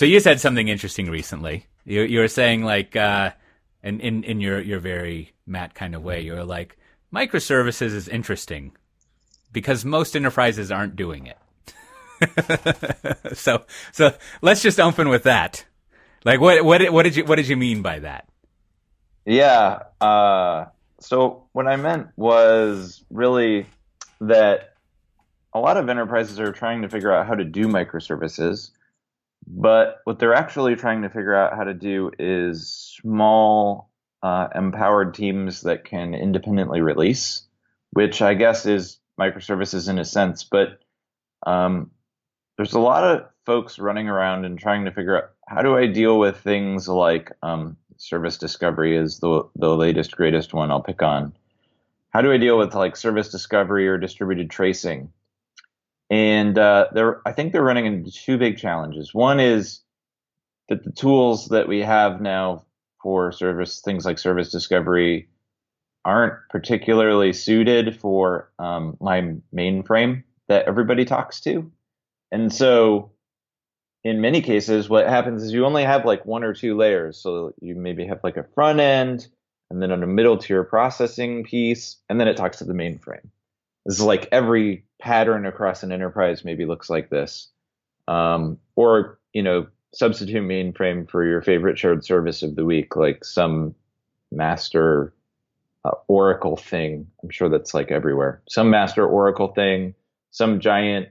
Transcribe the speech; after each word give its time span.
So 0.00 0.06
you 0.06 0.18
said 0.20 0.40
something 0.40 0.68
interesting 0.68 1.10
recently. 1.10 1.66
You, 1.84 2.00
you 2.00 2.20
were 2.20 2.28
saying 2.28 2.64
like, 2.64 2.96
uh, 2.96 3.32
in, 3.82 4.00
in, 4.00 4.24
in 4.24 4.40
your, 4.40 4.58
your 4.58 4.80
very 4.80 5.34
Matt 5.46 5.74
kind 5.74 5.94
of 5.94 6.02
way, 6.02 6.22
you 6.22 6.32
were 6.32 6.44
like, 6.44 6.78
microservices 7.14 7.92
is 7.92 8.08
interesting 8.08 8.72
because 9.52 9.84
most 9.84 10.16
enterprises 10.16 10.72
aren't 10.72 10.96
doing 10.96 11.26
it. 11.26 11.36
so, 13.36 13.66
so 13.92 14.14
let's 14.40 14.62
just 14.62 14.80
open 14.80 15.10
with 15.10 15.24
that. 15.24 15.66
Like, 16.24 16.40
what, 16.40 16.64
what, 16.64 16.90
what 16.90 17.02
did 17.02 17.16
you, 17.16 17.26
what 17.26 17.36
did 17.36 17.48
you 17.48 17.58
mean 17.58 17.82
by 17.82 17.98
that? 17.98 18.26
Yeah. 19.26 19.80
Uh, 20.00 20.64
so 20.98 21.44
what 21.52 21.66
I 21.66 21.76
meant 21.76 22.06
was 22.16 23.04
really 23.10 23.66
that 24.22 24.76
a 25.52 25.60
lot 25.60 25.76
of 25.76 25.90
enterprises 25.90 26.40
are 26.40 26.52
trying 26.52 26.80
to 26.80 26.88
figure 26.88 27.12
out 27.12 27.26
how 27.26 27.34
to 27.34 27.44
do 27.44 27.66
microservices, 27.66 28.70
but 29.52 30.00
what 30.04 30.18
they're 30.18 30.34
actually 30.34 30.76
trying 30.76 31.02
to 31.02 31.08
figure 31.08 31.34
out 31.34 31.56
how 31.56 31.64
to 31.64 31.74
do 31.74 32.12
is 32.18 32.68
small, 33.00 33.90
uh, 34.22 34.48
empowered 34.54 35.14
teams 35.14 35.62
that 35.62 35.84
can 35.84 36.14
independently 36.14 36.80
release, 36.80 37.42
which 37.90 38.22
I 38.22 38.34
guess 38.34 38.64
is 38.64 38.98
microservices 39.18 39.88
in 39.88 39.98
a 39.98 40.04
sense. 40.04 40.44
But 40.44 40.80
um, 41.44 41.90
there's 42.56 42.74
a 42.74 42.80
lot 42.80 43.04
of 43.04 43.26
folks 43.44 43.78
running 43.78 44.08
around 44.08 44.44
and 44.44 44.58
trying 44.58 44.84
to 44.84 44.92
figure 44.92 45.16
out 45.16 45.30
how 45.48 45.62
do 45.62 45.76
I 45.76 45.86
deal 45.86 46.18
with 46.18 46.36
things 46.36 46.86
like 46.86 47.32
um, 47.42 47.76
service 47.96 48.38
discovery 48.38 48.96
is 48.96 49.18
the 49.18 49.42
the 49.56 49.74
latest 49.76 50.16
greatest 50.16 50.54
one 50.54 50.70
I'll 50.70 50.82
pick 50.82 51.02
on. 51.02 51.32
How 52.10 52.22
do 52.22 52.32
I 52.32 52.38
deal 52.38 52.56
with 52.56 52.74
like 52.74 52.96
service 52.96 53.30
discovery 53.30 53.88
or 53.88 53.98
distributed 53.98 54.50
tracing? 54.50 55.12
And 56.10 56.58
uh, 56.58 56.88
they're 56.92 57.20
I 57.26 57.32
think 57.32 57.52
they're 57.52 57.62
running 57.62 57.86
into 57.86 58.10
two 58.10 58.36
big 58.36 58.58
challenges. 58.58 59.14
One 59.14 59.40
is 59.40 59.80
that 60.68 60.84
the 60.84 60.90
tools 60.90 61.48
that 61.48 61.68
we 61.68 61.80
have 61.80 62.20
now 62.20 62.64
for 63.02 63.32
service 63.32 63.80
things 63.80 64.04
like 64.04 64.18
service 64.18 64.50
discovery 64.50 65.28
aren't 66.04 66.34
particularly 66.48 67.32
suited 67.32 67.98
for 67.98 68.50
um, 68.58 68.96
my 69.00 69.34
mainframe 69.54 70.24
that 70.48 70.66
everybody 70.66 71.04
talks 71.04 71.40
to. 71.42 71.70
And 72.32 72.52
so 72.52 73.12
in 74.02 74.20
many 74.20 74.40
cases, 74.40 74.88
what 74.88 75.08
happens 75.08 75.42
is 75.42 75.52
you 75.52 75.66
only 75.66 75.84
have 75.84 76.04
like 76.04 76.24
one 76.24 76.42
or 76.42 76.54
two 76.54 76.76
layers. 76.76 77.18
So 77.18 77.52
you 77.60 77.74
maybe 77.74 78.06
have 78.06 78.20
like 78.24 78.36
a 78.36 78.46
front 78.54 78.80
end 78.80 79.28
and 79.70 79.80
then 79.80 79.90
a 79.90 80.06
middle 80.06 80.38
tier 80.38 80.64
processing 80.64 81.44
piece, 81.44 81.96
and 82.08 82.20
then 82.20 82.26
it 82.26 82.36
talks 82.36 82.58
to 82.58 82.64
the 82.64 82.72
mainframe. 82.72 83.28
This 83.86 83.98
is 83.98 84.02
like 84.02 84.28
every 84.32 84.84
pattern 85.00 85.46
across 85.46 85.82
an 85.82 85.92
enterprise 85.92 86.44
maybe 86.44 86.66
looks 86.66 86.90
like 86.90 87.10
this. 87.10 87.48
Um, 88.08 88.58
or, 88.76 89.18
you 89.32 89.42
know, 89.42 89.66
substitute 89.92 90.42
mainframe 90.42 91.08
for 91.08 91.24
your 91.24 91.42
favorite 91.42 91.78
shared 91.78 92.04
service 92.04 92.42
of 92.42 92.56
the 92.56 92.64
week, 92.64 92.96
like 92.96 93.24
some 93.24 93.74
master 94.30 95.12
uh, 95.84 95.92
Oracle 96.08 96.56
thing. 96.56 97.06
I'm 97.22 97.30
sure 97.30 97.48
that's 97.48 97.74
like 97.74 97.90
everywhere. 97.90 98.42
Some 98.48 98.70
master 98.70 99.06
Oracle 99.06 99.48
thing, 99.48 99.94
some 100.30 100.60
giant, 100.60 101.08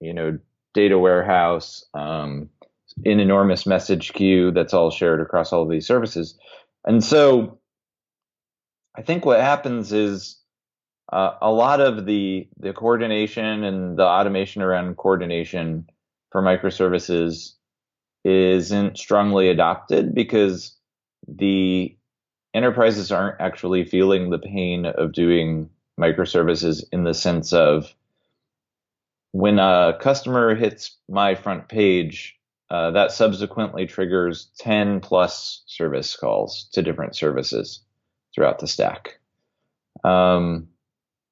you 0.00 0.12
know, 0.12 0.38
data 0.74 0.98
warehouse, 0.98 1.84
um, 1.94 2.50
an 3.04 3.20
enormous 3.20 3.66
message 3.66 4.12
queue 4.12 4.50
that's 4.50 4.74
all 4.74 4.90
shared 4.90 5.20
across 5.20 5.52
all 5.52 5.62
of 5.62 5.70
these 5.70 5.86
services. 5.86 6.38
And 6.84 7.02
so 7.02 7.58
I 8.96 9.02
think 9.02 9.24
what 9.24 9.40
happens 9.40 9.92
is 9.92 10.36
uh, 11.12 11.32
a 11.40 11.50
lot 11.50 11.80
of 11.80 12.06
the 12.06 12.48
the 12.58 12.72
coordination 12.72 13.64
and 13.64 13.98
the 13.98 14.04
automation 14.04 14.62
around 14.62 14.96
coordination 14.96 15.88
for 16.30 16.42
microservices 16.42 17.52
isn't 18.24 18.98
strongly 18.98 19.48
adopted 19.48 20.14
because 20.14 20.74
the 21.28 21.96
enterprises 22.54 23.12
aren't 23.12 23.40
actually 23.40 23.84
feeling 23.84 24.30
the 24.30 24.38
pain 24.38 24.86
of 24.86 25.12
doing 25.12 25.70
microservices 25.98 26.84
in 26.92 27.04
the 27.04 27.14
sense 27.14 27.52
of 27.52 27.94
when 29.32 29.58
a 29.58 29.96
customer 30.00 30.54
hits 30.54 30.96
my 31.08 31.34
front 31.34 31.68
page, 31.68 32.38
uh, 32.70 32.90
that 32.92 33.12
subsequently 33.12 33.86
triggers 33.86 34.48
10 34.58 35.00
plus 35.00 35.62
service 35.66 36.16
calls 36.16 36.68
to 36.72 36.82
different 36.82 37.14
services 37.14 37.80
throughout 38.34 38.58
the 38.58 38.66
stack. 38.66 39.18
Um, 40.04 40.68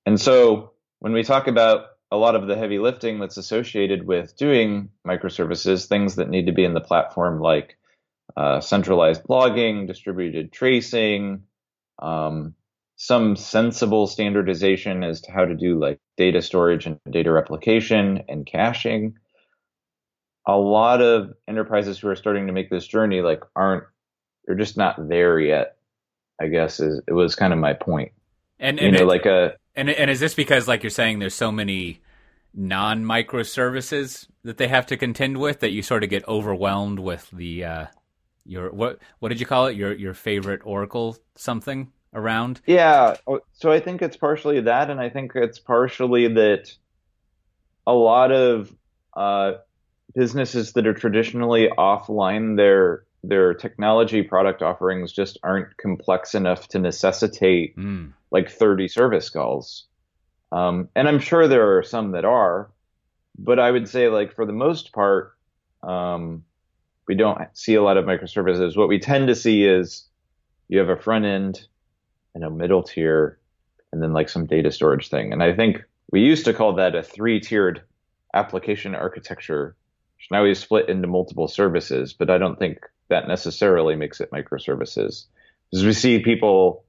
and 0.06 0.20
so 0.20 0.72
when 1.00 1.12
we 1.12 1.22
talk 1.22 1.47
about 1.47 1.87
a 2.10 2.16
lot 2.16 2.37
of 2.37 2.47
the 2.47 2.56
heavy 2.56 2.78
lifting 2.78 3.19
that's 3.19 3.37
associated 3.37 4.06
with 4.06 4.37
doing 4.37 4.88
microservices, 5.06 5.87
things 5.87 6.16
that 6.16 6.31
need 6.31 6.47
to 6.47 6.53
be 6.53 6.65
in 6.65 6.75
the 6.75 6.81
platform 6.81 7.41
like 7.41 7.76
uh, 8.37 8.60
centralized 8.60 9.22
logging, 9.28 9.87
distributed 9.87 10.53
tracing, 10.53 11.43
um, 12.00 12.54
some 12.97 13.37
sensible 13.37 14.06
standardization 14.06 15.03
as 15.03 15.20
to 15.22 15.32
how 15.32 15.44
to 15.44 15.54
do 15.54 15.78
like 15.78 15.98
data 16.16 16.41
storage 16.41 16.87
and 16.87 16.98
data 17.10 17.32
replication 17.32 18.22
and 18.28 18.47
caching. 18.47 19.19
A 20.47 20.56
lot 20.56 21.00
of 21.00 21.32
enterprises 21.48 21.98
who 21.98 22.09
are 22.09 22.16
starting 22.16 22.47
to 22.47 22.53
make 22.53 22.70
this 22.70 22.87
journey 22.87 23.22
like 23.22 23.43
aren't 23.56 23.84
they're 24.47 24.54
just 24.54 24.76
not 24.76 25.09
there 25.09 25.41
yet. 25.41 25.76
I 26.41 26.48
guess 26.48 26.81
is 26.81 27.00
it 27.06 27.12
was 27.12 27.34
kind 27.34 27.53
of 27.53 27.59
my 27.59 27.72
point. 27.72 28.12
And, 28.59 28.78
and 28.78 28.93
you 28.93 28.98
know, 28.98 29.04
it, 29.04 29.09
like 29.09 29.26
a 29.26 29.56
and 29.77 29.91
and 29.91 30.11
is 30.11 30.21
this 30.21 30.35
because 30.35 30.69
like 30.69 30.83
you're 30.83 30.91
saying 30.91 31.19
there's 31.19 31.35
so 31.35 31.53
many 31.53 32.01
non 32.55 33.05
microservices 33.05 34.27
that 34.45 34.59
they 34.59 34.69
have 34.69 34.87
to 34.87 34.97
contend 34.97 35.39
with 35.39 35.61
that 35.61 35.71
you 35.71 35.83
sort 35.83 36.05
of 36.05 36.11
get 36.11 36.27
overwhelmed 36.29 36.99
with 36.99 37.29
the 37.33 37.65
uh, 37.65 37.87
your 38.47 38.71
what 38.71 38.99
what 39.19 39.31
did 39.31 39.41
you 39.41 39.47
call 39.47 39.67
it 39.67 39.77
your 39.77 39.93
your 39.93 40.15
favorite 40.15 40.61
Oracle 40.65 41.17
something 41.35 41.91
around? 42.12 42.61
Yeah. 42.67 43.17
Oh, 43.27 43.41
so 43.53 43.73
I 43.73 43.81
think 43.81 44.03
it's 44.03 44.17
partially 44.17 44.61
that, 44.61 44.91
and 44.91 45.01
I 45.01 45.11
think 45.11 45.33
it's 45.35 45.59
partially 45.59 46.29
that 46.35 46.73
a 47.87 47.93
lot 47.93 48.33
of 48.33 48.75
uh, 49.15 49.55
businesses 50.15 50.73
that 50.73 50.87
are 50.87 50.95
traditionally 50.95 51.69
offline, 51.77 52.56
their 52.56 53.05
their 53.29 53.55
technology 53.55 54.23
product 54.23 54.62
offerings 54.62 55.12
just 55.12 55.39
aren't 55.43 55.77
complex 55.77 56.35
enough 56.35 56.69
to 56.69 56.79
necessitate 56.79 57.77
mm. 57.77 58.12
like 58.31 58.51
30 58.51 58.89
service 58.89 59.31
calls. 59.31 59.87
Um, 60.53 60.89
and 60.95 61.09
I'm 61.09 61.19
sure 61.19 61.49
there 61.49 61.77
are 61.77 61.83
some 61.83 62.12
that 62.12 62.25
are, 62.25 62.71
but 63.39 63.59
I 63.59 63.71
would 63.71 63.89
say 63.89 64.09
like 64.09 64.35
for 64.35 64.47
the 64.47 64.53
most 64.53 64.93
part, 64.93 65.37
um, 65.83 66.45
we 67.09 67.15
don't 67.15 67.41
see 67.55 67.75
a 67.75 67.83
lot 67.83 67.97
of 67.97 68.05
microservices. 68.05 68.77
What 68.77 68.89
we 68.89 68.99
tend 68.99 69.29
to 69.29 69.35
see 69.35 69.65
is 69.65 70.06
you 70.69 70.79
have 70.79 70.89
a 70.89 70.97
front 70.97 71.25
end 71.25 71.67
and 72.35 72.45
a 72.45 72.51
middle 72.51 72.83
tier 72.83 73.39
and 73.93 74.03
then 74.03 74.12
like 74.12 74.29
some 74.29 74.47
data 74.47 74.71
storage 74.71 75.09
thing. 75.09 75.33
And 75.33 75.43
I 75.43 75.55
think 75.55 75.83
we 76.11 76.21
used 76.21 76.45
to 76.47 76.55
call 76.55 76.75
that 76.75 76.95
a 76.95 77.03
three 77.03 77.41
tiered 77.41 77.83
application 78.33 78.95
architecture, 78.95 79.77
now 80.31 80.43
we 80.43 80.55
split 80.55 80.89
into 80.89 81.06
multiple 81.06 81.49
services, 81.49 82.12
but 82.12 82.31
I 82.31 82.39
don't 82.39 82.59
think 82.59 82.79
that 83.09 83.28
necessarily 83.28 83.97
makes 83.97 84.20
it 84.20 84.31
microservices. 84.31 85.25
Because 85.70 85.84
we 85.84 85.92
see 85.92 86.19
people 86.20 86.84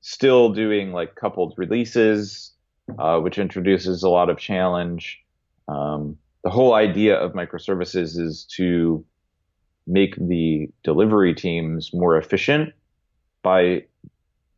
still 0.00 0.50
doing 0.52 0.92
like 0.92 1.14
coupled 1.14 1.54
releases, 1.56 2.52
uh, 2.98 3.18
which 3.20 3.38
introduces 3.38 4.02
a 4.02 4.08
lot 4.08 4.30
of 4.30 4.38
challenge. 4.38 5.22
Um, 5.68 6.18
the 6.42 6.50
whole 6.50 6.74
idea 6.74 7.16
of 7.16 7.32
microservices 7.32 8.18
is 8.18 8.44
to 8.56 9.04
make 9.86 10.14
the 10.16 10.70
delivery 10.82 11.34
teams 11.34 11.92
more 11.92 12.16
efficient 12.16 12.74
by 13.42 13.84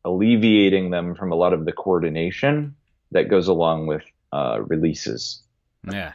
alleviating 0.04 0.90
them 0.90 1.14
from 1.14 1.32
a 1.32 1.34
lot 1.34 1.52
of 1.52 1.64
the 1.64 1.72
coordination 1.72 2.74
that 3.12 3.28
goes 3.28 3.48
along 3.48 3.86
with 3.86 4.02
uh, 4.32 4.60
releases. 4.62 5.42
Yeah, 5.90 6.12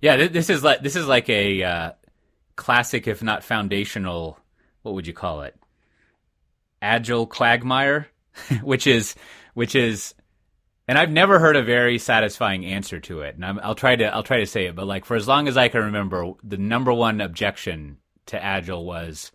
yeah. 0.00 0.28
This 0.28 0.50
is 0.50 0.62
like 0.62 0.82
this 0.82 0.96
is 0.96 1.06
like 1.06 1.28
a 1.28 1.62
uh, 1.62 1.92
classic, 2.60 3.08
if 3.08 3.22
not 3.22 3.42
foundational. 3.42 4.38
What 4.82 4.94
would 4.94 5.06
you 5.06 5.14
call 5.14 5.42
it? 5.42 5.56
Agile 6.82 7.26
quagmire, 7.26 8.08
which 8.62 8.86
is 8.86 9.16
which 9.54 9.74
is, 9.74 10.14
and 10.86 10.98
I've 10.98 11.10
never 11.10 11.38
heard 11.38 11.56
a 11.56 11.62
very 11.62 11.98
satisfying 11.98 12.64
answer 12.64 13.00
to 13.00 13.22
it. 13.22 13.34
And 13.34 13.44
i 13.44 13.68
will 13.68 13.74
try 13.74 13.96
to 13.96 14.04
I'll 14.14 14.22
try 14.22 14.40
to 14.40 14.46
say 14.46 14.66
it, 14.66 14.76
but 14.76 14.86
like 14.86 15.06
for 15.06 15.16
as 15.16 15.26
long 15.26 15.48
as 15.48 15.56
I 15.56 15.68
can 15.68 15.84
remember, 15.84 16.32
the 16.44 16.58
number 16.58 16.92
one 16.92 17.20
objection 17.20 17.96
to 18.26 18.42
Agile 18.42 18.84
was 18.84 19.32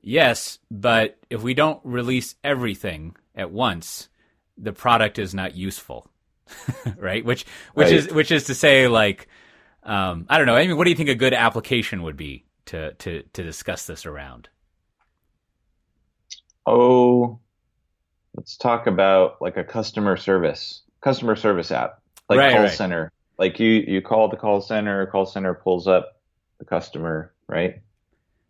Yes, 0.00 0.60
but 0.70 1.18
if 1.28 1.42
we 1.42 1.52
don't 1.52 1.80
release 1.82 2.36
everything 2.44 3.16
at 3.34 3.50
once, 3.50 4.08
the 4.56 4.72
product 4.72 5.18
is 5.18 5.34
not 5.34 5.56
useful. 5.56 6.08
right? 6.96 7.24
Which 7.24 7.44
which 7.74 7.86
right. 7.86 7.94
is 7.96 8.08
which 8.12 8.30
is 8.30 8.44
to 8.44 8.54
say 8.54 8.86
like 8.86 9.26
um, 9.82 10.26
I 10.28 10.38
don't 10.38 10.46
know. 10.46 10.56
I 10.56 10.66
mean, 10.66 10.76
what 10.76 10.84
do 10.84 10.90
you 10.90 10.96
think 10.96 11.08
a 11.08 11.14
good 11.16 11.34
application 11.34 12.02
would 12.02 12.16
be 12.16 12.45
to 12.66 12.94
to 12.94 13.22
to 13.22 13.42
discuss 13.42 13.86
this 13.86 14.06
around? 14.06 14.48
Oh, 16.66 17.38
let's 18.34 18.56
talk 18.56 18.86
about 18.86 19.40
like 19.40 19.56
a 19.56 19.64
customer 19.64 20.16
service 20.16 20.82
customer 21.00 21.36
service 21.36 21.70
app, 21.70 22.00
like 22.28 22.38
right, 22.38 22.52
call 22.52 22.62
right. 22.62 22.72
center. 22.72 23.12
Like 23.38 23.60
you 23.60 23.84
you 23.86 24.02
call 24.02 24.28
the 24.28 24.36
call 24.36 24.60
center, 24.60 25.06
call 25.06 25.26
center 25.26 25.54
pulls 25.54 25.86
up 25.86 26.20
the 26.58 26.64
customer, 26.64 27.32
right? 27.48 27.82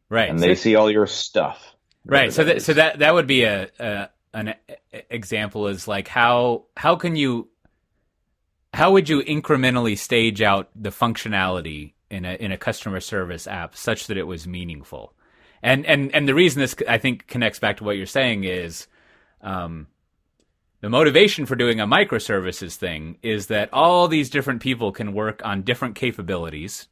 right? 0.08 0.30
And 0.30 0.38
they 0.38 0.54
see 0.54 0.76
all 0.76 0.90
your 0.90 1.06
stuff. 1.06 1.74
Right. 2.04 2.32
So 2.32 2.44
that 2.44 2.62
so 2.62 2.74
that 2.74 3.00
that 3.00 3.14
would 3.14 3.26
be 3.26 3.42
a, 3.44 3.68
a 3.78 4.08
an 4.32 4.54
example 5.10 5.66
is 5.66 5.88
like 5.88 6.08
how 6.08 6.64
how 6.76 6.96
can 6.96 7.16
you 7.16 7.48
how 8.72 8.92
would 8.92 9.08
you 9.08 9.22
incrementally 9.22 9.98
stage 9.98 10.42
out 10.42 10.68
the 10.76 10.90
functionality 10.90 11.94
in 12.10 12.24
a 12.24 12.34
in 12.34 12.52
a 12.52 12.58
customer 12.58 13.00
service 13.00 13.46
app 13.46 13.76
such 13.76 14.06
that 14.06 14.16
it 14.16 14.26
was 14.26 14.46
meaningful? 14.46 15.12
And 15.62 15.86
and 15.86 16.14
and 16.14 16.28
the 16.28 16.34
reason 16.34 16.60
this 16.60 16.74
I 16.88 16.98
think 16.98 17.26
connects 17.26 17.58
back 17.58 17.78
to 17.78 17.84
what 17.84 17.96
you're 17.96 18.06
saying 18.06 18.44
is 18.44 18.86
um, 19.40 19.86
the 20.80 20.90
motivation 20.90 21.46
for 21.46 21.56
doing 21.56 21.80
a 21.80 21.86
microservices 21.86 22.76
thing 22.76 23.18
is 23.22 23.46
that 23.48 23.72
all 23.72 24.08
these 24.08 24.30
different 24.30 24.60
people 24.60 24.92
can 24.92 25.12
work 25.14 25.40
on 25.44 25.62
different 25.62 25.94
capabilities 25.94 26.88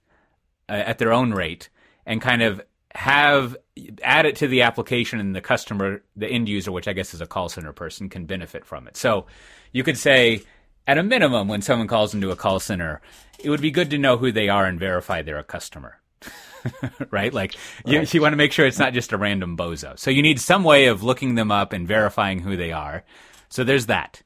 uh, 0.69 0.73
at 0.73 0.99
their 0.99 1.13
own 1.13 1.33
rate 1.33 1.69
and 2.07 2.21
kind 2.21 2.43
of 2.43 2.61
have 2.95 3.57
add 4.03 4.25
it 4.25 4.37
to 4.37 4.47
the 4.47 4.63
application 4.63 5.19
and 5.19 5.35
the 5.35 5.41
customer 5.41 6.03
the 6.17 6.29
end 6.29 6.49
user 6.49 6.71
which 6.71 6.87
i 6.87 6.93
guess 6.93 7.13
is 7.13 7.21
a 7.21 7.27
call 7.27 7.49
center 7.49 7.73
person 7.73 8.09
can 8.09 8.25
benefit 8.25 8.65
from 8.65 8.87
it 8.87 8.97
so 8.97 9.27
you 9.73 9.83
could 9.83 9.99
say 9.99 10.41
at 10.87 10.99
a 10.99 11.03
minimum 11.03 11.49
when 11.49 11.63
someone 11.63 11.89
calls 11.89 12.15
into 12.15 12.31
a 12.31 12.37
call 12.37 12.61
center 12.61 13.01
it 13.39 13.51
would 13.51 13.61
be 13.61 13.71
good 13.71 13.91
to 13.91 13.99
know 13.99 14.17
who 14.17 14.33
they 14.33 14.49
are 14.49 14.67
and 14.67 14.79
verify 14.79 15.23
they're 15.23 15.39
a 15.39 15.45
customer 15.45 16.01
right 17.11 17.35
like 17.35 17.55
you, 17.85 17.99
right. 17.99 18.15
you 18.15 18.21
want 18.21 18.33
to 18.33 18.37
make 18.37 18.53
sure 18.53 18.67
it's 18.67 18.79
not 18.79 18.95
just 18.95 19.13
a 19.13 19.19
random 19.19 19.57
bozo 19.57 19.99
so 19.99 20.11
you 20.11 20.23
need 20.23 20.41
some 20.41 20.65
way 20.65 20.87
of 20.87 21.03
looking 21.03 21.35
them 21.35 21.51
up 21.51 21.73
and 21.73 21.87
verifying 21.87 22.41
who 22.41 22.57
they 22.57 22.73
are 22.73 23.05
so 23.49 23.65
there's 23.65 23.87
that 23.87 24.23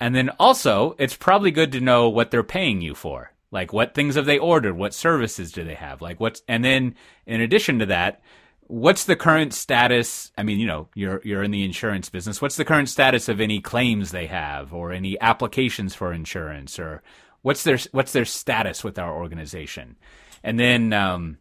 and 0.00 0.14
then 0.14 0.30
also 0.38 0.96
it's 0.98 1.16
probably 1.16 1.50
good 1.50 1.72
to 1.72 1.80
know 1.80 2.08
what 2.08 2.30
they're 2.30 2.42
paying 2.42 2.80
you 2.80 2.94
for 2.94 3.34
like 3.54 3.72
what 3.72 3.94
things 3.94 4.16
have 4.16 4.26
they 4.26 4.36
ordered? 4.36 4.76
What 4.76 4.92
services 4.92 5.52
do 5.52 5.62
they 5.62 5.76
have? 5.76 6.02
Like 6.02 6.18
what's 6.18 6.42
and 6.48 6.64
then 6.64 6.96
in 7.24 7.40
addition 7.40 7.78
to 7.78 7.86
that, 7.86 8.20
what's 8.66 9.04
the 9.04 9.16
current 9.16 9.52
status? 9.54 10.32
I 10.36 10.42
mean, 10.42 10.58
you 10.58 10.66
know, 10.66 10.88
you're 10.94 11.20
you're 11.24 11.42
in 11.42 11.50
the 11.50 11.64
insurance 11.64 12.08
business. 12.08 12.40
What's 12.40 12.56
the 12.56 12.64
current 12.64 12.88
status 12.88 13.28
of 13.28 13.40
any 13.40 13.60
claims 13.60 14.10
they 14.10 14.26
have 14.26 14.72
or 14.72 14.92
any 14.92 15.20
applications 15.20 15.94
for 15.94 16.12
insurance 16.12 16.78
or 16.78 17.02
what's 17.42 17.64
their 17.64 17.78
what's 17.92 18.12
their 18.12 18.24
status 18.24 18.82
with 18.82 18.98
our 18.98 19.14
organization? 19.14 19.96
And 20.42 20.58
then 20.58 20.92
um, 20.92 21.38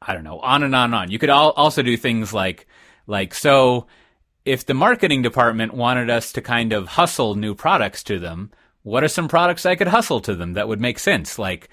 I 0.00 0.14
don't 0.14 0.24
know, 0.24 0.40
on 0.40 0.62
and 0.62 0.74
on 0.74 0.86
and 0.86 0.94
on. 0.94 1.10
You 1.10 1.18
could 1.18 1.30
all, 1.30 1.50
also 1.52 1.82
do 1.82 1.96
things 1.96 2.32
like 2.32 2.66
like 3.06 3.34
so 3.34 3.86
if 4.44 4.66
the 4.66 4.74
marketing 4.74 5.22
department 5.22 5.74
wanted 5.74 6.10
us 6.10 6.32
to 6.32 6.40
kind 6.40 6.72
of 6.72 6.88
hustle 6.88 7.34
new 7.34 7.54
products 7.54 8.02
to 8.04 8.18
them, 8.18 8.50
what 8.82 9.04
are 9.04 9.08
some 9.08 9.28
products 9.28 9.64
I 9.64 9.76
could 9.76 9.88
hustle 9.88 10.20
to 10.20 10.34
them 10.34 10.54
that 10.54 10.66
would 10.66 10.80
make 10.80 10.98
sense? 10.98 11.38
Like, 11.38 11.68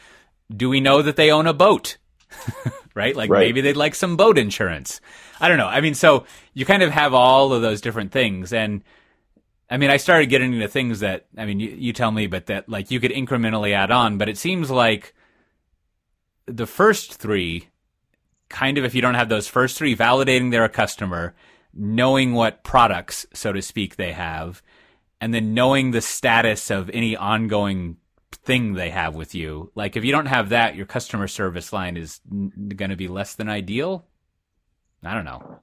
do 0.56 0.70
we 0.70 0.80
know 0.80 1.02
that 1.02 1.16
they 1.16 1.32
own 1.32 1.48
a 1.48 1.54
boat? 1.54 1.98
right? 3.00 3.16
Like 3.16 3.30
right. 3.30 3.40
maybe 3.40 3.62
they'd 3.62 3.78
like 3.78 3.96
some 3.96 4.18
boat 4.18 4.38
insurance. 4.38 5.00
I 5.40 5.48
don't 5.48 5.58
know. 5.58 5.68
I 5.68 5.80
mean, 5.80 5.94
so 5.94 6.26
you 6.54 6.66
kind 6.66 6.84
of 6.84 6.92
have 6.92 7.14
all 7.14 7.54
of 7.54 7.62
those 7.62 7.80
different 7.80 8.12
things. 8.12 8.52
And 8.52 8.84
I 9.70 9.78
mean, 9.78 9.90
I 9.90 9.96
started 9.96 10.28
getting 10.30 10.54
into 10.54 10.68
things 10.68 11.00
that, 11.00 11.28
I 11.38 11.46
mean, 11.46 11.62
you, 11.62 11.70
you 11.70 11.94
tell 11.94 12.12
me, 12.12 12.28
but 12.28 12.48
that 12.48 12.68
like 12.68 12.92
you 12.92 13.00
could 13.00 13.12
incrementally 13.12 13.74
add 13.74 13.90
on. 13.90 14.18
But 14.18 14.28
it 14.28 14.38
seems 14.38 14.70
like 14.70 15.14
the 16.46 16.68
first 16.68 17.14
three, 17.14 17.70
kind 18.50 18.78
of, 18.78 18.84
if 18.84 18.94
you 18.94 19.02
don't 19.02 19.16
have 19.16 19.30
those 19.30 19.48
first 19.48 19.78
three, 19.78 19.96
validating 19.96 20.52
they're 20.52 20.66
a 20.66 20.70
customer, 20.70 21.34
knowing 21.74 22.34
what 22.34 22.64
products, 22.64 23.26
so 23.34 23.54
to 23.54 23.62
speak, 23.62 23.96
they 23.96 24.12
have, 24.12 24.62
and 25.22 25.34
then 25.34 25.54
knowing 25.54 25.92
the 25.92 26.02
status 26.02 26.70
of 26.70 26.90
any 26.90 27.16
ongoing 27.16 27.96
thing 28.50 28.74
they 28.74 28.90
have 28.90 29.14
with 29.14 29.36
you. 29.36 29.72
Like 29.76 29.96
if 29.96 30.04
you 30.04 30.12
don't 30.12 30.26
have 30.26 30.50
that, 30.50 30.76
your 30.76 30.88
customer 30.88 31.28
service 31.28 31.72
line 31.72 31.96
is 31.98 32.20
n- 32.32 32.52
going 32.76 32.90
to 32.90 32.96
be 32.96 33.08
less 33.08 33.36
than 33.36 33.48
ideal. 33.48 34.08
I 35.04 35.14
don't 35.14 35.24
know. 35.24 35.60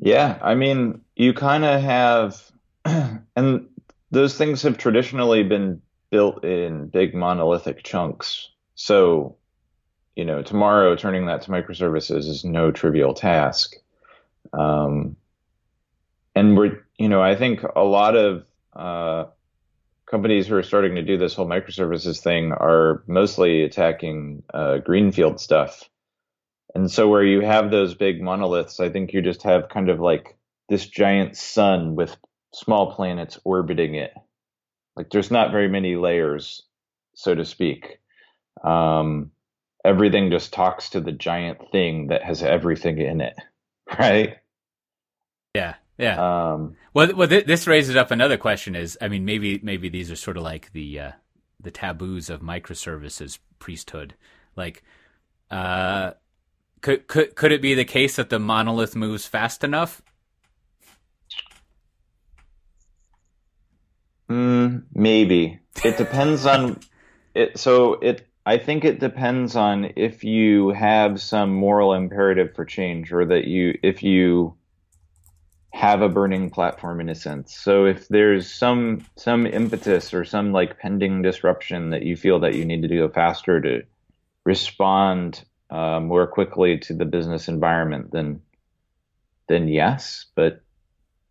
Yeah, 0.00 0.38
I 0.40 0.54
mean, 0.54 1.00
you 1.16 1.34
kind 1.34 1.64
of 1.64 1.82
have 1.82 2.40
and 2.84 3.66
those 4.12 4.38
things 4.38 4.62
have 4.62 4.78
traditionally 4.78 5.42
been 5.42 5.82
built 6.10 6.44
in 6.44 6.86
big 6.86 7.14
monolithic 7.14 7.82
chunks. 7.82 8.48
So, 8.76 9.36
you 10.14 10.24
know, 10.24 10.40
tomorrow 10.42 10.94
turning 10.94 11.26
that 11.26 11.42
to 11.42 11.50
microservices 11.50 12.28
is 12.28 12.44
no 12.44 12.70
trivial 12.70 13.12
task. 13.12 13.74
Um, 14.52 15.16
and 16.36 16.56
we're, 16.56 16.86
you 16.96 17.08
know, 17.08 17.20
I 17.20 17.34
think 17.34 17.64
a 17.74 17.82
lot 17.82 18.14
of 18.14 18.46
uh, 18.72 19.24
companies 20.10 20.46
who 20.46 20.56
are 20.56 20.62
starting 20.62 20.94
to 20.94 21.02
do 21.02 21.18
this 21.18 21.34
whole 21.34 21.46
microservices 21.46 22.20
thing 22.20 22.52
are 22.52 23.02
mostly 23.06 23.62
attacking 23.62 24.42
uh, 24.52 24.78
greenfield 24.78 25.40
stuff. 25.40 25.88
And 26.74 26.90
so 26.90 27.08
where 27.08 27.24
you 27.24 27.40
have 27.40 27.70
those 27.70 27.94
big 27.94 28.20
monoliths, 28.20 28.80
I 28.80 28.88
think 28.90 29.12
you 29.12 29.22
just 29.22 29.42
have 29.42 29.68
kind 29.68 29.88
of 29.88 30.00
like 30.00 30.36
this 30.68 30.86
giant 30.86 31.36
sun 31.36 31.94
with 31.94 32.16
small 32.54 32.94
planets 32.94 33.38
orbiting 33.44 33.94
it. 33.94 34.12
Like 34.96 35.10
there's 35.10 35.30
not 35.30 35.52
very 35.52 35.68
many 35.68 35.96
layers, 35.96 36.62
so 37.14 37.34
to 37.34 37.44
speak. 37.44 38.00
Um, 38.64 39.30
everything 39.84 40.30
just 40.30 40.52
talks 40.52 40.90
to 40.90 41.00
the 41.00 41.12
giant 41.12 41.70
thing 41.70 42.08
that 42.08 42.22
has 42.22 42.42
everything 42.42 42.98
in 42.98 43.20
it, 43.20 43.36
right? 43.98 44.38
Yeah. 45.98 46.52
Um, 46.52 46.76
well, 46.94 47.14
well, 47.14 47.28
th- 47.28 47.46
this 47.46 47.66
raises 47.66 47.96
up 47.96 48.10
another 48.12 48.36
question: 48.36 48.76
is 48.76 48.96
I 49.00 49.08
mean, 49.08 49.24
maybe 49.24 49.60
maybe 49.62 49.88
these 49.88 50.10
are 50.10 50.16
sort 50.16 50.36
of 50.36 50.44
like 50.44 50.72
the 50.72 51.00
uh, 51.00 51.12
the 51.60 51.72
taboos 51.72 52.30
of 52.30 52.40
microservices 52.40 53.38
priesthood. 53.58 54.14
Like, 54.54 54.84
uh, 55.50 56.12
could 56.80 57.08
could 57.08 57.34
could 57.34 57.50
it 57.50 57.60
be 57.60 57.74
the 57.74 57.84
case 57.84 58.16
that 58.16 58.30
the 58.30 58.38
monolith 58.38 58.94
moves 58.94 59.26
fast 59.26 59.64
enough? 59.64 60.00
Mm, 64.30 64.84
maybe 64.94 65.58
it 65.84 65.96
depends 65.96 66.46
on 66.46 66.78
it. 67.34 67.58
So 67.58 67.94
it, 67.94 68.28
I 68.46 68.58
think 68.58 68.84
it 68.84 69.00
depends 69.00 69.56
on 69.56 69.92
if 69.96 70.22
you 70.22 70.70
have 70.70 71.20
some 71.20 71.54
moral 71.54 71.92
imperative 71.94 72.54
for 72.54 72.64
change, 72.64 73.12
or 73.12 73.24
that 73.24 73.46
you, 73.46 73.78
if 73.82 74.02
you 74.02 74.57
have 75.72 76.00
a 76.00 76.08
burning 76.08 76.50
platform 76.50 77.00
in 77.00 77.08
a 77.08 77.14
sense. 77.14 77.56
So 77.56 77.84
if 77.84 78.08
there's 78.08 78.50
some 78.50 79.06
some 79.16 79.46
impetus 79.46 80.14
or 80.14 80.24
some 80.24 80.52
like 80.52 80.78
pending 80.78 81.22
disruption 81.22 81.90
that 81.90 82.02
you 82.02 82.16
feel 82.16 82.40
that 82.40 82.54
you 82.54 82.64
need 82.64 82.82
to 82.82 82.88
go 82.88 83.08
faster 83.08 83.60
to 83.60 83.82
respond 84.44 85.44
uh, 85.70 86.00
more 86.00 86.26
quickly 86.26 86.78
to 86.78 86.94
the 86.94 87.04
business 87.04 87.48
environment, 87.48 88.10
then 88.12 88.40
then 89.48 89.68
yes, 89.68 90.26
but 90.34 90.62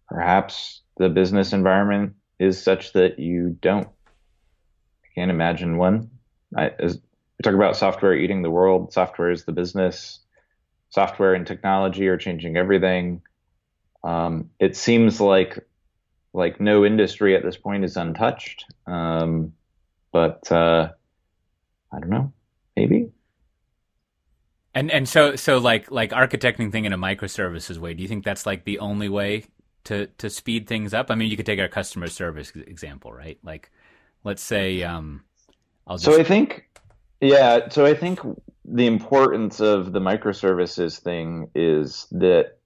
perhaps 0.08 0.82
the 0.98 1.10
business 1.10 1.54
environment 1.54 2.14
is 2.40 2.62
such 2.62 2.94
that 2.94 3.20
you 3.20 3.58
don't. 3.62 3.88
I 3.88 5.08
can't 5.16 5.32
imagine 5.32 5.78
one. 5.78 6.12
I, 6.56 6.72
as 6.80 6.96
we 6.96 7.44
talk 7.44 7.54
about 7.54 7.76
software 7.76 8.16
eating 8.16 8.44
the 8.44 8.52
world, 8.52 8.94
software 8.94 9.32
is 9.32 9.46
the 9.46 9.52
business. 9.52 10.20
Software 10.90 11.34
and 11.34 11.46
technology 11.46 12.08
are 12.08 12.18
changing 12.18 12.56
everything 12.56 13.22
um, 14.04 14.50
it 14.60 14.76
seems 14.76 15.20
like 15.20 15.60
like 16.34 16.60
no 16.62 16.86
industry 16.86 17.36
at 17.36 17.44
this 17.44 17.58
point 17.58 17.84
is 17.84 17.98
untouched. 17.98 18.66
Um, 18.86 19.54
but 20.12 20.52
uh, 20.52 20.90
I 21.92 22.00
don't 22.00 22.10
know, 22.10 22.34
maybe. 22.76 23.12
And 24.74 24.92
and 24.92 25.10
so 25.10 25.36
so 25.36 25.58
like 25.58 25.90
like 25.90 26.12
architecting 26.12 26.72
thing 26.72 26.86
in 26.86 26.94
a 26.94 26.98
microservices 26.98 27.78
way. 27.78 27.94
Do 27.94 28.04
you 28.04 28.08
think 28.08 28.24
that's 28.24 28.46
like 28.46 28.64
the 28.64 28.80
only 28.80 29.10
way 29.10 29.46
to 29.86 30.08
to 30.08 30.30
speed 30.30 30.68
things 30.68 30.94
up? 30.94 31.10
I 31.10 31.16
mean, 31.16 31.32
you 31.32 31.38
could 31.38 31.46
take 31.46 31.60
our 31.60 31.68
customer 31.68 32.08
service 32.08 32.52
example, 32.56 33.12
right? 33.12 33.40
Like, 33.44 33.72
let's 34.24 34.44
say, 34.44 34.84
um, 34.84 35.24
I'll 35.88 35.98
just... 35.98 36.06
so 36.06 36.20
I 36.20 36.24
think, 36.24 36.70
yeah. 37.22 37.70
So 37.70 37.86
I 37.86 37.96
think 37.96 38.20
the 38.66 38.86
importance 38.86 39.60
of 39.60 39.94
the 39.94 40.00
microservices 40.00 41.00
thing 41.00 41.50
is 41.56 42.06
that 42.12 42.57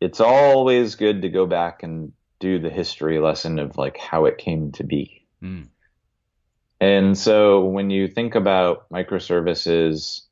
it's 0.00 0.20
always 0.20 0.94
good 0.94 1.22
to 1.22 1.28
go 1.28 1.46
back 1.46 1.82
and 1.82 2.12
do 2.38 2.58
the 2.58 2.70
history 2.70 3.18
lesson 3.18 3.58
of 3.58 3.76
like 3.76 3.98
how 3.98 4.24
it 4.24 4.38
came 4.38 4.72
to 4.72 4.84
be. 4.84 5.26
Mm. 5.42 5.68
And 6.80 7.16
so 7.16 7.66
when 7.66 7.90
you 7.90 8.08
think 8.08 8.34
about 8.34 8.88
microservices, 8.88 10.22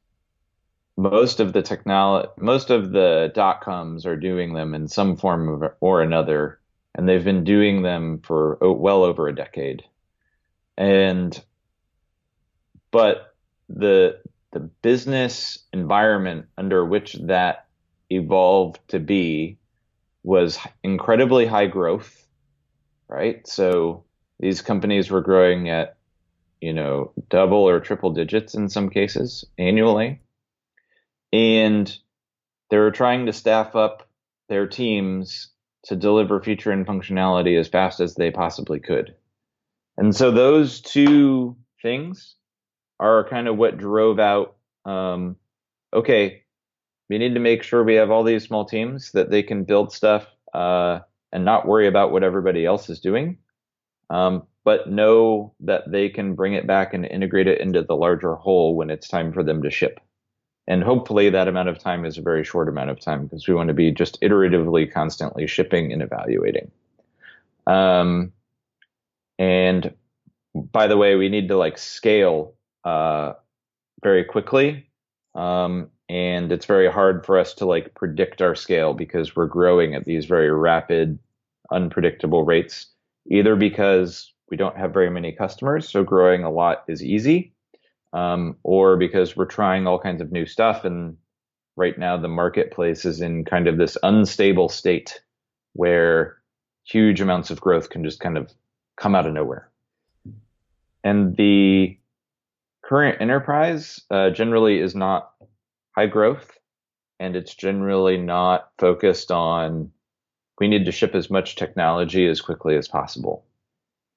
most 0.96 1.40
of 1.40 1.52
the 1.52 1.60
technology, 1.60 2.28
most 2.38 2.70
of 2.70 2.90
the 2.90 3.30
dot 3.34 3.60
coms 3.60 4.06
are 4.06 4.16
doing 4.16 4.54
them 4.54 4.74
in 4.74 4.88
some 4.88 5.16
form 5.16 5.48
of, 5.48 5.72
or 5.80 6.00
another, 6.00 6.58
and 6.94 7.06
they've 7.06 7.24
been 7.24 7.44
doing 7.44 7.82
them 7.82 8.20
for 8.20 8.56
well 8.62 9.04
over 9.04 9.28
a 9.28 9.34
decade. 9.34 9.84
And, 10.78 11.38
but 12.90 13.34
the, 13.68 14.20
the 14.52 14.60
business 14.60 15.58
environment 15.74 16.46
under 16.56 16.84
which 16.84 17.12
that 17.14 17.66
evolved 18.10 18.80
to 18.88 18.98
be 18.98 19.57
was 20.22 20.58
incredibly 20.82 21.46
high 21.46 21.66
growth, 21.66 22.26
right? 23.08 23.46
So 23.46 24.04
these 24.38 24.62
companies 24.62 25.10
were 25.10 25.20
growing 25.20 25.68
at, 25.68 25.96
you 26.60 26.72
know, 26.72 27.12
double 27.28 27.68
or 27.68 27.80
triple 27.80 28.12
digits 28.12 28.54
in 28.54 28.68
some 28.68 28.90
cases 28.90 29.44
annually. 29.58 30.20
And 31.32 31.96
they 32.70 32.78
were 32.78 32.90
trying 32.90 33.26
to 33.26 33.32
staff 33.32 33.76
up 33.76 34.08
their 34.48 34.66
teams 34.66 35.50
to 35.84 35.96
deliver 35.96 36.40
feature 36.40 36.70
and 36.70 36.86
functionality 36.86 37.58
as 37.58 37.68
fast 37.68 38.00
as 38.00 38.14
they 38.14 38.30
possibly 38.30 38.80
could. 38.80 39.14
And 39.96 40.14
so 40.14 40.30
those 40.30 40.80
two 40.80 41.56
things 41.82 42.34
are 43.00 43.28
kind 43.28 43.48
of 43.48 43.56
what 43.56 43.78
drove 43.78 44.18
out 44.18 44.56
um, 44.84 45.36
okay, 45.92 46.42
we 47.08 47.18
need 47.18 47.34
to 47.34 47.40
make 47.40 47.62
sure 47.62 47.82
we 47.82 47.94
have 47.94 48.10
all 48.10 48.22
these 48.22 48.44
small 48.44 48.64
teams 48.64 49.12
that 49.12 49.30
they 49.30 49.42
can 49.42 49.64
build 49.64 49.92
stuff 49.92 50.26
uh, 50.54 51.00
and 51.32 51.44
not 51.44 51.66
worry 51.66 51.86
about 51.86 52.12
what 52.12 52.22
everybody 52.22 52.64
else 52.64 52.90
is 52.90 53.00
doing, 53.00 53.38
um, 54.10 54.46
but 54.64 54.90
know 54.90 55.54
that 55.60 55.90
they 55.90 56.08
can 56.08 56.34
bring 56.34 56.52
it 56.52 56.66
back 56.66 56.92
and 56.92 57.06
integrate 57.06 57.46
it 57.46 57.60
into 57.60 57.82
the 57.82 57.96
larger 57.96 58.34
whole 58.34 58.76
when 58.76 58.90
it's 58.90 59.08
time 59.08 59.32
for 59.32 59.42
them 59.42 59.62
to 59.62 59.70
ship. 59.70 60.00
And 60.66 60.82
hopefully 60.82 61.30
that 61.30 61.48
amount 61.48 61.70
of 61.70 61.78
time 61.78 62.04
is 62.04 62.18
a 62.18 62.22
very 62.22 62.44
short 62.44 62.68
amount 62.68 62.90
of 62.90 63.00
time 63.00 63.24
because 63.24 63.48
we 63.48 63.54
want 63.54 63.68
to 63.68 63.74
be 63.74 63.90
just 63.90 64.20
iteratively, 64.20 64.92
constantly 64.92 65.46
shipping 65.46 65.92
and 65.92 66.02
evaluating. 66.02 66.70
Um, 67.66 68.32
and 69.38 69.94
by 70.54 70.86
the 70.86 70.98
way, 70.98 71.16
we 71.16 71.30
need 71.30 71.48
to 71.48 71.56
like 71.56 71.78
scale 71.78 72.54
uh, 72.84 73.32
very 74.02 74.24
quickly. 74.24 74.90
Um, 75.34 75.90
and 76.08 76.50
it's 76.50 76.66
very 76.66 76.90
hard 76.90 77.26
for 77.26 77.38
us 77.38 77.54
to 77.54 77.66
like 77.66 77.94
predict 77.94 78.40
our 78.40 78.54
scale 78.54 78.94
because 78.94 79.36
we're 79.36 79.46
growing 79.46 79.94
at 79.94 80.04
these 80.04 80.24
very 80.24 80.50
rapid, 80.50 81.18
unpredictable 81.70 82.44
rates, 82.44 82.86
either 83.30 83.56
because 83.56 84.32
we 84.50 84.56
don't 84.56 84.76
have 84.76 84.94
very 84.94 85.10
many 85.10 85.32
customers, 85.32 85.88
so 85.88 86.02
growing 86.02 86.44
a 86.44 86.50
lot 86.50 86.84
is 86.88 87.04
easy, 87.04 87.52
um, 88.12 88.56
or 88.62 88.96
because 88.96 89.36
we're 89.36 89.44
trying 89.44 89.86
all 89.86 89.98
kinds 89.98 90.22
of 90.22 90.32
new 90.32 90.46
stuff. 90.46 90.84
And 90.84 91.18
right 91.76 91.98
now, 91.98 92.16
the 92.16 92.28
marketplace 92.28 93.04
is 93.04 93.20
in 93.20 93.44
kind 93.44 93.68
of 93.68 93.76
this 93.76 93.98
unstable 94.02 94.70
state 94.70 95.20
where 95.74 96.38
huge 96.84 97.20
amounts 97.20 97.50
of 97.50 97.60
growth 97.60 97.90
can 97.90 98.02
just 98.02 98.20
kind 98.20 98.38
of 98.38 98.50
come 98.96 99.14
out 99.14 99.26
of 99.26 99.34
nowhere. 99.34 99.70
And 101.04 101.36
the 101.36 101.98
current 102.82 103.20
enterprise 103.20 104.00
uh, 104.10 104.30
generally 104.30 104.80
is 104.80 104.94
not 104.94 105.32
high 105.98 106.06
growth 106.06 106.56
and 107.18 107.34
it's 107.34 107.56
generally 107.56 108.16
not 108.16 108.70
focused 108.78 109.32
on 109.32 109.90
we 110.60 110.68
need 110.68 110.84
to 110.84 110.92
ship 110.92 111.12
as 111.16 111.28
much 111.28 111.56
technology 111.56 112.28
as 112.28 112.40
quickly 112.40 112.76
as 112.76 112.86
possible. 112.86 113.44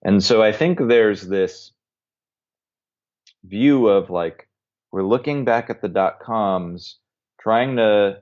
And 0.03 0.23
so 0.23 0.43
I 0.43 0.51
think 0.51 0.77
there's 0.77 1.23
this 1.23 1.71
view 3.43 3.87
of 3.87 4.11
like 4.11 4.47
we're 4.91 5.01
looking 5.01 5.43
back 5.43 5.71
at 5.71 5.81
the 5.81 5.89
dot 5.89 6.19
coms, 6.19 6.99
trying 7.39 7.77
to 7.77 8.19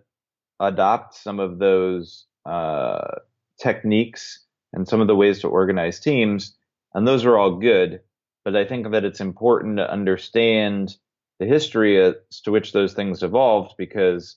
adopt 0.61 1.15
some 1.15 1.41
of 1.41 1.59
those 1.59 2.27
uh, 2.45 3.15
techniques 3.61 4.39
and 4.71 4.87
some 4.87 5.01
of 5.01 5.07
the 5.07 5.15
ways 5.17 5.41
to 5.41 5.49
organize 5.49 5.99
teams, 5.99 6.55
and 6.93 7.05
those 7.05 7.25
are 7.25 7.37
all 7.37 7.57
good. 7.57 7.99
But 8.45 8.55
I 8.55 8.63
think 8.63 8.91
that 8.91 9.03
it's 9.03 9.19
important 9.19 9.77
to 9.77 9.91
understand 9.91 10.95
the 11.39 11.46
history 11.46 12.01
as 12.01 12.41
to 12.43 12.51
which 12.51 12.74
those 12.74 12.93
things 12.93 13.24
evolved 13.24 13.75
because 13.77 14.36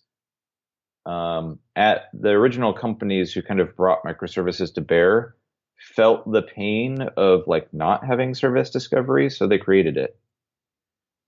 um, 1.05 1.59
at 1.75 2.09
the 2.15 2.31
original 2.31 2.73
companies 2.73 3.33
who 3.33 3.43
kind 3.43 3.61
of 3.61 3.77
brought 3.77 4.05
microservices 4.05 4.75
to 4.75 4.81
bear 4.81 5.35
felt 5.79 6.31
the 6.31 6.43
pain 6.43 7.03
of 7.17 7.43
like 7.47 7.73
not 7.75 8.07
having 8.07 8.35
service 8.35 8.71
discovery, 8.71 9.31
so 9.31 9.47
they 9.47 9.59
created 9.59 9.97
it. 9.97 10.17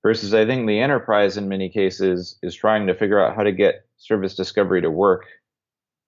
Versus, 0.04 0.34
I 0.34 0.44
think 0.44 0.66
the 0.66 0.80
enterprise 0.80 1.36
in 1.36 1.48
many 1.48 1.70
cases 1.70 2.38
is 2.42 2.54
trying 2.54 2.86
to 2.86 2.94
figure 2.94 3.18
out 3.18 3.34
how 3.34 3.42
to 3.42 3.52
get 3.52 3.86
service 3.96 4.34
discovery 4.34 4.82
to 4.82 4.90
work 4.90 5.26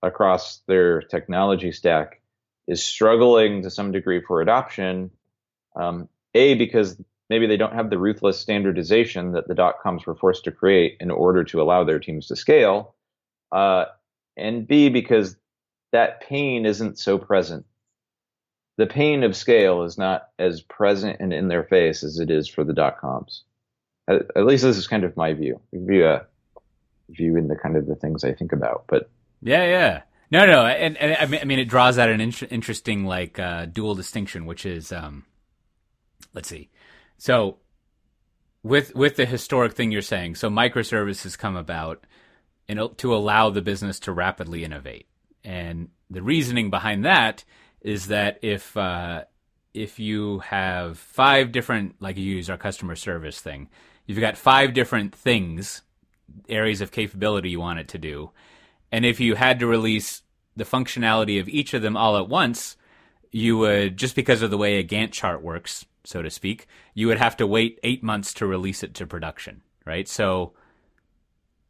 across 0.03 0.61
their 0.69 1.01
technology 1.01 1.73
stack, 1.73 2.21
is 2.69 2.85
struggling 2.85 3.63
to 3.63 3.71
some 3.71 3.93
degree 3.93 4.21
for 4.21 4.43
adoption. 4.43 5.11
Um, 5.75 6.09
a 6.35 6.55
because 6.55 7.01
maybe 7.29 7.47
they 7.47 7.57
don't 7.57 7.75
have 7.75 7.91
the 7.91 7.99
ruthless 7.99 8.39
standardization 8.39 9.33
that 9.33 9.49
the 9.49 9.55
dot 9.55 9.77
coms 9.83 10.07
were 10.07 10.15
forced 10.15 10.45
to 10.45 10.53
create 10.53 10.97
in 11.01 11.11
order 11.11 11.45
to 11.45 11.61
allow 11.61 11.85
their 11.85 11.99
teams 11.99 12.29
to 12.29 12.37
scale. 12.37 12.95
Uh, 13.53 13.87
and 14.37 14.67
B, 14.67 14.89
because 14.89 15.37
that 15.93 16.21
pain 16.21 16.67
isn't 16.67 16.99
so 16.99 17.19
present. 17.19 17.65
The 18.77 18.87
pain 18.87 19.23
of 19.23 19.35
scale 19.35 19.85
is 19.85 19.97
not 19.97 20.29
as 20.39 20.61
present 20.61 21.17
and 21.21 21.33
in 21.33 21.49
their 21.49 21.65
face 21.65 22.05
as 22.05 22.19
it 22.19 22.31
is 22.31 22.47
for 22.49 22.65
the 22.65 22.75
dot 22.75 23.01
coms. 23.01 23.45
At, 24.09 24.27
at 24.37 24.45
least 24.45 24.65
this 24.65 24.77
is 24.77 24.87
kind 24.87 25.05
of 25.05 25.17
my 25.17 25.33
view. 25.33 25.61
View 25.73 26.07
a 26.07 26.27
view 27.09 27.37
in 27.37 27.49
the 27.49 27.57
kind 27.57 27.77
of 27.77 27.87
the 27.87 27.95
things 27.95 28.25
I 28.25 28.33
think 28.33 28.53
about. 28.53 28.85
But 28.87 29.09
yeah, 29.43 29.65
yeah. 29.65 30.03
No, 30.31 30.45
no, 30.45 30.67
and, 30.67 30.97
and 30.97 31.17
I 31.41 31.45
mean, 31.45 31.61
it 31.61 31.67
draws 31.67 31.99
out 31.99 32.09
an 32.09 32.21
in- 32.21 32.33
interesting 32.51 33.05
like 33.05 33.39
uh, 33.39 33.67
dual 33.67 33.95
distinction, 33.95 34.45
which 34.45 34.67
is, 34.67 34.91
um, 34.91 35.25
let's 36.35 36.49
see, 36.49 36.69
so 37.19 37.59
with 38.63 38.95
with 38.95 39.17
the 39.17 39.27
historic 39.27 39.75
thing 39.75 39.93
you're 39.93 40.03
saying, 40.03 40.35
so 40.35 40.51
microservices 40.51 41.39
come 41.39 41.57
about 41.57 42.05
in, 42.69 42.89
to 42.97 43.15
allow 43.15 43.51
the 43.51 43.63
business 43.63 44.01
to 44.01 44.13
rapidly 44.13 44.65
innovate, 44.65 45.07
and 45.45 45.89
the 46.11 46.23
reasoning 46.23 46.71
behind 46.71 47.05
that 47.05 47.45
is 47.81 48.09
that 48.09 48.39
if 48.43 48.77
uh, 48.77 49.25
if 49.73 49.99
you 49.99 50.41
have 50.41 50.99
five 50.99 51.53
different, 51.53 51.95
like 52.01 52.17
you 52.17 52.25
use 52.25 52.51
our 52.51 52.57
customer 52.57 52.97
service 52.97 53.41
thing, 53.41 53.69
you've 54.07 54.21
got 54.21 54.37
five 54.37 54.75
different 54.75 55.15
things, 55.15 55.83
areas 56.49 56.81
of 56.81 56.91
capability 56.91 57.51
you 57.51 57.61
want 57.61 57.79
it 57.79 57.89
to 57.89 57.99
do, 57.99 58.31
and 58.91 59.05
if 59.05 59.21
you 59.21 59.37
had 59.37 59.61
to 59.61 59.67
release 59.67 60.23
the 60.57 60.65
functionality 60.65 61.39
of 61.39 61.49
each 61.49 61.75
of 61.75 61.83
them 61.83 61.97
all 61.97 62.17
at 62.17 62.29
once, 62.29 62.77
you 63.31 63.59
would 63.59 63.97
just 63.97 64.17
because 64.17 64.43
of 64.43 64.51
the 64.51 64.59
way 64.59 64.79
a 64.79 64.85
Gantt 64.85 65.13
chart 65.13 65.43
works, 65.43 65.85
so 66.07 66.23
to 66.23 66.31
speak, 66.31 66.67
you 66.95 67.09
would 67.09 67.19
have 67.19 67.37
to 67.39 67.47
wait 67.47 67.79
eight 67.83 68.03
months 68.03 68.33
to 68.35 68.47
release 68.47 68.83
it 68.83 68.95
to 68.95 69.07
production, 69.07 69.63
right? 69.85 70.09
So, 70.09 70.55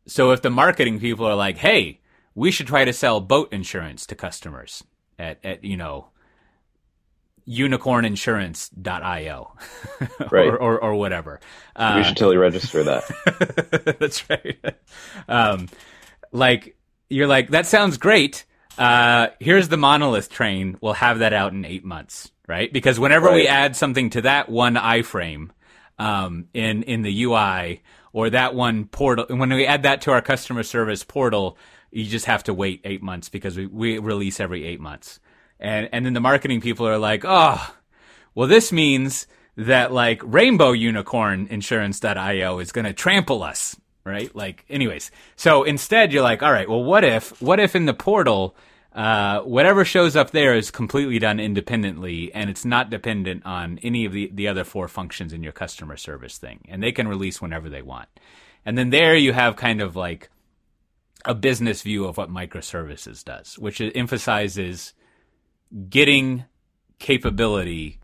so 0.06 0.30
if 0.30 0.42
the 0.42 0.50
marketing 0.50 1.00
people 1.00 1.26
are 1.26 1.34
like, 1.34 1.58
"Hey, 1.58 2.00
we 2.34 2.50
should 2.50 2.66
try 2.66 2.84
to 2.84 2.92
sell 2.92 3.20
boat 3.20 3.52
insurance 3.52 4.06
to 4.06 4.14
customers 4.14 4.84
at, 5.18 5.38
at 5.42 5.64
you 5.64 5.76
know, 5.76 6.08
unicorninsurance.io 7.48 9.52
right. 10.30 10.48
or, 10.48 10.56
or, 10.56 10.80
or 10.80 10.94
whatever. 10.94 11.40
Uh, 11.74 11.94
we 11.96 12.04
should 12.04 12.16
totally 12.16 12.36
register 12.36 12.84
that. 12.84 13.96
that's 13.98 14.28
right. 14.28 14.76
Um, 15.28 15.68
like 16.32 16.76
you're 17.08 17.26
like 17.26 17.50
that 17.50 17.66
sounds 17.66 17.98
great. 17.98 18.44
Uh, 18.78 19.28
here's 19.40 19.68
the 19.68 19.76
monolith 19.76 20.28
train. 20.28 20.76
We'll 20.80 20.94
have 20.94 21.20
that 21.20 21.32
out 21.32 21.52
in 21.52 21.64
eight 21.64 21.84
months, 21.84 22.30
right? 22.46 22.72
Because 22.72 22.98
whenever 22.98 23.26
right. 23.26 23.34
we 23.34 23.48
add 23.48 23.76
something 23.76 24.10
to 24.10 24.22
that 24.22 24.48
one 24.48 24.74
iframe 24.74 25.50
um, 25.98 26.48
in 26.54 26.82
in 26.84 27.02
the 27.02 27.24
UI 27.24 27.82
or 28.12 28.30
that 28.30 28.54
one 28.54 28.86
portal, 28.86 29.26
when 29.28 29.50
we 29.50 29.66
add 29.66 29.82
that 29.82 30.00
to 30.02 30.12
our 30.12 30.22
customer 30.22 30.62
service 30.62 31.04
portal, 31.04 31.58
you 31.90 32.04
just 32.04 32.26
have 32.26 32.44
to 32.44 32.54
wait 32.54 32.80
eight 32.84 33.02
months 33.02 33.28
because 33.28 33.56
we, 33.56 33.66
we 33.66 33.98
release 33.98 34.40
every 34.40 34.64
eight 34.64 34.80
months. 34.80 35.20
And 35.58 35.88
and 35.92 36.04
then 36.04 36.12
the 36.12 36.20
marketing 36.20 36.60
people 36.60 36.86
are 36.86 36.98
like, 36.98 37.24
oh, 37.24 37.74
well, 38.34 38.48
this 38.48 38.72
means 38.72 39.26
that 39.56 39.92
like 39.92 40.20
Rainbow 40.22 40.72
Unicorn 40.72 41.46
Insurance.io 41.48 42.58
is 42.58 42.72
going 42.72 42.84
to 42.84 42.92
trample 42.92 43.42
us, 43.42 43.74
right? 44.04 44.34
Like, 44.36 44.64
anyways. 44.68 45.10
So 45.36 45.64
instead, 45.64 46.12
you're 46.12 46.22
like, 46.22 46.42
all 46.42 46.52
right, 46.52 46.68
well, 46.68 46.84
what 46.84 47.04
if, 47.04 47.40
what 47.40 47.58
if 47.58 47.74
in 47.74 47.86
the 47.86 47.94
portal 47.94 48.54
uh, 48.96 49.42
whatever 49.42 49.84
shows 49.84 50.16
up 50.16 50.30
there 50.30 50.54
is 50.54 50.70
completely 50.70 51.18
done 51.18 51.38
independently 51.38 52.32
and 52.32 52.48
it's 52.48 52.64
not 52.64 52.88
dependent 52.88 53.44
on 53.44 53.78
any 53.82 54.06
of 54.06 54.12
the, 54.12 54.30
the 54.32 54.48
other 54.48 54.64
four 54.64 54.88
functions 54.88 55.34
in 55.34 55.42
your 55.42 55.52
customer 55.52 55.98
service 55.98 56.38
thing. 56.38 56.64
And 56.66 56.82
they 56.82 56.92
can 56.92 57.06
release 57.06 57.42
whenever 57.42 57.68
they 57.68 57.82
want. 57.82 58.08
And 58.64 58.78
then 58.78 58.88
there 58.88 59.14
you 59.14 59.34
have 59.34 59.54
kind 59.54 59.82
of 59.82 59.96
like 59.96 60.30
a 61.26 61.34
business 61.34 61.82
view 61.82 62.06
of 62.06 62.16
what 62.16 62.30
microservices 62.30 63.22
does, 63.22 63.58
which 63.58 63.82
emphasizes 63.82 64.94
getting 65.90 66.46
capability 66.98 68.00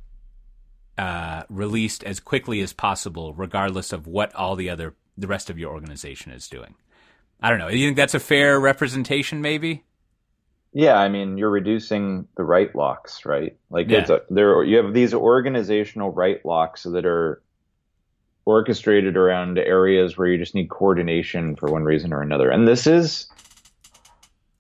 uh, 0.99 1.45
released 1.49 2.05
as 2.05 2.21
quickly 2.21 2.61
as 2.61 2.75
possible, 2.75 3.33
regardless 3.33 3.95
of 3.95 4.07
what 4.07 4.35
all 4.35 4.57
the 4.57 4.69
other 4.69 4.95
the 5.17 5.27
rest 5.27 5.49
of 5.49 5.59
your 5.59 5.73
organization 5.73 6.33
is 6.33 6.49
doing. 6.49 6.75
I 7.41 7.49
don't 7.49 7.59
know. 7.59 7.71
Do 7.71 7.79
you 7.79 7.89
think 7.89 7.97
that's 7.97 8.15
a 8.15 8.21
fair 8.21 8.61
representation? 8.61 9.41
Maybe. 9.41 9.85
Yeah, 10.73 10.97
I 10.97 11.09
mean, 11.09 11.37
you're 11.37 11.51
reducing 11.51 12.27
the 12.37 12.45
write 12.45 12.75
locks, 12.75 13.27
right? 13.27 13.57
Like 13.71 13.91
yeah. 13.91 13.99
it's 13.99 14.11
a, 14.11 14.23
there 14.31 14.63
you 14.65 14.79
have 14.79 14.95
these 14.95 15.13
organizational 15.13 16.11
write 16.11 16.47
locks 16.47 16.85
that 16.85 17.05
are 17.05 17.43
orchestrated 18.45 19.17
around 19.17 19.59
areas 19.59 20.17
where 20.17 20.29
you 20.29 20.39
just 20.39 20.55
need 20.55 20.71
coordination 20.71 21.57
for 21.57 21.71
one 21.71 21.85
reason 21.85 22.13
or 22.13 22.23
another. 22.23 22.51
And 22.51 22.67
this 22.67 22.87
is 22.87 23.29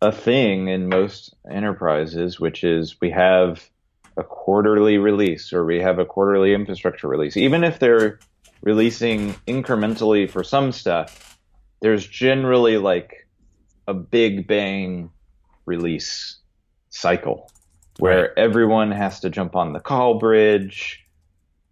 a 0.00 0.12
thing 0.12 0.68
in 0.68 0.88
most 0.88 1.34
enterprises, 1.50 2.38
which 2.38 2.62
is 2.62 3.00
we 3.00 3.10
have 3.10 3.68
a 4.16 4.22
quarterly 4.22 4.98
release 4.98 5.52
or 5.52 5.64
we 5.64 5.80
have 5.80 5.98
a 5.98 6.04
quarterly 6.04 6.54
infrastructure 6.54 7.08
release. 7.08 7.36
Even 7.36 7.64
if 7.64 7.78
they're 7.78 8.18
releasing 8.62 9.32
incrementally 9.48 10.28
for 10.30 10.44
some 10.44 10.72
stuff, 10.72 11.38
there's 11.80 12.06
generally 12.06 12.78
like 12.78 13.26
a 13.88 13.94
big 13.94 14.46
bang 14.46 15.10
release 15.66 16.38
cycle 16.90 17.50
where 17.98 18.22
Right. 18.22 18.30
everyone 18.36 18.90
has 18.90 19.20
to 19.20 19.30
jump 19.30 19.54
on 19.56 19.72
the 19.72 19.80
call 19.80 20.18
bridge. 20.18 21.04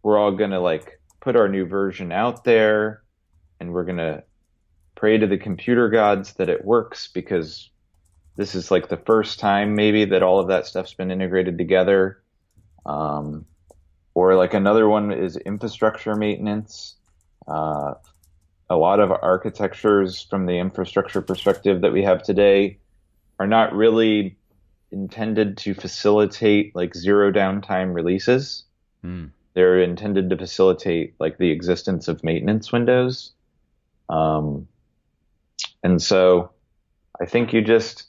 We're 0.03 0.19
all 0.19 0.33
going 0.33 0.51
to 0.51 0.61
like 0.61 1.01
put 1.21 1.37
our 1.37 1.49
new 1.49 1.67
version 1.67 2.13
out 2.13 2.45
there 2.45 3.03
and 3.59 3.73
we're 3.73 3.85
going 3.85 3.99
to 3.99 4.23
pray 4.95 5.19
to 5.19 5.27
the 5.27 5.39
computer 5.39 5.89
gods 5.89 6.35
that 6.35 6.49
it 6.49 6.65
works 6.65 7.09
because 7.09 7.71
this 8.37 8.55
is 8.55 8.71
like 8.71 8.89
the 8.89 8.97
first 8.97 9.39
time 9.39 9.75
maybe 9.75 10.05
that 10.07 10.23
all 10.23 10.41
of 10.41 10.49
that 10.49 10.67
stuff's 10.67 10.95
been 10.95 11.11
integrated 11.11 11.59
together. 11.59 12.23
Um, 12.87 13.47
or 14.15 14.35
like 14.35 14.55
another 14.55 14.89
one 14.89 15.13
is 15.13 15.37
infrastructure 15.37 16.15
maintenance. 16.15 16.97
Uh, 17.47 17.95
a 18.69 18.77
lot 18.77 19.01
of 19.01 19.11
architectures 19.11 20.23
from 20.23 20.47
the 20.47 20.59
infrastructure 20.59 21.21
perspective 21.23 21.81
that 21.81 21.93
we 21.93 22.03
have 22.03 22.23
today 22.23 22.79
are 23.41 23.47
not 23.47 23.75
really 23.75 24.37
intended 24.93 25.57
to 25.57 25.73
facilitate 25.73 26.77
like 26.77 26.95
zero 26.95 27.33
downtime 27.33 27.95
releases. 27.95 28.65
Hmm. 29.01 29.27
They're 29.55 29.81
intended 29.81 30.29
to 30.31 30.37
facilitate 30.37 31.15
like 31.19 31.39
the 31.39 31.51
existence 31.51 32.07
of 32.07 32.23
maintenance 32.23 32.71
windows. 32.71 33.33
Um, 34.11 34.69
and 35.83 36.01
so 36.03 36.51
I 37.21 37.25
think 37.25 37.55
you 37.55 37.63
just 37.63 38.05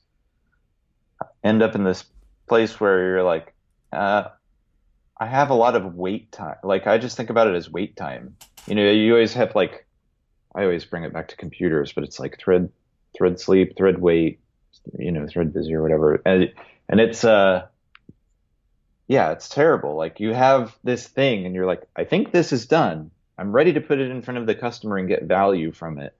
end 1.43 1.63
up 1.63 1.75
in 1.75 1.85
this 1.85 2.03
place 2.47 2.79
where 2.79 3.01
you're 3.01 3.23
like, 3.23 3.53
uh, 3.93 4.25
I 5.17 5.25
have 5.27 5.49
a 5.49 5.55
lot 5.55 5.75
of 5.75 5.95
wait 5.95 6.31
time. 6.33 6.57
Like 6.61 6.87
I 6.87 6.97
just 6.97 7.15
think 7.15 7.29
about 7.29 7.47
it 7.47 7.55
as 7.55 7.69
wait 7.69 7.95
time. 7.95 8.35
You 8.67 8.75
know, 8.75 8.91
you 8.91 9.13
always 9.13 9.33
have 9.35 9.55
like, 9.55 9.85
I 10.53 10.63
always 10.63 10.83
bring 10.83 11.05
it 11.05 11.13
back 11.13 11.29
to 11.29 11.37
computers, 11.37 11.93
but 11.93 12.03
it's 12.03 12.19
like 12.19 12.37
thread, 12.37 12.69
thread 13.17 13.39
sleep, 13.39 13.77
thread 13.77 13.99
wait, 13.99 14.41
you 14.97 15.11
know, 15.11 15.27
thread 15.27 15.53
busy 15.53 15.73
or 15.73 15.81
whatever. 15.81 16.21
And, 16.25 16.53
and 16.89 16.99
it's, 16.99 17.23
uh, 17.23 17.67
yeah, 19.07 19.31
it's 19.31 19.49
terrible. 19.49 19.95
Like 19.95 20.19
you 20.19 20.33
have 20.33 20.75
this 20.83 21.07
thing 21.07 21.45
and 21.45 21.53
you're 21.53 21.65
like, 21.65 21.83
I 21.95 22.05
think 22.05 22.31
this 22.31 22.53
is 22.53 22.65
done. 22.65 23.11
I'm 23.37 23.51
ready 23.51 23.73
to 23.73 23.81
put 23.81 23.99
it 23.99 24.11
in 24.11 24.21
front 24.21 24.37
of 24.37 24.45
the 24.45 24.55
customer 24.55 24.97
and 24.97 25.07
get 25.07 25.23
value 25.23 25.71
from 25.71 25.99
it, 25.99 26.15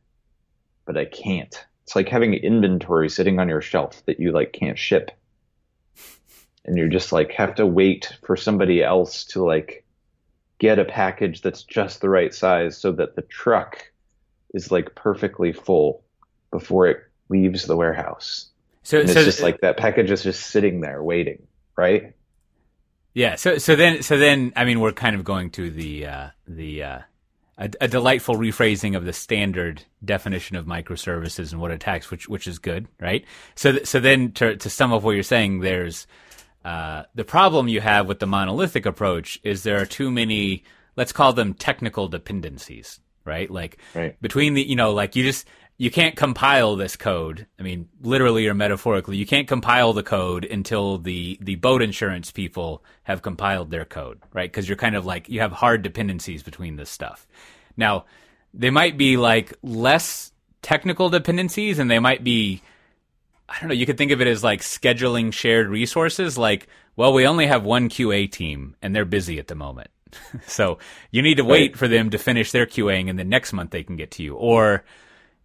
but 0.85 0.97
I 0.97 1.05
can't. 1.05 1.55
It's 1.83 1.95
like 1.95 2.09
having 2.09 2.33
inventory 2.33 3.09
sitting 3.09 3.39
on 3.39 3.49
your 3.49 3.61
shelf 3.61 4.03
that 4.05 4.19
you 4.19 4.31
like 4.31 4.53
can't 4.53 4.77
ship. 4.77 5.11
And 6.63 6.77
you're 6.77 6.89
just 6.89 7.11
like 7.11 7.31
have 7.31 7.55
to 7.55 7.65
wait 7.65 8.17
for 8.25 8.35
somebody 8.35 8.83
else 8.83 9.25
to 9.25 9.43
like 9.43 9.83
get 10.59 10.77
a 10.77 10.85
package 10.85 11.41
that's 11.41 11.63
just 11.63 12.01
the 12.01 12.09
right 12.09 12.33
size 12.33 12.77
so 12.77 12.91
that 12.91 13.15
the 13.15 13.23
truck 13.23 13.91
is 14.53 14.71
like 14.71 14.93
perfectly 14.93 15.53
full 15.53 16.03
before 16.51 16.87
it 16.87 16.97
leaves 17.29 17.65
the 17.65 17.75
warehouse. 17.75 18.50
So, 18.83 18.99
And 18.99 19.09
it's 19.09 19.13
so 19.13 19.23
just 19.23 19.41
like 19.41 19.61
that 19.61 19.77
package 19.77 20.09
is 20.11 20.23
just 20.23 20.47
sitting 20.47 20.81
there 20.81 21.03
waiting, 21.03 21.47
right? 21.77 22.13
Yeah. 23.13 23.35
So 23.35 23.57
so 23.57 23.75
then 23.75 24.01
so 24.03 24.17
then 24.17 24.53
I 24.55 24.65
mean 24.65 24.79
we're 24.79 24.93
kind 24.93 25.15
of 25.15 25.23
going 25.23 25.49
to 25.51 25.69
the 25.69 26.05
uh, 26.07 26.27
the 26.47 26.83
uh, 26.83 26.99
a, 27.57 27.69
a 27.81 27.87
delightful 27.87 28.35
rephrasing 28.35 28.95
of 28.95 29.05
the 29.05 29.13
standard 29.13 29.83
definition 30.03 30.55
of 30.55 30.65
microservices 30.65 31.51
and 31.51 31.61
what 31.61 31.71
attacks, 31.71 32.09
which 32.09 32.27
which 32.29 32.47
is 32.47 32.57
good, 32.59 32.87
right? 32.99 33.25
So 33.55 33.73
th- 33.73 33.85
so 33.85 33.99
then 33.99 34.31
to 34.33 34.55
to 34.55 34.69
sum 34.69 34.93
up 34.93 35.03
what 35.03 35.11
you're 35.11 35.23
saying, 35.23 35.59
there's 35.59 36.07
uh, 36.63 37.03
the 37.15 37.25
problem 37.25 37.67
you 37.67 37.81
have 37.81 38.07
with 38.07 38.19
the 38.19 38.27
monolithic 38.27 38.85
approach 38.85 39.39
is 39.43 39.63
there 39.63 39.81
are 39.81 39.85
too 39.85 40.09
many 40.09 40.63
let's 40.95 41.11
call 41.11 41.33
them 41.33 41.53
technical 41.53 42.07
dependencies, 42.07 42.99
right? 43.25 43.49
Like 43.51 43.77
Right. 43.93 44.19
between 44.21 44.53
the 44.53 44.63
you 44.67 44.75
know 44.75 44.93
like 44.93 45.15
you 45.15 45.23
just 45.23 45.45
you 45.81 45.89
can't 45.89 46.15
compile 46.15 46.75
this 46.75 46.95
code 46.95 47.47
i 47.59 47.63
mean 47.63 47.89
literally 48.01 48.45
or 48.47 48.53
metaphorically 48.53 49.17
you 49.17 49.25
can't 49.25 49.47
compile 49.47 49.93
the 49.93 50.03
code 50.03 50.45
until 50.45 50.99
the 50.99 51.39
the 51.41 51.55
boat 51.55 51.81
insurance 51.81 52.31
people 52.31 52.83
have 53.03 53.23
compiled 53.23 53.71
their 53.71 53.85
code 53.85 54.19
right 54.31 54.51
because 54.51 54.69
you're 54.69 54.77
kind 54.77 54.95
of 54.95 55.05
like 55.07 55.27
you 55.27 55.39
have 55.39 55.51
hard 55.51 55.81
dependencies 55.81 56.43
between 56.43 56.75
this 56.75 56.89
stuff 56.89 57.27
now 57.75 58.05
they 58.53 58.69
might 58.69 58.95
be 58.95 59.17
like 59.17 59.53
less 59.63 60.31
technical 60.61 61.09
dependencies 61.09 61.79
and 61.79 61.89
they 61.89 61.99
might 61.99 62.23
be 62.23 62.61
i 63.49 63.59
don't 63.59 63.69
know 63.69 63.73
you 63.73 63.87
could 63.87 63.97
think 63.97 64.11
of 64.11 64.21
it 64.21 64.27
as 64.27 64.43
like 64.43 64.61
scheduling 64.61 65.33
shared 65.33 65.67
resources 65.67 66.37
like 66.37 66.67
well 66.95 67.11
we 67.11 67.25
only 67.25 67.47
have 67.47 67.63
one 67.63 67.89
qa 67.89 68.31
team 68.31 68.75
and 68.83 68.95
they're 68.95 69.03
busy 69.03 69.39
at 69.39 69.47
the 69.47 69.55
moment 69.55 69.89
so 70.45 70.77
you 71.09 71.23
need 71.23 71.37
to 71.37 71.43
wait 71.43 71.71
Right. 71.71 71.77
for 71.77 71.87
them 71.87 72.11
to 72.11 72.17
finish 72.19 72.51
their 72.51 72.65
QAing 72.67 73.09
and 73.09 73.17
then 73.17 73.29
next 73.29 73.53
month 73.53 73.71
they 73.71 73.81
can 73.83 73.95
get 73.95 74.11
to 74.11 74.23
you. 74.23 74.35
Or 74.35 74.83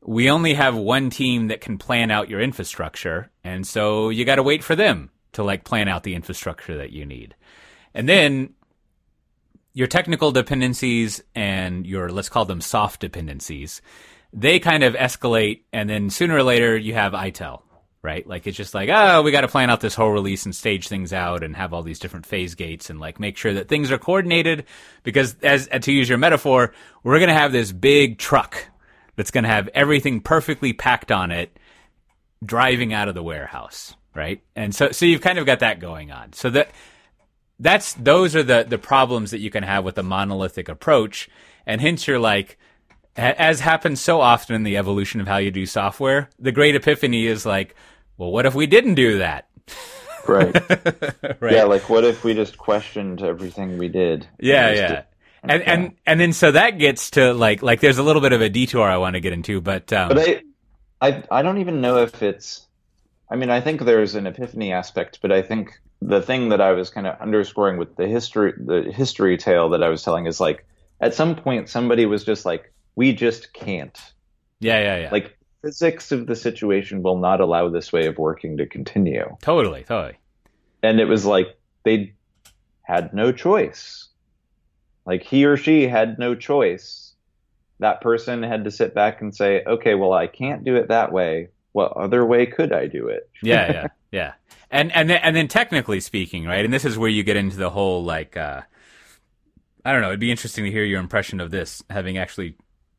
we 0.07 0.31
only 0.31 0.55
have 0.55 0.77
one 0.77 1.11
team 1.11 1.49
that 1.49 1.61
can 1.61 1.79
plan 1.79 2.13
out 2.13 2.31
your 2.31 2.41
infrastructure. 2.41 3.29
And 3.43 3.67
so 3.67 4.09
you 4.09 4.25
got 4.25 4.37
to 4.37 4.43
wait 4.43 4.63
for 4.63 4.77
them 4.77 5.11
to 5.33 5.43
like 5.43 5.65
plan 5.65 5.89
out 5.89 6.05
the 6.05 6.15
infrastructure 6.15 6.77
that 6.79 6.93
you 6.93 7.05
need. 7.05 7.35
And 7.93 8.09
then 8.09 8.55
your 9.73 9.89
technical 9.89 10.31
dependencies 10.31 11.23
and 11.35 11.85
your, 11.87 12.09
let's 12.11 12.29
call 12.29 12.45
them 12.45 12.61
soft 12.61 13.01
dependencies, 13.01 13.83
they 14.33 14.61
kind 14.61 14.85
of 14.85 14.95
escalate. 14.95 15.63
And 15.73 15.91
then 15.91 16.09
sooner 16.09 16.37
or 16.37 16.45
later 16.45 16.77
you 16.77 16.95
have 16.95 17.13
ITIL, 17.13 17.63
right? 18.01 18.25
Like 18.25 18.47
it's 18.47 18.57
just 18.57 18.75
like, 18.75 18.89
oh, 18.93 19.23
we 19.23 19.33
got 19.33 19.41
to 19.41 19.49
plan 19.49 19.71
out 19.71 19.81
this 19.81 19.97
whole 19.97 20.13
release 20.13 20.45
and 20.45 20.55
stage 20.55 20.87
things 20.87 21.13
out 21.13 21.43
and 21.43 21.57
have 21.57 21.75
all 21.75 21.83
these 21.83 21.99
different 21.99 22.27
phase 22.27 22.55
gates 22.55 22.91
and 22.91 23.01
like 23.01 23.19
make 23.19 23.37
sure 23.37 23.55
that 23.55 23.69
things 23.69 23.91
are 23.91 23.99
coordinated 23.99 24.67
because 25.03 25.35
as 25.43 25.69
to 25.83 25.91
use 25.91 26.09
your 26.09 26.19
metaphor, 26.19 26.73
we're 27.03 27.19
going 27.19 27.29
to 27.29 27.35
have 27.35 27.51
this 27.51 27.73
big 27.73 28.19
truck 28.19 28.69
that's 29.17 29.31
going 29.31 29.45
to 29.45 29.51
have 29.51 29.69
everything 29.69 30.21
perfectly 30.21 30.73
packed 30.73 31.11
on 31.11 31.31
it 31.31 31.59
driving 32.45 32.93
out 32.93 33.09
of 33.09 33.15
the 33.15 33.23
warehouse, 33.23 33.95
right? 34.15 34.43
And 34.55 34.75
so 34.75 34.93
so 34.93 35.07
you've 35.07 35.23
kind 35.23 35.39
of 35.39 35.47
got 35.47 35.61
that 35.61 35.81
going 35.81 36.11
on. 36.13 36.33
So 36.33 36.51
that 36.51 36.71
that's 37.59 37.95
those 37.95 38.37
are 38.37 38.43
the 38.43 38.65
the 38.69 38.79
problems 38.79 39.31
that 39.31 39.39
you 39.41 39.51
can 39.51 39.63
have 39.63 39.85
with 39.85 39.97
a 39.99 40.03
monolithic 40.03 40.69
approach 40.69 41.29
and 41.67 41.81
hence 41.81 42.07
you're 42.07 42.19
like 42.19 42.59
as 43.17 43.61
happens 43.61 44.01
so 44.01 44.21
often 44.21 44.55
in 44.55 44.63
the 44.63 44.77
evolution 44.77 45.23
of 45.23 45.27
how 45.27 45.39
you 45.39 45.51
do 45.51 45.65
software, 45.65 46.29
the 46.39 46.53
great 46.53 46.75
epiphany 46.75 47.27
is 47.27 47.47
like, 47.47 47.75
well, 48.19 48.31
what 48.31 48.45
if 48.45 48.55
we 48.55 48.67
didn't 48.67 48.95
do 48.95 49.19
that? 49.19 49.49
Right. 50.29 50.55
right. 51.41 51.53
Yeah, 51.53 51.65
like 51.65 51.89
what 51.89 52.05
if 52.05 52.25
we 52.25 52.35
just 52.35 52.59
questioned 52.59 53.23
everything 53.23 53.79
we 53.79 53.89
did? 53.89 54.27
Yeah, 54.39 54.71
yeah. 54.73 54.89
did- 54.89 55.05
And 55.49 55.63
and 55.63 55.97
and 56.07 56.21
then 56.21 56.33
so 56.33 56.53
that 56.53 56.79
gets 56.79 57.11
to 57.13 57.33
like 57.33 57.63
like 57.63 57.81
there's 57.81 57.99
a 57.99 58.03
little 58.03 58.23
bit 58.23 58.33
of 58.33 58.41
a 58.41 58.49
detour 58.49 58.89
I 58.89 58.97
want 58.97 59.15
to 59.15 59.21
get 59.21 59.33
into, 59.33 59.61
but 59.61 59.93
um, 59.93 60.09
But 60.09 60.19
I, 60.19 60.43
I, 61.01 61.23
I 61.31 61.43
don't 61.43 61.59
even 61.59 61.81
know 61.81 61.99
if 61.99 62.23
it's. 62.23 62.67
I 63.31 63.37
mean, 63.37 63.51
I 63.51 63.61
think 63.61 63.83
there's 63.83 64.15
an 64.15 64.27
epiphany 64.27 64.73
aspect, 64.73 65.19
but 65.21 65.33
I 65.33 65.43
think 65.43 65.81
the 66.01 66.23
thing 66.23 66.51
that 66.51 66.61
I 66.61 66.73
was 66.73 66.91
kind 66.91 67.07
of 67.07 67.21
underscoring 67.21 67.77
with 67.77 67.97
the 67.97 68.07
history, 68.07 68.53
the 68.57 68.93
history 68.93 69.37
tale 69.37 69.71
that 69.71 69.83
I 69.83 69.89
was 69.89 70.03
telling 70.03 70.27
is 70.27 70.39
like, 70.39 70.65
at 71.01 71.15
some 71.15 71.35
point, 71.35 71.69
somebody 71.69 72.07
was 72.07 72.25
just 72.25 72.45
like, 72.45 72.73
"We 72.95 73.13
just 73.13 73.53
can't." 73.53 73.99
yeah, 74.61 74.81
yeah, 74.81 74.97
yeah, 75.03 75.09
Like, 75.11 75.37
physics 75.63 76.13
of 76.13 76.27
the 76.27 76.37
situation 76.37 77.03
will 77.03 77.19
not 77.19 77.41
allow 77.41 77.69
this 77.69 77.93
way 77.93 78.07
of 78.07 78.17
working 78.19 78.57
to 78.59 78.67
continue, 78.67 79.37
totally, 79.43 79.83
totally. 79.83 80.17
and 80.83 81.01
it 81.01 81.07
was 81.07 81.25
like 81.25 81.59
they 81.85 82.15
had 82.83 83.13
no 83.13 83.33
choice. 83.33 84.06
Like 85.07 85.23
he 85.23 85.45
or 85.45 85.57
she 85.57 85.87
had 85.87 86.19
no 86.19 86.35
choice. 86.35 87.15
That 87.79 88.01
person 88.01 88.43
had 88.43 88.65
to 88.65 88.71
sit 88.71 88.95
back 88.95 89.21
and 89.21 89.35
say, 89.35 89.63
"Okay, 89.65 89.95
well, 89.95 90.13
I 90.13 90.27
can't 90.27 90.65
do 90.65 90.77
it 90.77 90.89
that 90.89 91.13
way. 91.13 91.51
What 91.73 91.93
other 91.93 92.25
way 92.25 92.47
could 92.47 92.73
I 92.73 92.87
do 92.87 93.09
it?" 93.09 93.31
yeah, 93.43 93.73
yeah, 93.73 93.87
yeah. 94.11 94.33
And 94.71 94.91
and 94.93 95.09
then, 95.09 95.21
and 95.23 95.37
then 95.37 95.47
technically 95.47 96.01
speaking, 96.01 96.45
right? 96.45 96.65
And 96.65 96.75
this 96.75 96.85
is 96.85 96.99
where 96.99 97.09
you 97.09 97.23
get 97.23 97.37
into 97.37 97.57
the 97.57 97.71
whole 97.71 98.03
like 98.03 98.37
uh 98.37 98.63
I 99.85 99.93
don't 99.93 100.01
know, 100.01 100.09
it'd 100.09 100.19
be 100.19 100.33
interesting 100.33 100.65
to 100.65 100.71
hear 100.71 100.85
your 100.85 100.99
impression 100.99 101.39
of 101.39 101.53
this 101.53 101.85
having 101.89 102.19
actually 102.19 102.57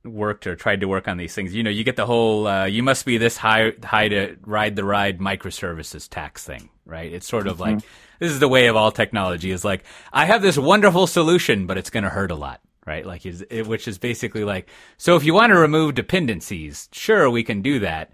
worked 0.08 0.48
or 0.48 0.56
tried 0.56 0.82
to 0.82 0.88
work 0.88 1.08
on 1.08 1.18
these 1.18 1.34
things. 1.34 1.54
You 1.54 1.64
know, 1.64 1.70
you 1.70 1.84
get 1.84 1.96
the 1.96 2.06
whole 2.06 2.48
uh, 2.48 2.66
you 2.66 2.84
must 2.84 3.06
be 3.06 3.18
this 3.18 3.38
high 3.38 3.74
high 3.84 4.08
to 4.10 4.38
ride 4.46 4.76
the 4.76 4.84
ride 4.84 5.20
microservices 5.20 6.10
tax 6.10 6.44
thing, 6.44 6.70
right? 6.86 7.12
It's 7.12 7.28
sort 7.28 7.48
of 7.48 7.60
like 7.60 7.80
this 8.20 8.32
is 8.32 8.40
the 8.40 8.48
way 8.48 8.68
of 8.68 8.76
all 8.76 8.92
technology 8.92 9.52
is 9.52 9.64
like 9.66 9.84
I 10.12 10.26
have 10.26 10.42
this 10.42 10.58
wonderful 10.58 11.08
solution, 11.08 11.68
but 11.68 11.78
it's 11.78 11.90
going 11.90 12.04
to 12.04 12.10
hurt 12.10 12.32
a 12.32 12.36
lot. 12.36 12.62
Right, 12.86 13.06
like 13.06 13.26
is 13.26 13.46
it, 13.50 13.68
which 13.68 13.86
is 13.86 13.98
basically 13.98 14.46
like 14.46 14.70
so. 14.96 15.18
If 15.18 15.26
you 15.26 15.34
want 15.34 15.52
to 15.52 15.60
remove 15.60 15.96
dependencies, 15.96 16.88
sure, 16.94 17.30
we 17.30 17.44
can 17.44 17.62
do 17.62 17.80
that 17.80 18.12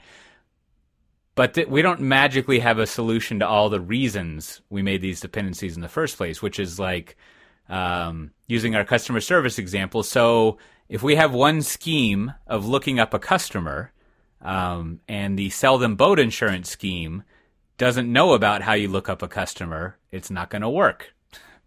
but 1.35 1.55
th- 1.55 1.67
we 1.67 1.81
don't 1.81 2.01
magically 2.01 2.59
have 2.59 2.79
a 2.79 2.87
solution 2.87 3.39
to 3.39 3.47
all 3.47 3.69
the 3.69 3.81
reasons 3.81 4.61
we 4.69 4.81
made 4.81 5.01
these 5.01 5.19
dependencies 5.19 5.75
in 5.75 5.81
the 5.81 5.87
first 5.87 6.17
place, 6.17 6.41
which 6.41 6.59
is 6.59 6.79
like 6.79 7.15
um, 7.69 8.31
using 8.47 8.75
our 8.75 8.85
customer 8.85 9.19
service 9.19 9.57
example. 9.57 10.03
So 10.03 10.57
if 10.93 11.01
we 11.01 11.15
have 11.15 11.33
one 11.33 11.63
scheme 11.63 12.35
of 12.45 12.67
looking 12.67 12.99
up 12.99 13.15
a 13.15 13.19
customer 13.19 13.91
um, 14.43 14.99
and 15.07 15.39
the 15.39 15.49
sell 15.49 15.79
them 15.79 15.95
boat 15.95 16.19
insurance 16.19 16.69
scheme 16.69 17.23
doesn't 17.79 18.13
know 18.13 18.33
about 18.33 18.61
how 18.61 18.73
you 18.73 18.87
look 18.87 19.09
up 19.09 19.23
a 19.23 19.27
customer, 19.27 19.97
it's 20.11 20.29
not 20.29 20.51
going 20.51 20.61
to 20.61 20.69
work. 20.69 21.11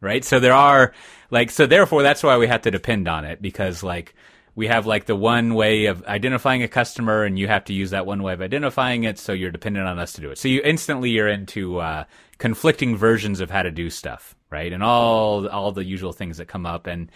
Right. 0.01 0.25
So 0.25 0.39
there 0.39 0.55
are 0.55 0.93
like, 1.29 1.51
so 1.51 1.67
therefore 1.67 2.05
that's 2.05 2.23
why 2.23 2.37
we 2.37 2.47
have 2.47 2.63
to 2.63 2.71
depend 2.71 3.09
on 3.09 3.25
it 3.25 3.43
because 3.43 3.83
like 3.83 4.15
we 4.55 4.69
have 4.69 4.87
like 4.87 5.07
the 5.07 5.17
one 5.17 5.57
way 5.57 5.87
of 5.87 6.05
identifying 6.05 6.63
a 6.63 6.69
customer 6.69 7.25
and 7.25 7.37
you 7.37 7.49
have 7.49 7.65
to 7.65 7.73
use 7.73 7.91
that 7.91 8.07
one 8.07 8.23
way 8.23 8.33
of 8.33 8.41
identifying 8.41 9.03
it 9.03 9.19
so 9.19 9.33
you're 9.33 9.51
dependent 9.51 9.89
on 9.89 9.99
us 9.99 10.13
to 10.13 10.21
do 10.21 10.31
it 10.31 10.39
so 10.39 10.47
you 10.47 10.61
instantly 10.63 11.11
you're 11.11 11.29
into 11.29 11.79
uh, 11.79 12.05
conflicting 12.39 12.97
versions 12.97 13.41
of 13.41 13.51
how 13.51 13.63
to 13.63 13.73
do 13.73 13.91
stuff 13.91 14.37
right 14.51 14.73
and 14.73 14.83
all 14.83 15.49
all 15.49 15.73
the 15.73 15.85
usual 15.85 16.13
things 16.13 16.39
that 16.39 16.47
come 16.47 16.65
up 16.65 16.87
and 16.87 17.11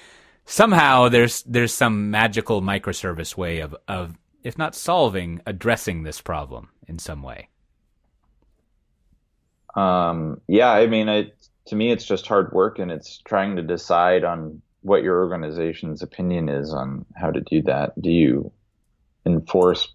somehow 0.45 1.09
there's 1.09 1.43
there's 1.45 1.75
some 1.75 2.11
magical 2.11 2.63
microservice 2.63 3.37
way 3.37 3.61
of 3.61 3.75
of 3.89 4.17
if 4.43 4.57
not 4.57 4.75
solving 4.75 5.41
addressing 5.47 6.03
this 6.03 6.21
problem 6.21 6.69
in 6.89 6.99
some 6.99 7.23
way 7.23 7.49
um, 9.77 10.41
yeah 10.49 10.71
i 10.71 10.87
mean 10.87 11.09
it, 11.09 11.37
to 11.67 11.77
me 11.77 11.93
it's 11.93 12.05
just 12.05 12.27
hard 12.27 12.53
work 12.53 12.79
and 12.79 12.91
it's 12.91 13.19
trying 13.19 13.57
to 13.57 13.63
decide 13.63 14.25
on 14.25 14.61
what 14.83 15.03
your 15.03 15.23
organization's 15.23 16.03
opinion 16.03 16.49
is 16.49 16.73
on 16.73 17.05
how 17.15 17.31
to 17.31 17.41
do 17.41 17.63
that. 17.63 18.01
Do 18.01 18.11
you 18.11 18.53
enforce, 19.27 19.93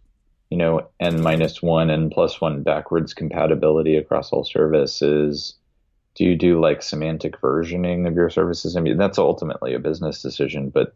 you 0.49 0.57
know, 0.57 0.87
n 0.99 1.21
minus 1.21 1.61
one, 1.61 1.89
n 1.89 2.09
plus 2.09 2.39
one 2.39 2.63
backwards 2.63 3.13
compatibility 3.13 3.97
across 3.97 4.31
all 4.31 4.43
services? 4.43 5.55
Do 6.15 6.23
you 6.23 6.35
do 6.35 6.59
like 6.59 6.81
semantic 6.81 7.39
versioning 7.41 8.07
of 8.07 8.15
your 8.15 8.29
services? 8.29 8.75
I 8.75 8.81
mean, 8.81 8.97
that's 8.97 9.17
ultimately 9.17 9.73
a 9.73 9.79
business 9.79 10.21
decision, 10.21 10.69
but 10.69 10.95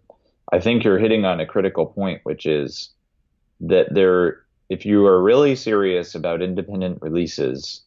I 0.52 0.60
think 0.60 0.84
you're 0.84 0.98
hitting 0.98 1.26
on 1.26 1.40
a 1.40 1.46
critical 1.46 1.86
point, 1.86 2.22
which 2.24 2.46
is 2.46 2.90
that 3.60 3.94
there, 3.94 4.42
if 4.70 4.86
you 4.86 5.06
are 5.06 5.22
really 5.22 5.56
serious 5.56 6.16
about 6.16 6.42
independent 6.42 7.02
releases, 7.02 7.82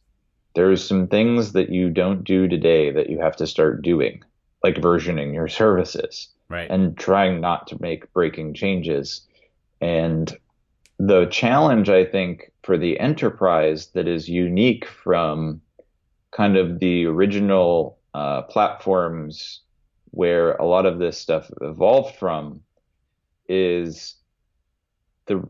there's 0.55 0.87
some 0.87 1.07
things 1.07 1.53
that 1.53 1.69
you 1.69 1.89
don't 1.89 2.23
do 2.23 2.47
today 2.47 2.91
that 2.91 3.09
you 3.09 3.19
have 3.19 3.35
to 3.37 3.47
start 3.47 3.81
doing 3.81 4.23
like 4.63 4.75
versioning 4.75 5.33
your 5.33 5.47
services 5.61 6.29
right. 6.49 6.69
and 6.69 6.97
trying 6.97 7.41
not 7.41 7.67
to 7.67 7.81
make 7.81 8.11
breaking 8.13 8.53
changes. 8.53 9.21
And 9.81 10.37
the 10.99 11.25
challenge, 11.25 11.89
I 11.89 12.05
think, 12.05 12.51
for 12.63 12.77
the 12.77 12.99
enterprise 12.99 13.87
that 13.87 14.07
is 14.07 14.29
unique 14.29 14.85
from 14.85 15.61
kind 16.35 16.57
of 16.57 16.79
the 16.79 17.05
original 17.05 17.97
uh, 18.13 18.43
platforms 18.43 19.61
where 20.11 20.53
a 20.53 20.65
lot 20.65 20.85
of 20.85 20.99
this 20.99 21.17
stuff 21.17 21.49
evolved 21.61 22.15
from 22.17 22.61
is 23.47 24.15
the 25.25 25.47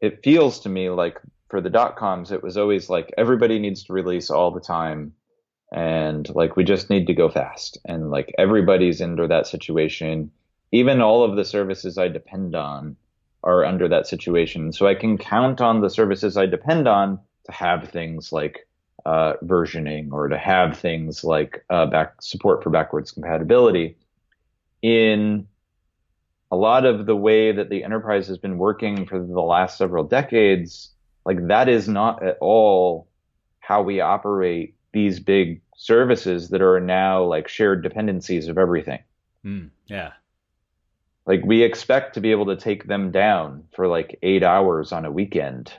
it 0.00 0.22
feels 0.22 0.60
to 0.60 0.68
me 0.68 0.90
like 0.90 1.18
for 1.48 1.60
the 1.60 1.70
dot 1.70 1.96
coms 1.96 2.32
it 2.32 2.42
was 2.42 2.56
always 2.56 2.88
like 2.90 3.12
everybody 3.16 3.58
needs 3.58 3.84
to 3.84 3.92
release 3.92 4.30
all 4.30 4.50
the 4.50 4.60
time 4.60 5.12
and 5.72 6.34
like 6.34 6.56
we 6.56 6.64
just 6.64 6.90
need 6.90 7.06
to 7.06 7.14
go 7.14 7.28
fast 7.28 7.78
and 7.84 8.10
like 8.10 8.34
everybody's 8.38 9.02
under 9.02 9.26
that 9.26 9.46
situation. 9.46 10.30
Even 10.72 11.00
all 11.00 11.24
of 11.24 11.36
the 11.36 11.44
services 11.44 11.98
i 11.98 12.08
depend 12.08 12.54
on 12.54 12.96
are 13.42 13.64
under 13.64 13.88
that 13.88 14.06
situation. 14.06 14.72
So 14.72 14.86
i 14.86 14.94
can 14.94 15.18
count 15.18 15.60
on 15.60 15.80
the 15.80 15.90
services 15.90 16.36
i 16.36 16.46
depend 16.46 16.86
on 16.88 17.18
to 17.44 17.52
have 17.52 17.88
things 17.88 18.32
like 18.32 18.65
uh, 19.06 19.34
versioning 19.44 20.12
or 20.12 20.28
to 20.28 20.36
have 20.36 20.78
things 20.78 21.24
like 21.24 21.64
uh, 21.70 21.86
back 21.86 22.20
support 22.20 22.62
for 22.62 22.70
backwards 22.70 23.12
compatibility 23.12 23.96
in 24.82 25.46
a 26.50 26.56
lot 26.56 26.84
of 26.84 27.06
the 27.06 27.16
way 27.16 27.52
that 27.52 27.70
the 27.70 27.84
enterprise 27.84 28.26
has 28.26 28.38
been 28.38 28.58
working 28.58 29.06
for 29.06 29.18
the 29.18 29.40
last 29.40 29.78
several 29.78 30.04
decades 30.04 30.90
like 31.24 31.46
that 31.48 31.68
is 31.68 31.88
not 31.88 32.22
at 32.22 32.36
all 32.40 33.08
how 33.60 33.82
we 33.82 34.00
operate 34.00 34.74
these 34.92 35.20
big 35.20 35.60
services 35.76 36.48
that 36.48 36.62
are 36.62 36.80
now 36.80 37.22
like 37.22 37.48
shared 37.48 37.82
dependencies 37.82 38.48
of 38.48 38.56
everything. 38.56 39.00
Mm, 39.44 39.70
yeah. 39.86 40.12
Like 41.26 41.44
we 41.44 41.62
expect 41.62 42.14
to 42.14 42.20
be 42.20 42.30
able 42.30 42.46
to 42.46 42.56
take 42.56 42.86
them 42.86 43.10
down 43.10 43.64
for 43.74 43.88
like 43.88 44.18
eight 44.22 44.42
hours 44.42 44.92
on 44.92 45.04
a 45.04 45.10
weekend 45.10 45.72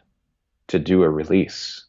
to 0.68 0.80
do 0.80 1.02
a 1.04 1.10
release. 1.10 1.86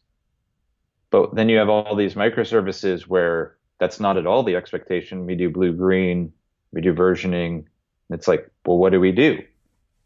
But 1.11 1.35
then 1.35 1.49
you 1.49 1.57
have 1.57 1.69
all 1.69 1.95
these 1.95 2.13
microservices 2.13 3.03
where 3.03 3.57
that's 3.79 3.99
not 3.99 4.17
at 4.17 4.27
all 4.27 4.43
the 4.43 4.55
expectation. 4.55 5.25
We 5.25 5.35
do 5.35 5.49
blue 5.49 5.73
green, 5.73 6.31
we 6.71 6.81
do 6.81 6.93
versioning. 6.93 7.65
It's 8.09 8.27
like, 8.27 8.49
well, 8.65 8.77
what 8.77 8.91
do 8.91 8.99
we 8.99 9.11
do? 9.11 9.43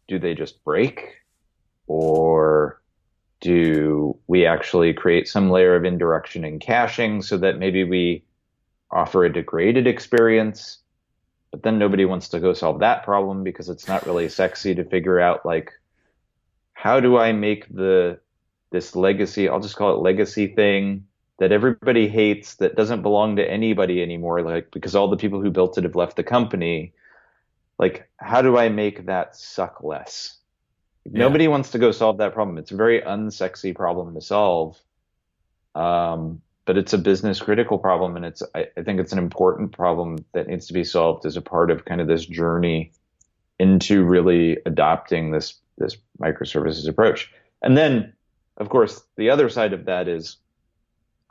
Do 0.08 0.18
they 0.18 0.34
just 0.34 0.62
break? 0.64 1.22
Or 1.86 2.80
do 3.40 4.16
we 4.26 4.46
actually 4.46 4.94
create 4.94 5.28
some 5.28 5.50
layer 5.50 5.76
of 5.76 5.84
indirection 5.84 6.44
and 6.44 6.60
caching 6.60 7.20
so 7.22 7.36
that 7.38 7.58
maybe 7.58 7.84
we 7.84 8.24
offer 8.90 9.24
a 9.24 9.32
degraded 9.32 9.86
experience? 9.86 10.78
But 11.50 11.62
then 11.62 11.78
nobody 11.78 12.04
wants 12.04 12.28
to 12.30 12.40
go 12.40 12.52
solve 12.52 12.80
that 12.80 13.04
problem 13.04 13.44
because 13.44 13.68
it's 13.68 13.86
not 13.86 14.06
really 14.06 14.28
sexy 14.28 14.74
to 14.74 14.84
figure 14.84 15.20
out 15.20 15.44
like 15.44 15.72
how 16.72 17.00
do 17.00 17.16
I 17.16 17.32
make 17.32 17.72
the 17.74 18.18
this 18.74 18.96
legacy, 18.96 19.48
I'll 19.48 19.60
just 19.60 19.76
call 19.76 19.94
it 19.94 20.02
legacy 20.02 20.48
thing 20.48 21.06
that 21.38 21.52
everybody 21.52 22.08
hates 22.08 22.56
that 22.56 22.74
doesn't 22.74 23.02
belong 23.02 23.36
to 23.36 23.48
anybody 23.48 24.02
anymore 24.02 24.42
like 24.42 24.72
because 24.72 24.96
all 24.96 25.08
the 25.08 25.16
people 25.16 25.40
who 25.40 25.52
built 25.52 25.78
it 25.78 25.84
have 25.84 25.94
left 25.94 26.16
the 26.16 26.24
company. 26.24 26.92
Like 27.78 28.10
how 28.16 28.42
do 28.42 28.58
I 28.58 28.68
make 28.70 29.06
that 29.06 29.36
suck 29.36 29.84
less? 29.84 30.36
Yeah. 31.04 31.20
Nobody 31.20 31.46
wants 31.46 31.70
to 31.70 31.78
go 31.78 31.92
solve 31.92 32.18
that 32.18 32.34
problem. 32.34 32.58
It's 32.58 32.72
a 32.72 32.76
very 32.76 33.00
unsexy 33.00 33.76
problem 33.76 34.12
to 34.14 34.20
solve. 34.20 34.76
Um, 35.76 36.42
but 36.64 36.76
it's 36.76 36.94
a 36.94 36.98
business 36.98 37.40
critical 37.40 37.78
problem. 37.78 38.16
And 38.16 38.24
it's, 38.24 38.42
I, 38.56 38.66
I 38.76 38.82
think 38.82 38.98
it's 38.98 39.12
an 39.12 39.18
important 39.18 39.70
problem 39.70 40.24
that 40.32 40.48
needs 40.48 40.66
to 40.66 40.72
be 40.72 40.82
solved 40.82 41.26
as 41.26 41.36
a 41.36 41.42
part 41.42 41.70
of 41.70 41.84
kind 41.84 42.00
of 42.00 42.08
this 42.08 42.26
journey 42.26 42.90
into 43.60 44.02
really 44.02 44.58
adopting 44.66 45.30
this, 45.30 45.54
this 45.78 45.96
microservices 46.20 46.88
approach. 46.88 47.30
And 47.62 47.76
then, 47.76 48.14
of 48.56 48.68
course, 48.68 49.02
the 49.16 49.30
other 49.30 49.48
side 49.48 49.72
of 49.72 49.86
that 49.86 50.08
is 50.08 50.36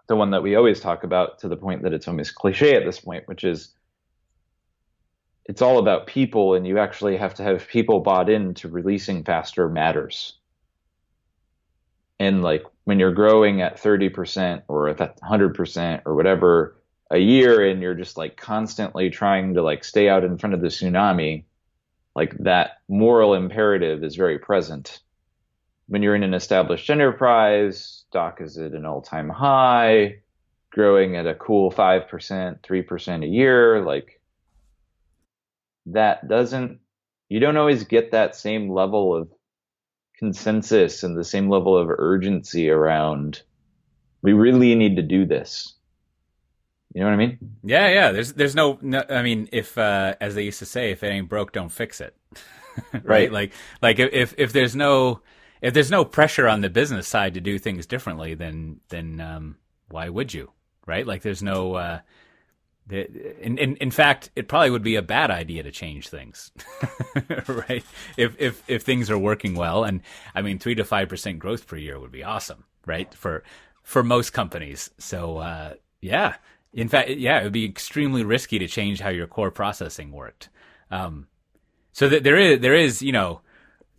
the 0.08 0.16
one 0.16 0.32
that 0.32 0.44
we 0.44 0.56
always 0.56 0.80
talk 0.80 1.04
about 1.04 1.40
to 1.40 1.48
the 1.48 1.56
point 1.56 1.84
that 1.84 1.94
it's 1.94 2.08
almost 2.08 2.36
cliche 2.36 2.76
at 2.76 2.86
this 2.86 3.00
point, 3.00 3.28
which 3.28 3.44
is 3.44 3.74
it's 5.46 5.62
all 5.62 5.78
about 5.78 6.08
people 6.08 6.56
and 6.56 6.68
you 6.68 6.80
actually 6.80 7.18
have 7.18 7.34
to 7.36 7.44
have 7.44 7.68
people 7.68 8.00
bought 8.00 8.30
into 8.30 8.68
releasing 8.68 9.24
faster 9.24 9.70
matters. 9.70 10.38
And 12.20 12.42
like 12.42 12.64
when 12.86 13.00
you're 13.00 13.14
growing 13.14 13.62
at 13.62 13.78
30% 13.78 14.64
or 14.68 14.90
at 14.90 14.98
100% 14.98 16.02
or 16.06 16.16
whatever 16.16 16.78
a 17.12 17.18
year 17.18 17.68
and 17.68 17.82
you're 17.82 17.94
just 17.94 18.18
like 18.18 18.38
constantly 18.38 19.10
trying 19.10 19.54
to 19.54 19.62
like 19.62 19.84
stay 19.84 20.10
out 20.10 20.24
in 20.24 20.38
front 20.38 20.54
of 20.54 20.62
the 20.62 20.68
tsunami 20.68 21.44
like 22.16 22.36
that 22.40 22.82
moral 22.88 23.34
imperative 23.34 24.04
is 24.04 24.16
very 24.16 24.40
present 24.40 25.00
when 25.94 26.02
you're 26.02 26.16
in 26.16 26.24
an 26.24 26.34
established 26.34 26.90
enterprise 26.90 28.04
stock 28.10 28.42
is 28.42 28.58
at 28.58 28.72
an 28.72 28.84
all-time 28.84 29.30
high 29.30 30.16
growing 30.72 31.16
at 31.16 31.28
a 31.28 31.36
cool 31.36 31.72
5% 31.72 32.60
3% 32.62 33.24
a 33.24 33.28
year. 33.28 33.80
Like 33.80 34.20
that 35.86 36.28
doesn't 36.28 36.80
you 37.30 37.40
don't 37.40 37.58
always 37.58 37.84
get 37.84 38.10
that 38.10 38.36
same 38.36 38.72
level 38.72 39.16
of 39.16 39.30
consensus 40.18 41.04
and 41.04 41.16
the 41.16 41.24
same 41.24 41.48
level 41.48 41.78
of 41.78 41.92
urgency 41.92 42.72
around 42.72 43.44
we 44.24 44.34
really 44.34 44.74
need 44.74 44.96
to 44.96 45.04
do 45.04 45.28
this. 45.28 45.76
You 46.96 47.02
know 47.02 47.08
what 47.08 47.14
i 47.14 47.18
mean? 47.18 47.38
Yeah 47.64 47.88
yeah. 47.90 48.12
There's 48.12 48.34
there's 48.34 48.56
no, 48.56 48.80
no 48.82 49.04
i 49.12 49.22
mean 49.22 49.48
if 49.52 49.78
uh, 49.78 50.16
as 50.20 50.34
they 50.34 50.42
used 50.42 50.58
to 50.58 50.66
say 50.66 50.90
if 50.90 51.04
it 51.04 51.10
ain't 51.10 51.30
broke 51.30 51.52
don't 51.52 51.70
fix 51.70 52.02
it. 52.02 52.18
Right? 52.94 53.04
right 53.04 53.32
like 53.32 53.54
like 53.84 54.00
if 54.00 54.34
if 54.40 54.54
there's 54.54 54.76
no 54.76 55.22
if 55.64 55.74
there's 55.74 55.90
no 55.90 56.06
pressure 56.06 56.48
on 56.48 56.62
the 56.62 56.70
business 56.70 57.08
side 57.08 57.34
to 57.34 57.42
do 57.42 57.58
things 57.58 57.88
differently 57.88 58.36
then 58.36 58.80
then 58.90 59.20
um, 59.20 59.58
why 59.90 60.08
would 60.08 60.32
you 60.34 60.52
right 60.86 61.08
like 61.08 61.24
there's 61.24 61.44
no 61.44 61.74
uh, 61.76 62.00
in, 62.90 63.58
in, 63.58 63.76
in 63.78 63.92
fact, 63.92 64.30
it 64.36 64.48
probably 64.48 64.70
would 64.70 64.84
be 64.84 64.96
a 64.96 65.02
bad 65.02 65.32
idea 65.32 65.64
to 65.64 65.72
change 65.72 66.10
things, 66.10 66.52
right? 67.48 67.84
If, 68.18 68.36
if, 68.40 68.64
if 68.68 68.84
things 68.84 69.10
are 69.10 69.18
working 69.18 69.56
well. 69.56 69.84
And 69.84 70.02
I 70.36 70.42
mean, 70.42 70.60
three 70.60 70.76
to 70.76 70.84
5% 70.84 71.40
growth 71.40 71.66
per 71.66 71.78
year 71.78 72.00
would 72.00 72.12
be 72.12 72.24
awesome, 72.24 72.66
right? 72.86 73.14
For, 73.14 73.44
for 73.84 74.04
most 74.04 74.32
companies. 74.32 74.90
So, 74.98 75.38
uh, 75.38 75.74
yeah, 76.02 76.36
in 76.74 76.90
fact, 76.90 77.10
yeah, 77.10 77.40
it 77.40 77.44
would 77.46 77.54
be 77.54 77.66
extremely 77.66 78.24
risky 78.24 78.60
to 78.60 78.68
change 78.68 79.00
how 79.00 79.10
your 79.10 79.28
core 79.28 79.52
processing 79.52 80.12
worked. 80.12 80.50
Um, 80.92 81.28
so 81.94 82.10
that 82.10 82.24
there 82.24 82.38
is, 82.38 82.60
there 82.60 82.76
is, 82.76 83.02
you 83.02 83.14
know, 83.14 83.42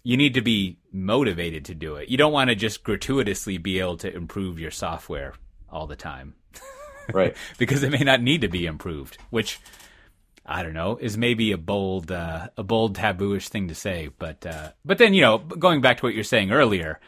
you 0.05 0.17
need 0.17 0.35
to 0.35 0.43
be 0.43 0.79
motivated 0.93 1.65
to 1.65 1.75
do 1.75 1.97
it. 1.97 2.09
You 2.09 2.17
don't 2.17 2.33
want 2.33 2.51
to 2.51 2.55
just 2.55 2.85
gratuitously 2.85 3.59
be 3.59 3.81
able 3.81 3.97
to 3.99 4.15
improve 4.15 4.61
your 4.61 4.71
software 4.71 5.35
all 5.69 5.87
the 5.89 5.97
time 5.97 6.35
right? 7.13 7.37
because 7.59 7.83
it 7.83 7.91
may 7.91 8.05
not 8.05 8.23
need 8.23 8.43
to 8.43 8.49
be 8.49 8.67
improved, 8.67 9.19
which 9.31 9.59
I 10.47 10.63
don't 10.63 10.75
know 10.75 10.99
is 11.01 11.17
maybe 11.17 11.53
a 11.53 11.59
bold 11.59 12.13
uh, 12.13 12.49
a 12.57 12.63
bold 12.63 12.97
tabooish 12.97 13.49
thing 13.49 13.69
to 13.69 13.75
say, 13.75 14.11
but 14.19 14.45
uh, 14.47 14.73
but 14.85 14.99
then 14.99 15.15
you 15.15 15.23
know 15.23 15.39
going 15.39 15.81
back 15.81 15.99
to 15.99 16.07
what 16.07 16.15
you're 16.15 16.23
saying 16.23 16.53
earlier, 16.53 17.01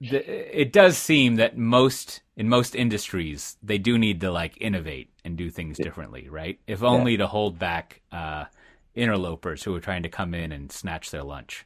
the, 0.00 0.60
it 0.60 0.72
does 0.72 0.98
seem 0.98 1.36
that 1.36 1.56
most 1.56 2.20
in 2.36 2.48
most 2.48 2.74
industries 2.74 3.56
they 3.62 3.78
do 3.78 3.96
need 3.96 4.20
to 4.22 4.32
like 4.32 4.60
innovate 4.60 5.10
and 5.24 5.36
do 5.36 5.50
things 5.50 5.78
differently, 5.78 6.28
right? 6.28 6.58
If 6.66 6.82
only 6.82 7.12
yeah. 7.12 7.18
to 7.18 7.26
hold 7.28 7.58
back 7.58 8.00
uh, 8.10 8.46
interlopers 8.94 9.62
who 9.62 9.74
are 9.76 9.80
trying 9.80 10.02
to 10.02 10.08
come 10.08 10.34
in 10.34 10.50
and 10.50 10.72
snatch 10.72 11.10
their 11.10 11.22
lunch. 11.22 11.64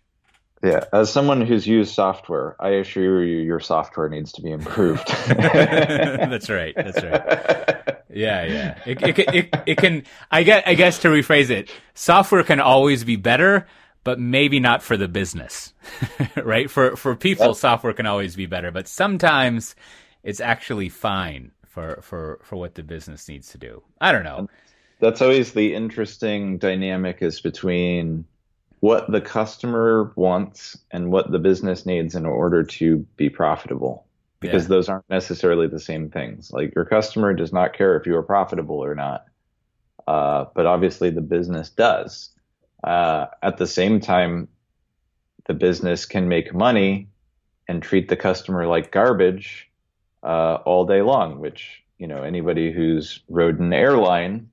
Yeah, 0.65 0.85
as 0.95 1.13
someone 1.13 1.43
who's 1.43 1.67
used 1.67 1.95
software, 1.95 2.57
I 2.59 2.71
assure 2.71 3.23
you, 3.23 3.41
your 3.41 3.61
software 3.61 4.09
needs 4.09 4.33
to 4.33 4.43
be 4.43 4.51
improved. 4.51 5.07
that's 5.27 6.49
right. 6.49 6.75
That's 6.75 7.03
right. 7.03 7.99
Yeah, 8.09 8.45
yeah. 8.47 8.79
It, 8.87 9.03
it, 9.03 9.19
it, 9.19 9.55
it, 9.67 9.77
can. 9.77 10.05
I 10.31 10.43
guess. 10.43 10.63
I 10.65 10.73
guess 10.73 11.01
to 11.01 11.09
rephrase 11.09 11.51
it, 11.51 11.71
software 11.93 12.43
can 12.45 12.61
always 12.61 13.05
be 13.05 13.17
better, 13.17 13.67
but 14.05 14.19
maybe 14.19 14.59
not 14.59 14.83
for 14.83 14.97
the 14.97 15.07
business, 15.07 15.75
right? 16.37 16.71
For 16.71 16.97
for 16.97 17.15
people, 17.15 17.49
yep. 17.49 17.57
software 17.57 17.93
can 17.93 18.07
always 18.07 18.35
be 18.35 18.47
better, 18.47 18.71
but 18.71 18.89
sometimes 18.89 19.75
it's 20.23 20.41
actually 20.41 20.89
fine 20.89 21.51
for 21.67 22.01
for 22.01 22.41
for 22.43 22.57
what 22.57 22.75
the 22.75 22.83
business 22.83 23.29
needs 23.29 23.51
to 23.51 23.59
do. 23.59 23.83
I 24.01 24.13
don't 24.13 24.25
know. 24.25 24.49
That's 25.01 25.21
always 25.21 25.53
the 25.53 25.75
interesting 25.75 26.57
dynamic 26.57 27.19
is 27.21 27.41
between 27.41 28.25
what 28.85 29.11
the 29.11 29.21
customer 29.23 30.13
wants 30.15 30.77
and 30.91 31.11
what 31.11 31.33
the 31.33 31.39
business 31.39 31.87
needs 31.87 32.15
in 32.15 32.27
order 32.27 32.63
to 32.63 32.99
be 33.17 33.31
profitable. 33.31 34.07
Because 34.41 34.65
yeah. 34.65 34.69
those 34.69 34.91
aren't 34.91 35.09
necessarily 35.09 35.67
the 35.67 35.81
same 35.81 36.11
things. 36.11 36.51
Like 36.53 36.75
your 36.75 36.85
customer 36.85 37.33
does 37.33 37.51
not 37.51 37.73
care 37.73 37.97
if 37.97 38.05
you 38.05 38.15
are 38.15 38.23
profitable 38.23 38.85
or 38.85 38.95
not. 38.95 39.25
Uh, 40.07 40.45
but 40.55 40.67
obviously 40.67 41.09
the 41.09 41.23
business 41.23 41.71
does. 41.71 42.29
Uh, 42.87 43.25
at 43.43 43.57
the 43.57 43.67
same 43.67 44.01
time 44.01 44.49
the 45.47 45.55
business 45.55 46.05
can 46.05 46.29
make 46.29 46.53
money 46.53 47.09
and 47.67 47.83
treat 47.83 48.11
the 48.11 48.17
customer 48.17 48.67
like 48.67 48.93
garbage 48.93 49.67
uh, 50.23 50.57
all 50.67 50.85
day 50.85 51.01
long 51.01 51.39
which 51.41 51.83
you 51.97 52.07
know 52.07 52.23
anybody 52.23 52.71
who's 52.71 53.21
rode 53.31 53.59
an 53.61 53.73
airline 53.73 54.51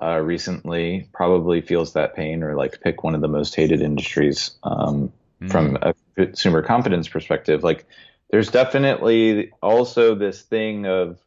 uh, 0.00 0.18
recently 0.18 1.08
probably 1.12 1.60
feels 1.60 1.94
that 1.94 2.14
pain 2.14 2.42
or 2.42 2.54
like 2.54 2.80
pick 2.80 3.02
one 3.02 3.14
of 3.14 3.20
the 3.20 3.28
most 3.28 3.54
hated 3.54 3.80
industries 3.80 4.50
um, 4.62 5.12
mm. 5.40 5.50
from 5.50 5.78
a 5.80 5.94
consumer 6.16 6.62
confidence 6.62 7.08
perspective. 7.08 7.64
Like 7.64 7.86
there's 8.30 8.50
definitely 8.50 9.52
also 9.62 10.14
this 10.14 10.42
thing 10.42 10.86
of 10.86 11.18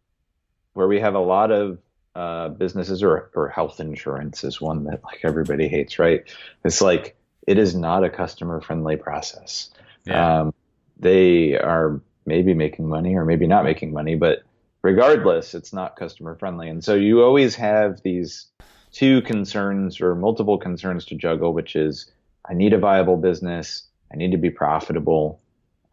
where 0.74 0.88
we 0.88 1.00
have 1.00 1.16
a 1.16 1.20
lot 1.20 1.52
of 1.52 1.80
uh, 2.16 2.50
businesses 2.50 3.02
or, 3.02 3.32
or 3.34 3.50
health 3.50 3.80
insurance 3.80 4.44
is 4.44 4.60
one 4.60 4.84
that 4.86 5.04
like 5.04 5.20
everybody 5.24 5.68
hates, 5.68 6.00
right? 6.00 6.24
It's 6.64 6.82
like 6.82 7.16
it 7.48 7.58
is 7.58 7.76
not 7.76 8.04
a 8.04 8.10
customer 8.10 8.62
friendly 8.62 8.98
process. 8.98 9.72
Yeah. 10.06 10.42
Um, 10.42 10.54
they 10.98 11.58
are 11.58 12.02
maybe 12.26 12.54
making 12.54 12.88
money 12.88 13.16
or 13.16 13.26
maybe 13.26 13.48
not 13.48 13.64
making 13.64 13.94
money, 13.94 14.16
but 14.16 14.44
regardless, 14.82 15.54
it's 15.54 15.74
not 15.74 15.96
customer 15.96 16.36
friendly. 16.36 16.70
And 16.70 16.84
so 16.84 16.96
you 16.96 17.22
always 17.22 17.56
have 17.56 18.02
these 18.02 18.48
two 18.92 19.22
concerns 19.22 20.02
or 20.02 20.16
multiple 20.16 20.58
concerns 20.58 21.06
to 21.06 21.16
juggle, 21.16 21.54
which 21.54 21.76
is 21.76 22.12
I 22.50 22.54
need 22.54 22.74
a 22.74 22.80
viable 22.80 23.18
business. 23.18 23.84
I 24.12 24.18
need 24.18 24.32
to 24.32 24.38
be 24.38 24.50
profitable. 24.50 25.42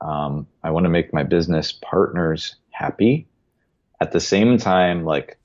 Um, 0.01 0.47
I 0.63 0.71
want 0.71 0.85
to 0.85 0.91
make 0.91 1.13
my 1.13 1.23
business 1.23 1.73
partners 1.73 2.57
happy. 2.71 3.27
At 4.01 4.13
the 4.13 4.21
same 4.21 4.59
time, 4.59 5.05
like 5.05 5.39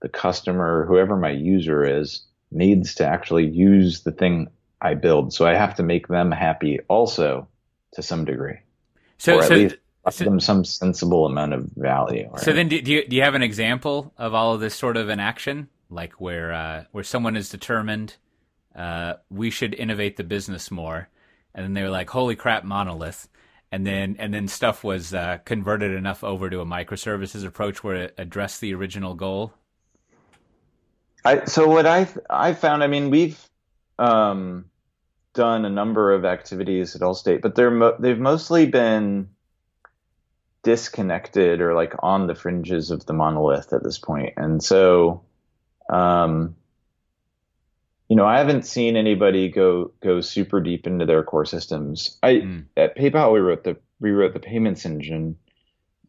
the 0.00 0.08
customer, 0.08 0.84
whoever 0.86 1.16
my 1.16 1.30
user 1.30 1.84
is, 1.84 2.22
needs 2.50 2.94
to 2.96 3.06
actually 3.06 3.46
use 3.46 4.00
the 4.00 4.12
thing 4.12 4.48
I 4.80 4.94
build. 4.94 5.32
So 5.32 5.46
I 5.46 5.54
have 5.54 5.74
to 5.76 5.82
make 5.82 6.08
them 6.08 6.30
happy 6.30 6.80
also 6.88 7.48
to 7.92 8.02
some 8.02 8.24
degree. 8.24 8.58
So, 9.18 9.36
or 9.36 9.42
at 9.42 9.48
so, 9.48 9.70
so, 10.10 10.24
them 10.24 10.40
some 10.40 10.64
sensible 10.64 11.26
amount 11.26 11.52
of 11.52 11.68
value. 11.76 12.28
Right? 12.30 12.40
So 12.40 12.52
then, 12.52 12.68
do, 12.68 12.80
do 12.82 12.92
you 12.92 13.06
do 13.06 13.16
you 13.16 13.22
have 13.22 13.34
an 13.34 13.42
example 13.42 14.12
of 14.18 14.34
all 14.34 14.54
of 14.54 14.60
this 14.60 14.74
sort 14.74 14.96
of 14.96 15.08
in 15.08 15.20
action? 15.20 15.68
like 15.92 16.20
where 16.20 16.52
uh, 16.52 16.84
where 16.92 17.04
someone 17.04 17.36
is 17.36 17.48
determined 17.48 18.16
uh, 18.74 19.14
we 19.30 19.50
should 19.50 19.74
innovate 19.74 20.16
the 20.16 20.24
business 20.24 20.70
more, 20.70 21.08
and 21.54 21.64
then 21.64 21.74
they 21.74 21.82
were 21.82 21.90
like, 21.90 22.10
"Holy 22.10 22.34
crap, 22.34 22.64
monolith!" 22.64 23.28
And 23.70 23.86
then 23.86 24.16
and 24.18 24.32
then 24.32 24.48
stuff 24.48 24.82
was 24.82 25.14
uh, 25.14 25.38
converted 25.44 25.92
enough 25.92 26.24
over 26.24 26.50
to 26.50 26.60
a 26.60 26.66
microservices 26.66 27.44
approach 27.44 27.84
where 27.84 27.96
it 27.96 28.14
addressed 28.18 28.60
the 28.60 28.74
original 28.74 29.14
goal. 29.14 29.52
I 31.24 31.44
so 31.44 31.68
what 31.68 31.86
I 31.86 32.08
I 32.28 32.54
found. 32.54 32.82
I 32.82 32.86
mean, 32.86 33.10
we've 33.10 33.40
um, 33.98 34.66
done 35.34 35.64
a 35.64 35.70
number 35.70 36.12
of 36.12 36.24
activities 36.24 36.96
at 36.96 37.02
Allstate, 37.02 37.42
but 37.42 37.54
they're 37.54 37.70
mo- 37.70 37.96
they've 37.98 38.18
mostly 38.18 38.66
been 38.66 39.28
disconnected 40.62 41.60
or 41.60 41.74
like 41.74 41.94
on 42.00 42.26
the 42.26 42.34
fringes 42.34 42.90
of 42.90 43.06
the 43.06 43.12
monolith 43.12 43.72
at 43.72 43.82
this 43.82 43.98
point, 43.98 44.34
and 44.36 44.62
so 44.62 45.22
um, 45.90 46.54
you 48.12 48.16
know, 48.16 48.26
I 48.26 48.36
haven't 48.36 48.66
seen 48.66 48.96
anybody 48.96 49.48
go 49.48 49.90
go 50.02 50.20
super 50.20 50.60
deep 50.60 50.86
into 50.86 51.06
their 51.06 51.22
core 51.22 51.46
systems. 51.46 52.18
I 52.22 52.32
mm. 52.34 52.64
at 52.76 52.94
PayPal 52.94 53.32
we 53.32 53.40
wrote 53.40 53.64
the 53.64 53.78
rewrote 54.00 54.34
the 54.34 54.40
payments 54.40 54.84
engine, 54.84 55.38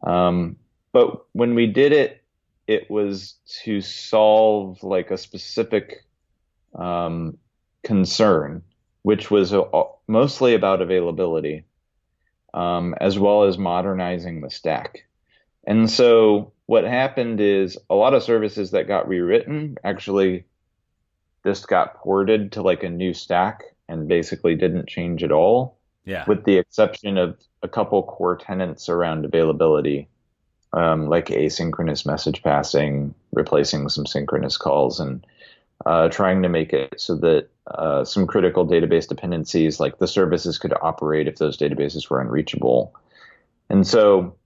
um, 0.06 0.56
but 0.92 1.24
when 1.32 1.54
we 1.54 1.66
did 1.66 1.92
it, 1.92 2.22
it 2.66 2.90
was 2.90 3.36
to 3.64 3.80
solve 3.80 4.82
like 4.82 5.10
a 5.10 5.16
specific 5.16 6.04
um, 6.74 7.38
concern, 7.82 8.62
which 9.02 9.30
was 9.30 9.54
a, 9.54 9.64
mostly 10.06 10.54
about 10.54 10.82
availability, 10.82 11.64
um, 12.54 12.94
as 13.00 13.18
well 13.18 13.42
as 13.42 13.58
modernizing 13.58 14.40
the 14.40 14.50
stack. 14.50 15.06
And 15.66 15.90
so 15.90 16.52
what 16.66 16.84
happened 16.84 17.40
is 17.40 17.76
a 17.90 17.94
lot 17.94 18.14
of 18.14 18.22
services 18.22 18.70
that 18.70 18.88
got 18.88 19.08
rewritten 19.08 19.76
actually 19.82 20.44
just 21.44 21.68
got 21.68 21.96
ported 21.96 22.52
to 22.52 22.62
like 22.62 22.84
a 22.84 22.88
new 22.88 23.12
stack 23.12 23.64
and 23.88 24.08
basically 24.08 24.54
didn't 24.54 24.88
change 24.88 25.22
at 25.22 25.32
all. 25.32 25.76
Yeah. 26.06 26.24
With 26.26 26.44
the 26.44 26.58
exception 26.58 27.18
of 27.18 27.38
a 27.62 27.68
couple 27.68 28.02
core 28.02 28.36
tenants 28.36 28.88
around 28.88 29.24
availability, 29.24 30.08
um, 30.72 31.08
like 31.08 31.26
asynchronous 31.26 32.06
message 32.06 32.42
passing, 32.42 33.14
replacing 33.32 33.88
some 33.88 34.06
synchronous 34.06 34.56
calls, 34.56 35.00
and 35.00 35.26
uh, 35.86 36.08
trying 36.08 36.42
to 36.42 36.48
make 36.48 36.72
it 36.72 37.00
so 37.00 37.16
that 37.16 37.48
uh, 37.66 38.04
some 38.04 38.26
critical 38.26 38.66
database 38.66 39.08
dependencies, 39.08 39.80
like 39.80 39.98
the 39.98 40.06
services, 40.06 40.58
could 40.58 40.74
operate 40.80 41.28
if 41.28 41.36
those 41.36 41.56
databases 41.56 42.08
were 42.10 42.20
unreachable. 42.20 42.94
And 43.70 43.86
so 43.86 44.36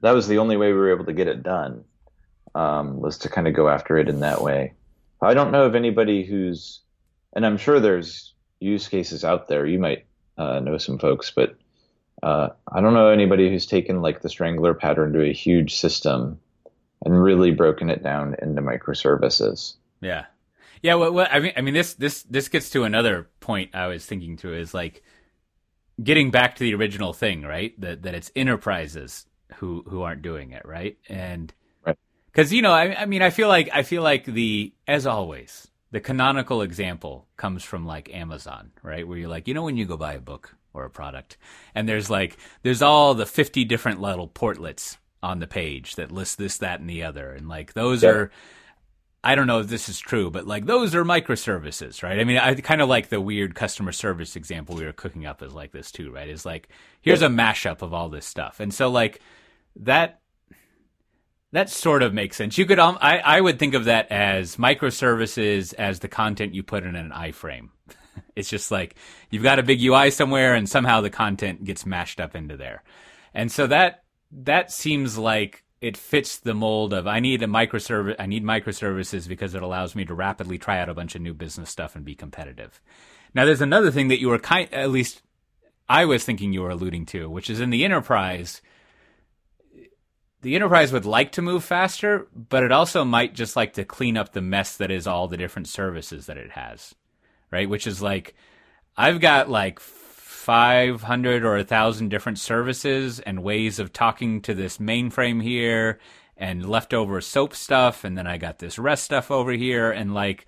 that 0.00 0.12
was 0.12 0.28
the 0.28 0.38
only 0.38 0.56
way 0.56 0.72
we 0.72 0.78
were 0.78 0.92
able 0.92 1.04
to 1.04 1.12
get 1.12 1.28
it 1.28 1.42
done 1.42 1.84
um, 2.54 3.00
was 3.00 3.18
to 3.18 3.28
kind 3.28 3.46
of 3.46 3.54
go 3.54 3.68
after 3.68 3.98
it 3.98 4.08
in 4.08 4.20
that 4.20 4.42
way. 4.42 4.72
I 5.20 5.34
don't 5.34 5.52
know 5.52 5.64
of 5.64 5.74
anybody 5.74 6.24
who's, 6.24 6.80
and 7.32 7.44
I'm 7.44 7.58
sure 7.58 7.80
there's 7.80 8.32
use 8.60 8.88
cases 8.88 9.24
out 9.24 9.48
there. 9.48 9.66
You 9.66 9.78
might 9.78 10.06
uh, 10.36 10.60
know 10.60 10.78
some 10.78 10.98
folks, 10.98 11.30
but 11.30 11.56
uh, 12.22 12.50
I 12.70 12.80
don't 12.80 12.94
know 12.94 13.08
anybody 13.08 13.50
who's 13.50 13.66
taken 13.66 14.00
like 14.00 14.22
the 14.22 14.28
Strangler 14.28 14.74
pattern 14.74 15.12
to 15.12 15.22
a 15.22 15.32
huge 15.32 15.76
system 15.76 16.40
and 17.04 17.22
really 17.22 17.50
broken 17.50 17.90
it 17.90 18.02
down 18.02 18.36
into 18.40 18.62
microservices. 18.62 19.74
Yeah, 20.00 20.26
yeah. 20.82 20.94
Well, 20.94 21.12
well, 21.12 21.28
I 21.30 21.40
mean, 21.40 21.52
I 21.56 21.60
mean, 21.60 21.74
this 21.74 21.94
this 21.94 22.22
this 22.24 22.48
gets 22.48 22.70
to 22.70 22.84
another 22.84 23.28
point 23.40 23.74
I 23.74 23.86
was 23.86 24.04
thinking 24.04 24.36
through 24.36 24.58
is 24.58 24.74
like 24.74 25.02
getting 26.02 26.30
back 26.30 26.56
to 26.56 26.64
the 26.64 26.74
original 26.74 27.12
thing, 27.12 27.42
right? 27.42 27.78
That 27.80 28.02
that 28.02 28.14
it's 28.14 28.30
enterprises 28.36 29.26
who 29.56 29.84
who 29.88 30.02
aren't 30.02 30.22
doing 30.22 30.52
it 30.52 30.62
right 30.64 30.98
and 31.08 31.52
because 32.26 32.52
you 32.52 32.62
know 32.62 32.72
I, 32.72 33.02
I 33.02 33.06
mean 33.06 33.22
i 33.22 33.30
feel 33.30 33.48
like 33.48 33.70
i 33.72 33.82
feel 33.82 34.02
like 34.02 34.24
the 34.24 34.72
as 34.86 35.06
always 35.06 35.68
the 35.90 36.00
canonical 36.00 36.62
example 36.62 37.26
comes 37.36 37.64
from 37.64 37.86
like 37.86 38.14
amazon 38.14 38.72
right 38.82 39.06
where 39.06 39.18
you're 39.18 39.28
like 39.28 39.48
you 39.48 39.54
know 39.54 39.64
when 39.64 39.76
you 39.76 39.86
go 39.86 39.96
buy 39.96 40.14
a 40.14 40.20
book 40.20 40.54
or 40.74 40.84
a 40.84 40.90
product 40.90 41.38
and 41.74 41.88
there's 41.88 42.10
like 42.10 42.36
there's 42.62 42.82
all 42.82 43.14
the 43.14 43.26
50 43.26 43.64
different 43.64 44.00
little 44.00 44.28
portlets 44.28 44.98
on 45.22 45.40
the 45.40 45.46
page 45.46 45.96
that 45.96 46.12
list 46.12 46.38
this 46.38 46.58
that 46.58 46.80
and 46.80 46.88
the 46.88 47.02
other 47.02 47.32
and 47.32 47.48
like 47.48 47.72
those 47.72 48.02
yeah. 48.02 48.10
are 48.10 48.30
I 49.22 49.34
don't 49.34 49.48
know 49.48 49.58
if 49.58 49.66
this 49.66 49.88
is 49.88 49.98
true, 49.98 50.30
but 50.30 50.46
like 50.46 50.66
those 50.66 50.94
are 50.94 51.04
microservices, 51.04 52.02
right? 52.02 52.20
I 52.20 52.24
mean, 52.24 52.38
I 52.38 52.54
kind 52.54 52.80
of 52.80 52.88
like 52.88 53.08
the 53.08 53.20
weird 53.20 53.54
customer 53.54 53.90
service 53.90 54.36
example 54.36 54.76
we 54.76 54.84
were 54.84 54.92
cooking 54.92 55.26
up 55.26 55.42
is 55.42 55.54
like 55.54 55.72
this 55.72 55.90
too, 55.90 56.12
right? 56.12 56.28
Is 56.28 56.46
like 56.46 56.68
here's 57.00 57.22
a 57.22 57.28
mashup 57.28 57.82
of 57.82 57.92
all 57.92 58.08
this 58.08 58.26
stuff, 58.26 58.60
and 58.60 58.72
so 58.72 58.88
like 58.88 59.20
that 59.76 60.20
that 61.50 61.68
sort 61.68 62.02
of 62.02 62.14
makes 62.14 62.36
sense. 62.36 62.58
You 62.58 62.66
could 62.66 62.78
um, 62.78 62.96
I 63.00 63.18
I 63.18 63.40
would 63.40 63.58
think 63.58 63.74
of 63.74 63.86
that 63.86 64.10
as 64.10 64.56
microservices 64.56 65.74
as 65.74 65.98
the 65.98 66.08
content 66.08 66.54
you 66.54 66.62
put 66.62 66.84
in 66.84 66.94
an 66.94 67.10
iframe. 67.10 67.70
it's 68.36 68.48
just 68.48 68.70
like 68.70 68.94
you've 69.30 69.42
got 69.42 69.58
a 69.58 69.64
big 69.64 69.82
UI 69.82 70.12
somewhere, 70.12 70.54
and 70.54 70.68
somehow 70.68 71.00
the 71.00 71.10
content 71.10 71.64
gets 71.64 71.84
mashed 71.84 72.20
up 72.20 72.36
into 72.36 72.56
there, 72.56 72.84
and 73.34 73.50
so 73.50 73.66
that 73.66 74.04
that 74.30 74.70
seems 74.70 75.18
like 75.18 75.64
it 75.80 75.96
fits 75.96 76.38
the 76.38 76.54
mold 76.54 76.92
of 76.92 77.06
I 77.06 77.20
need 77.20 77.42
a 77.42 77.46
microservice. 77.46 78.16
I 78.18 78.26
need 78.26 78.44
microservices 78.44 79.28
because 79.28 79.54
it 79.54 79.62
allows 79.62 79.94
me 79.94 80.04
to 80.04 80.14
rapidly 80.14 80.58
try 80.58 80.78
out 80.80 80.88
a 80.88 80.94
bunch 80.94 81.14
of 81.14 81.22
new 81.22 81.34
business 81.34 81.70
stuff 81.70 81.94
and 81.94 82.04
be 82.04 82.14
competitive. 82.14 82.80
Now, 83.34 83.44
there's 83.44 83.60
another 83.60 83.90
thing 83.90 84.08
that 84.08 84.20
you 84.20 84.28
were 84.28 84.38
kind, 84.38 84.72
at 84.72 84.90
least 84.90 85.22
I 85.88 86.04
was 86.04 86.24
thinking 86.24 86.52
you 86.52 86.62
were 86.62 86.70
alluding 86.70 87.06
to, 87.06 87.30
which 87.30 87.48
is 87.48 87.60
in 87.60 87.70
the 87.70 87.84
enterprise. 87.84 88.60
the 90.42 90.54
enterprise 90.54 90.92
would 90.92 91.04
like 91.04 91.32
to 91.32 91.42
move 91.42 91.64
faster, 91.64 92.28
but 92.34 92.62
it 92.62 92.72
also 92.72 93.04
might 93.04 93.34
just 93.34 93.56
like 93.56 93.72
to 93.74 93.84
clean 93.84 94.16
up 94.16 94.32
the 94.32 94.40
mess 94.40 94.76
that 94.76 94.90
is 94.90 95.06
all 95.06 95.26
the 95.28 95.36
different 95.36 95.68
services 95.68 96.26
that 96.26 96.36
it 96.36 96.52
has, 96.52 96.94
right? 97.50 97.68
Which 97.68 97.86
is 97.86 98.00
like, 98.00 98.34
I've 98.96 99.20
got 99.20 99.50
like 99.50 99.80
500 100.48 101.44
or 101.44 101.58
a 101.58 101.62
thousand 101.62 102.08
different 102.08 102.38
services 102.38 103.20
and 103.20 103.42
ways 103.42 103.78
of 103.78 103.92
talking 103.92 104.40
to 104.40 104.54
this 104.54 104.78
mainframe 104.78 105.42
here 105.42 105.98
and 106.38 106.66
leftover 106.66 107.20
SOAP 107.20 107.54
stuff. 107.54 108.02
And 108.02 108.16
then 108.16 108.26
I 108.26 108.38
got 108.38 108.58
this 108.58 108.78
REST 108.78 109.04
stuff 109.04 109.30
over 109.30 109.52
here. 109.52 109.90
And 109.90 110.14
like, 110.14 110.46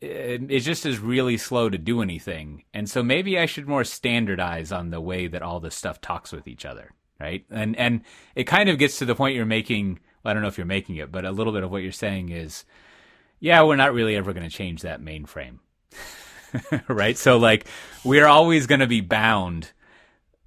it, 0.00 0.60
just 0.60 0.86
is 0.86 1.00
really 1.00 1.36
slow 1.38 1.68
to 1.68 1.76
do 1.76 2.02
anything. 2.02 2.62
And 2.72 2.88
so 2.88 3.02
maybe 3.02 3.36
I 3.36 3.46
should 3.46 3.66
more 3.66 3.82
standardize 3.82 4.70
on 4.70 4.90
the 4.90 5.00
way 5.00 5.26
that 5.26 5.42
all 5.42 5.58
this 5.58 5.74
stuff 5.74 6.00
talks 6.00 6.30
with 6.30 6.46
each 6.46 6.64
other. 6.64 6.92
Right. 7.18 7.44
And, 7.50 7.74
and 7.74 8.02
it 8.36 8.44
kind 8.44 8.68
of 8.68 8.78
gets 8.78 8.98
to 8.98 9.04
the 9.04 9.16
point 9.16 9.34
you're 9.34 9.44
making. 9.44 9.98
Well, 10.22 10.30
I 10.30 10.34
don't 10.34 10.42
know 10.42 10.48
if 10.50 10.56
you're 10.56 10.66
making 10.66 10.98
it, 10.98 11.10
but 11.10 11.24
a 11.24 11.32
little 11.32 11.52
bit 11.52 11.64
of 11.64 11.72
what 11.72 11.82
you're 11.82 11.90
saying 11.90 12.28
is, 12.28 12.64
yeah, 13.40 13.60
we're 13.64 13.74
not 13.74 13.92
really 13.92 14.14
ever 14.14 14.32
going 14.32 14.48
to 14.48 14.56
change 14.56 14.82
that 14.82 15.00
mainframe. 15.00 15.58
right. 16.88 17.16
So 17.16 17.38
like 17.38 17.66
we're 18.04 18.26
always 18.26 18.66
going 18.66 18.80
to 18.80 18.86
be 18.86 19.00
bound 19.00 19.72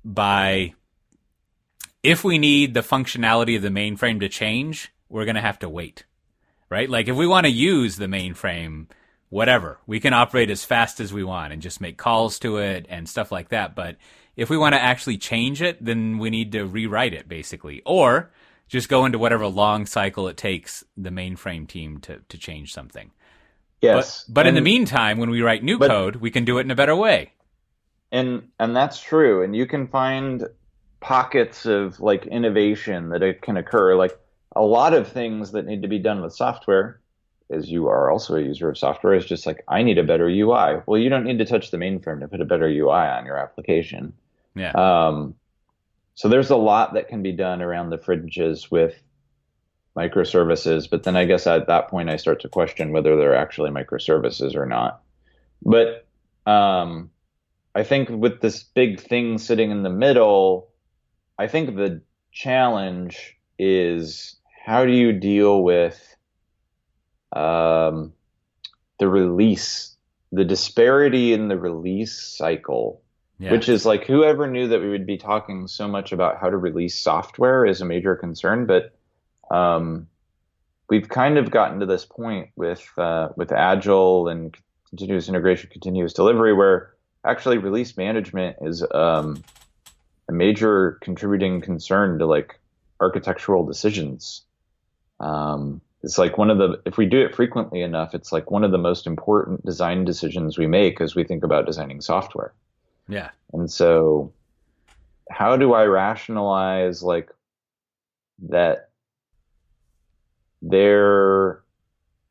by 0.03 0.73
if 2.03 2.23
we 2.23 2.37
need 2.37 2.73
the 2.73 2.81
functionality 2.81 3.55
of 3.55 3.61
the 3.61 3.69
mainframe 3.69 4.19
to 4.21 4.29
change, 4.29 4.91
we're 5.09 5.25
going 5.25 5.35
to 5.35 5.41
have 5.41 5.59
to 5.59 5.69
wait. 5.69 6.05
Right? 6.69 6.89
Like 6.89 7.07
if 7.07 7.15
we 7.15 7.27
want 7.27 7.45
to 7.45 7.51
use 7.51 7.97
the 7.97 8.05
mainframe, 8.05 8.87
whatever, 9.29 9.79
we 9.85 9.99
can 9.99 10.13
operate 10.13 10.49
as 10.49 10.63
fast 10.63 10.99
as 10.99 11.11
we 11.11 11.23
want 11.23 11.53
and 11.53 11.61
just 11.61 11.81
make 11.81 11.97
calls 11.97 12.39
to 12.39 12.57
it 12.57 12.85
and 12.89 13.07
stuff 13.09 13.31
like 13.31 13.49
that. 13.49 13.75
But 13.75 13.97
if 14.35 14.49
we 14.49 14.57
want 14.57 14.73
to 14.73 14.81
actually 14.81 15.17
change 15.17 15.61
it, 15.61 15.83
then 15.83 16.17
we 16.17 16.29
need 16.29 16.53
to 16.53 16.65
rewrite 16.65 17.13
it 17.13 17.27
basically. 17.27 17.81
Or 17.85 18.31
just 18.69 18.87
go 18.87 19.03
into 19.03 19.19
whatever 19.19 19.47
long 19.47 19.85
cycle 19.85 20.29
it 20.29 20.37
takes 20.37 20.83
the 20.95 21.09
mainframe 21.09 21.67
team 21.67 21.99
to, 21.99 22.21
to 22.29 22.37
change 22.37 22.73
something. 22.73 23.11
Yes. 23.81 24.23
But, 24.23 24.33
but 24.33 24.39
and, 24.41 24.49
in 24.49 24.63
the 24.63 24.69
meantime, 24.69 25.17
when 25.17 25.29
we 25.29 25.41
write 25.41 25.63
new 25.63 25.77
but, 25.77 25.89
code, 25.89 26.15
we 26.17 26.31
can 26.31 26.45
do 26.45 26.59
it 26.59 26.61
in 26.61 26.71
a 26.71 26.75
better 26.75 26.95
way. 26.95 27.31
And 28.11 28.49
and 28.59 28.75
that's 28.75 29.01
true. 29.01 29.43
And 29.43 29.55
you 29.55 29.65
can 29.65 29.87
find 29.87 30.47
pockets 30.99 31.65
of 31.65 31.99
like 31.99 32.27
innovation 32.27 33.09
that 33.09 33.23
it 33.23 33.41
can 33.41 33.57
occur. 33.57 33.95
Like 33.95 34.17
a 34.55 34.61
lot 34.61 34.93
of 34.93 35.07
things 35.07 35.51
that 35.51 35.65
need 35.65 35.81
to 35.81 35.87
be 35.87 35.97
done 35.97 36.21
with 36.21 36.33
software, 36.33 36.99
as 37.49 37.69
you 37.69 37.87
are 37.87 38.11
also 38.11 38.35
a 38.35 38.41
user 38.41 38.69
of 38.69 38.77
software, 38.77 39.13
is 39.13 39.25
just 39.25 39.45
like 39.45 39.63
I 39.67 39.81
need 39.81 39.97
a 39.97 40.03
better 40.03 40.27
UI. 40.27 40.81
Well, 40.85 40.99
you 40.99 41.09
don't 41.09 41.23
need 41.23 41.39
to 41.39 41.45
touch 41.45 41.71
the 41.71 41.77
mainframe 41.77 42.19
to 42.19 42.27
put 42.27 42.41
a 42.41 42.45
better 42.45 42.67
UI 42.67 42.91
on 42.91 43.25
your 43.25 43.37
application. 43.37 44.13
Yeah. 44.55 44.73
Um, 44.73 45.35
so 46.15 46.27
there's 46.27 46.49
a 46.49 46.57
lot 46.57 46.93
that 46.93 47.07
can 47.07 47.23
be 47.23 47.31
done 47.31 47.61
around 47.61 47.89
the 47.89 47.97
fringes 47.97 48.69
with 48.69 49.01
microservices, 49.97 50.89
but 50.89 51.03
then 51.03 51.15
I 51.15 51.25
guess 51.25 51.47
at 51.47 51.67
that 51.67 51.89
point 51.89 52.09
I 52.09 52.15
start 52.15 52.41
to 52.41 52.49
question 52.49 52.91
whether 52.91 53.15
they're 53.17 53.35
actually 53.35 53.71
microservices 53.71 54.55
or 54.55 54.65
not. 54.65 55.01
But 55.63 56.07
um, 56.45 57.11
I 57.75 57.83
think 57.83 58.09
with 58.09 58.41
this 58.41 58.63
big 58.63 58.99
thing 58.99 59.37
sitting 59.37 59.71
in 59.71 59.83
the 59.83 59.89
middle, 59.89 60.69
I 61.37 61.47
think 61.47 61.75
the 61.75 62.01
challenge 62.31 63.37
is 63.59 64.35
how 64.65 64.85
do 64.85 64.91
you 64.91 65.11
deal 65.11 65.63
with 65.63 66.15
um, 67.33 68.13
the 68.99 69.07
release, 69.07 69.95
the 70.31 70.45
disparity 70.45 71.33
in 71.33 71.47
the 71.47 71.57
release 71.57 72.17
cycle, 72.17 73.01
yeah. 73.39 73.51
which 73.51 73.67
is 73.67 73.85
like 73.85 74.05
whoever 74.05 74.47
knew 74.47 74.67
that 74.69 74.81
we 74.81 74.89
would 74.89 75.05
be 75.05 75.17
talking 75.17 75.67
so 75.67 75.87
much 75.87 76.11
about 76.11 76.39
how 76.39 76.49
to 76.49 76.57
release 76.57 76.97
software 76.97 77.65
is 77.65 77.81
a 77.81 77.85
major 77.85 78.15
concern, 78.15 78.65
but 78.65 78.95
um, 79.51 80.07
we've 80.89 81.09
kind 81.09 81.37
of 81.37 81.51
gotten 81.51 81.79
to 81.79 81.85
this 81.85 82.05
point 82.05 82.49
with 82.55 82.87
uh, 82.97 83.29
with 83.35 83.51
agile 83.51 84.27
and 84.27 84.55
continuous 84.89 85.27
integration, 85.27 85.69
continuous 85.71 86.13
delivery, 86.13 86.53
where 86.53 86.93
actually 87.25 87.57
release 87.57 87.97
management 87.97 88.57
is 88.61 88.83
um, 88.91 89.43
a 90.29 90.33
major 90.33 90.97
contributing 91.01 91.61
concern 91.61 92.19
to 92.19 92.25
like 92.25 92.59
architectural 92.99 93.65
decisions. 93.65 94.43
Um, 95.19 95.81
it's 96.03 96.17
like 96.17 96.37
one 96.37 96.49
of 96.49 96.57
the 96.57 96.81
if 96.85 96.97
we 96.97 97.05
do 97.05 97.21
it 97.21 97.35
frequently 97.35 97.81
enough, 97.81 98.15
it's 98.15 98.31
like 98.31 98.49
one 98.49 98.63
of 98.63 98.71
the 98.71 98.77
most 98.77 99.05
important 99.05 99.65
design 99.65 100.03
decisions 100.05 100.57
we 100.57 100.67
make 100.67 100.99
as 100.99 101.15
we 101.15 101.23
think 101.23 101.43
about 101.43 101.65
designing 101.65 102.01
software. 102.01 102.53
Yeah. 103.07 103.29
And 103.53 103.69
so 103.69 104.33
how 105.29 105.57
do 105.57 105.73
I 105.73 105.85
rationalize 105.85 107.03
like 107.03 107.29
that 108.49 108.89
there 110.61 111.63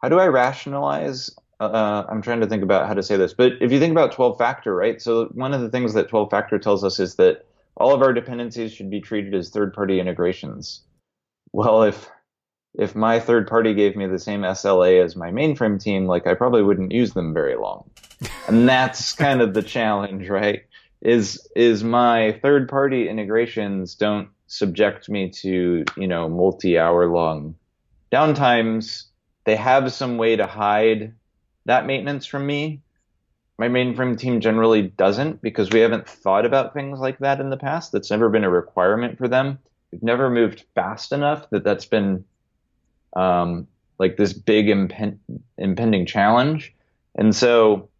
how 0.03 0.09
do 0.09 0.19
I 0.19 0.29
rationalize 0.29 1.31
uh, 1.61 2.05
I'm 2.09 2.23
trying 2.23 2.40
to 2.40 2.47
think 2.47 2.62
about 2.62 2.87
how 2.87 2.95
to 2.95 3.03
say 3.03 3.19
this, 3.19 3.35
but 3.35 3.53
if 3.61 3.71
you 3.71 3.79
think 3.79 3.93
about 3.93 4.12
12 4.12 4.38
factor, 4.38 4.75
right? 4.75 5.01
So 5.01 5.27
one 5.27 5.53
of 5.53 5.61
the 5.61 5.69
things 5.69 5.93
that 5.93 6.09
12 6.09 6.31
factor 6.31 6.59
tells 6.59 6.83
us 6.83 6.99
is 6.99 7.16
that 7.16 7.45
all 7.77 7.95
of 7.95 8.01
our 8.01 8.14
dependencies 8.14 8.73
should 8.73 8.90
be 8.90 9.01
treated 9.01 9.35
as 9.35 9.51
third 9.51 9.75
party 9.75 10.01
integrations. 10.01 10.83
Well, 11.53 11.83
if 11.83 12.09
if 12.75 12.95
my 12.95 13.19
third 13.19 13.49
party 13.49 13.75
gave 13.75 13.97
me 13.97 14.07
the 14.07 14.19
same 14.19 14.43
SLA 14.43 15.05
as 15.05 15.16
my 15.16 15.31
mainframe 15.31 15.83
team, 15.83 16.07
like 16.07 16.27
I 16.27 16.35
probably 16.35 16.62
wouldn't 16.62 16.93
use 16.93 17.12
them 17.12 17.35
very 17.35 17.57
long. 17.57 17.90
and 18.49 18.69
that's 18.69 19.12
kind 19.16 19.43
of 19.43 19.55
the 19.55 19.62
challenge, 19.62 20.29
right? 20.29 20.62
Is 21.03 21.47
is 21.57 21.85
my 21.85 22.38
third 22.43 22.69
party 22.69 23.09
integrations 23.09 23.95
don't 23.95 24.29
subject 24.47 25.09
me 25.09 25.31
to, 25.31 25.85
you 25.97 26.07
know, 26.07 26.29
multi 26.29 26.79
hour 26.79 27.07
long 27.07 27.55
downtimes. 28.12 29.05
They 29.44 29.57
have 29.57 29.92
some 29.92 30.18
way 30.18 30.37
to 30.37 30.46
hide 30.46 31.14
that 31.66 31.87
maintenance 31.87 32.27
from 32.27 32.46
me, 32.46 32.81
my 33.61 33.68
mainframe 33.68 34.18
team 34.18 34.40
generally 34.40 34.81
doesn't 34.81 35.42
because 35.42 35.68
we 35.68 35.81
haven't 35.81 36.09
thought 36.09 36.46
about 36.46 36.73
things 36.73 36.99
like 36.99 37.18
that 37.18 37.40
in 37.40 37.51
the 37.51 37.59
past. 37.59 37.92
That's 37.92 38.11
never 38.11 38.31
been 38.31 38.42
a 38.42 38.49
requirement 38.49 39.18
for 39.18 39.29
them. 39.29 39.59
We've 39.92 40.03
never 40.03 40.31
moved 40.31 40.64
fast 40.75 41.12
enough 41.12 41.51
that 41.51 41.62
that's 41.62 41.85
been 41.85 42.25
um, 43.14 43.66
like 43.99 44.16
this 44.16 44.33
big 44.33 44.68
impen- 44.68 45.18
impending 45.59 46.07
challenge. 46.07 46.75
And 47.14 47.37
so 47.37 47.90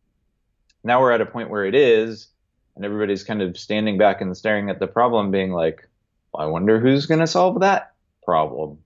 now 0.83 1.03
we're 1.03 1.13
at 1.13 1.21
a 1.21 1.27
point 1.27 1.51
where 1.51 1.67
it 1.67 1.75
is, 1.75 2.29
and 2.75 2.83
everybody's 2.83 3.23
kind 3.23 3.43
of 3.43 3.59
standing 3.59 3.99
back 3.99 4.23
and 4.23 4.35
staring 4.35 4.71
at 4.71 4.79
the 4.79 4.87
problem, 4.87 5.31
being 5.31 5.53
like, 5.53 5.87
well, 6.33 6.43
I 6.43 6.47
wonder 6.47 6.81
who's 6.81 7.05
going 7.05 7.21
to 7.21 7.27
solve 7.27 7.61
that 7.61 7.93
problem. 8.25 8.79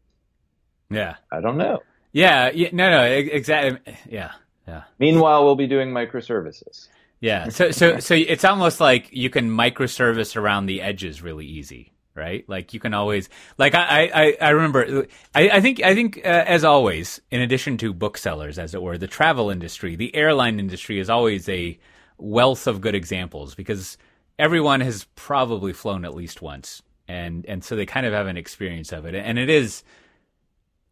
Yeah. 0.95 1.17
I 1.33 1.41
don't 1.41 1.57
know. 1.57 1.83
Yeah. 2.13 2.51
yeah 2.55 2.69
no, 2.73 2.91
no, 2.91 3.05
exactly. 3.05 3.95
Yeah. 4.09 4.33
Yeah. 4.67 4.85
Meanwhile, 4.99 5.45
we'll 5.45 5.57
be 5.57 5.67
doing 5.67 5.91
microservices. 5.91 6.89
Yeah. 7.21 7.49
So 7.49 7.71
so 7.71 8.01
so 8.01 8.15
it's 8.15 8.45
almost 8.45 8.81
like 8.81 9.09
you 9.13 9.31
can 9.31 9.51
microservice 9.51 10.37
around 10.37 10.67
the 10.67 10.83
edges 10.83 11.23
really 11.23 11.47
easy, 11.47 11.93
right? 12.15 12.47
Like 12.49 12.75
you 12.75 12.81
can 12.81 12.95
always 12.95 13.29
like 13.57 13.75
I 13.75 14.11
I 14.15 14.37
I 14.41 14.49
remember 14.51 15.07
I 15.35 15.49
I 15.49 15.61
think 15.61 15.83
I 15.83 15.95
think 15.95 16.19
uh, 16.19 16.45
as 16.47 16.65
always, 16.65 17.21
in 17.31 17.41
addition 17.41 17.79
to 17.79 17.93
booksellers, 17.93 18.59
as 18.59 18.75
it 18.75 18.83
were, 18.83 18.99
the 18.99 19.07
travel 19.07 19.51
industry, 19.51 19.97
the 19.97 20.15
airline 20.15 20.59
industry 20.59 20.99
is 20.99 21.09
always 21.09 21.49
a 21.49 21.79
wealth 22.19 22.67
of 22.67 22.81
good 22.81 22.95
examples 22.95 23.55
because 23.55 23.97
everyone 24.39 24.81
has 24.81 25.05
probably 25.15 25.73
flown 25.73 26.05
at 26.05 26.15
least 26.15 26.43
once, 26.43 26.83
and 27.09 27.47
and 27.47 27.65
so 27.65 27.75
they 27.75 27.87
kind 27.87 28.07
of 28.07 28.13
have 28.13 28.27
an 28.27 28.37
experience 28.37 28.93
of 28.93 29.07
it, 29.07 29.15
and 29.15 29.39
it 29.39 29.49
is 29.49 29.83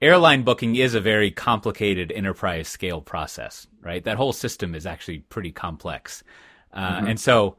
airline 0.03 0.43
booking 0.43 0.77
is 0.77 0.95
a 0.95 1.01
very 1.01 1.31
complicated 1.31 2.13
enterprise 2.13 2.69
scale 2.69 3.01
process, 3.01 3.67
right? 3.81 4.03
That 4.05 4.17
whole 4.17 4.33
system 4.33 4.75
is 4.75 4.85
actually 4.85 5.21
pretty 5.21 5.53
complex. 5.53 6.25
Uh, 6.73 6.97
mm-hmm. 6.97 7.07
And 7.07 7.21
so, 7.21 7.57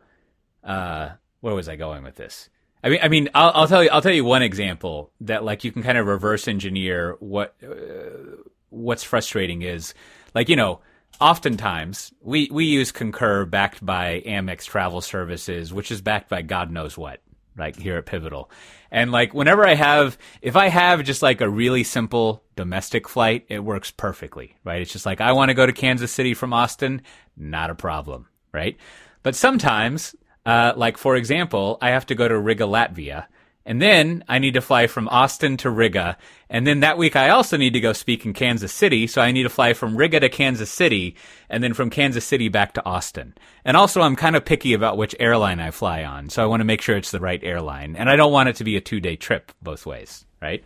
uh, 0.64 1.12
where 1.40 1.56
was 1.56 1.70
I 1.70 1.76
going 1.76 2.04
with 2.04 2.16
this? 2.16 2.50
I 2.84 2.90
mean, 2.90 3.00
I 3.02 3.08
mean, 3.08 3.30
I'll, 3.34 3.52
I'll, 3.56 3.68
tell 3.68 3.84
you, 3.84 3.90
I'll 3.90 4.02
tell 4.02 4.12
you 4.12 4.26
one 4.26 4.42
example 4.42 5.12
that 5.22 5.44
like 5.44 5.64
you 5.64 5.72
can 5.72 5.84
kind 5.84 5.98
of 5.98 6.06
reverse 6.06 6.48
engineer 6.48 7.16
what, 7.20 7.56
uh, 7.64 8.42
what's 8.70 9.04
frustrating 9.04 9.62
is 9.62 9.94
like, 10.36 10.50
you 10.50 10.58
know, 10.58 10.82
oftentimes 11.22 12.14
we, 12.22 12.50
we 12.52 12.66
use 12.66 12.92
Concur 12.92 13.46
backed 13.46 13.86
by 13.86 14.22
Amex 14.26 14.66
travel 14.66 15.00
services, 15.00 15.74
which 15.74 15.92
is 15.92 16.02
backed 16.02 16.30
by 16.30 16.42
God 16.42 16.72
knows 16.72 16.98
what, 16.98 17.22
like 17.58 17.78
here 17.78 17.98
at 17.98 18.06
Pivotal. 18.06 18.50
And 18.92 19.12
like 19.12 19.34
whenever 19.34 19.68
I 19.68 19.76
have, 19.76 20.18
if 20.42 20.56
I 20.56 20.70
have 20.70 21.04
just 21.04 21.22
like 21.22 21.42
a 21.42 21.50
really 21.50 21.84
simple 21.84 22.44
domestic 22.56 23.08
flight, 23.08 23.46
it 23.50 23.60
works 23.60 23.92
perfectly, 23.92 24.56
right? 24.64 24.82
It's 24.82 24.94
just 24.94 25.06
like, 25.06 25.22
I 25.22 25.32
want 25.32 25.50
to 25.50 25.56
go 25.56 25.66
to 25.66 25.74
Kansas 25.74 26.12
City 26.12 26.34
from 26.34 26.54
Austin, 26.54 27.02
not 27.36 27.70
a 27.70 27.76
problem, 27.76 28.28
right? 28.52 28.78
But 29.24 29.36
sometimes, 29.36 30.16
uh, 30.46 30.74
like 30.76 30.98
for 30.98 31.16
example, 31.16 31.78
I 31.82 31.90
have 31.90 32.06
to 32.08 32.16
go 32.16 32.28
to 32.28 32.38
Riga, 32.38 32.66
Latvia, 32.66 33.26
And 33.66 33.82
then 33.82 34.24
I 34.28 34.40
need 34.40 34.56
to 34.56 34.62
fly 34.62 34.88
from 34.88 35.08
Austin 35.08 35.56
to 35.58 35.70
Riga. 35.70 36.18
And 36.50 36.68
then 36.68 36.82
that 36.82 36.98
week 36.98 37.16
I 37.16 37.30
also 37.30 37.56
need 37.56 37.74
to 37.74 37.80
go 37.80 37.94
speak 37.94 38.26
in 38.26 38.34
Kansas 38.34 38.74
City. 38.74 39.08
So 39.08 39.22
I 39.22 39.32
need 39.32 39.44
to 39.44 39.50
fly 39.50 39.74
from 39.74 39.96
Riga 39.96 40.20
to 40.20 40.30
Kansas 40.30 40.70
City 40.70 41.16
and 41.50 41.64
then 41.64 41.74
from 41.74 41.90
Kansas 41.90 42.26
City 42.26 42.50
back 42.50 42.74
to 42.74 42.86
Austin. 42.86 43.34
And 43.64 43.78
also 43.78 44.02
I'm 44.02 44.18
kind 44.18 44.36
of 44.36 44.44
picky 44.44 44.74
about 44.74 44.98
which 44.98 45.16
airline 45.20 45.62
I 45.62 45.72
fly 45.72 46.04
on. 46.04 46.30
So 46.30 46.44
I 46.44 46.48
want 46.48 46.60
to 46.60 46.66
make 46.66 46.82
sure 46.82 46.98
it's 46.98 47.12
the 47.12 47.22
right 47.22 47.42
airline. 47.42 47.96
And 47.96 48.10
I 48.10 48.18
don't 48.18 48.34
want 48.34 48.50
it 48.50 48.58
to 48.58 48.66
be 48.66 48.76
a 48.76 48.82
two 48.82 49.00
day 49.00 49.16
trip 49.16 49.54
both 49.62 49.86
ways. 49.86 50.26
Right. 50.42 50.64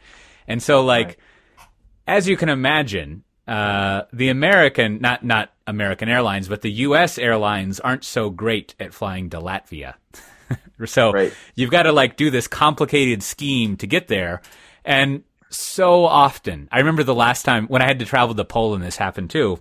And 0.47 0.61
so 0.61 0.83
like, 0.83 1.07
right. 1.07 1.67
as 2.07 2.27
you 2.27 2.35
can 2.35 2.49
imagine, 2.49 3.23
uh, 3.47 4.03
the 4.11 4.29
American, 4.29 4.99
not, 4.99 5.23
not 5.23 5.53
American 5.67 6.09
Airlines, 6.09 6.49
but 6.49 6.61
the 6.63 6.71
U.S. 6.71 7.17
airlines 7.17 7.79
aren't 7.79 8.03
so 8.03 8.29
great 8.29 8.75
at 8.79 8.93
flying 8.93 9.29
to 9.29 9.37
Latvia. 9.37 9.93
so 10.85 11.11
right. 11.11 11.33
you've 11.55 11.71
got 11.71 11.83
to 11.83 11.91
like 11.91 12.17
do 12.17 12.29
this 12.29 12.47
complicated 12.47 13.23
scheme 13.23 13.77
to 13.77 13.87
get 13.87 14.07
there. 14.07 14.41
And 14.85 15.23
so 15.49 16.05
often, 16.05 16.67
I 16.71 16.79
remember 16.79 17.03
the 17.03 17.15
last 17.15 17.43
time 17.43 17.67
when 17.67 17.81
I 17.81 17.87
had 17.87 17.99
to 17.99 18.05
travel 18.05 18.35
to 18.35 18.45
Poland, 18.45 18.83
this 18.83 18.97
happened 18.97 19.29
too. 19.29 19.59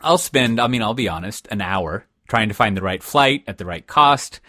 I'll 0.00 0.18
spend, 0.18 0.60
I 0.60 0.66
mean, 0.66 0.82
I'll 0.82 0.94
be 0.94 1.08
honest, 1.08 1.48
an 1.50 1.60
hour 1.60 2.06
trying 2.28 2.48
to 2.48 2.54
find 2.54 2.76
the 2.76 2.82
right 2.82 3.02
flight 3.02 3.44
at 3.46 3.58
the 3.58 3.66
right 3.66 3.86
cost. 3.86 4.40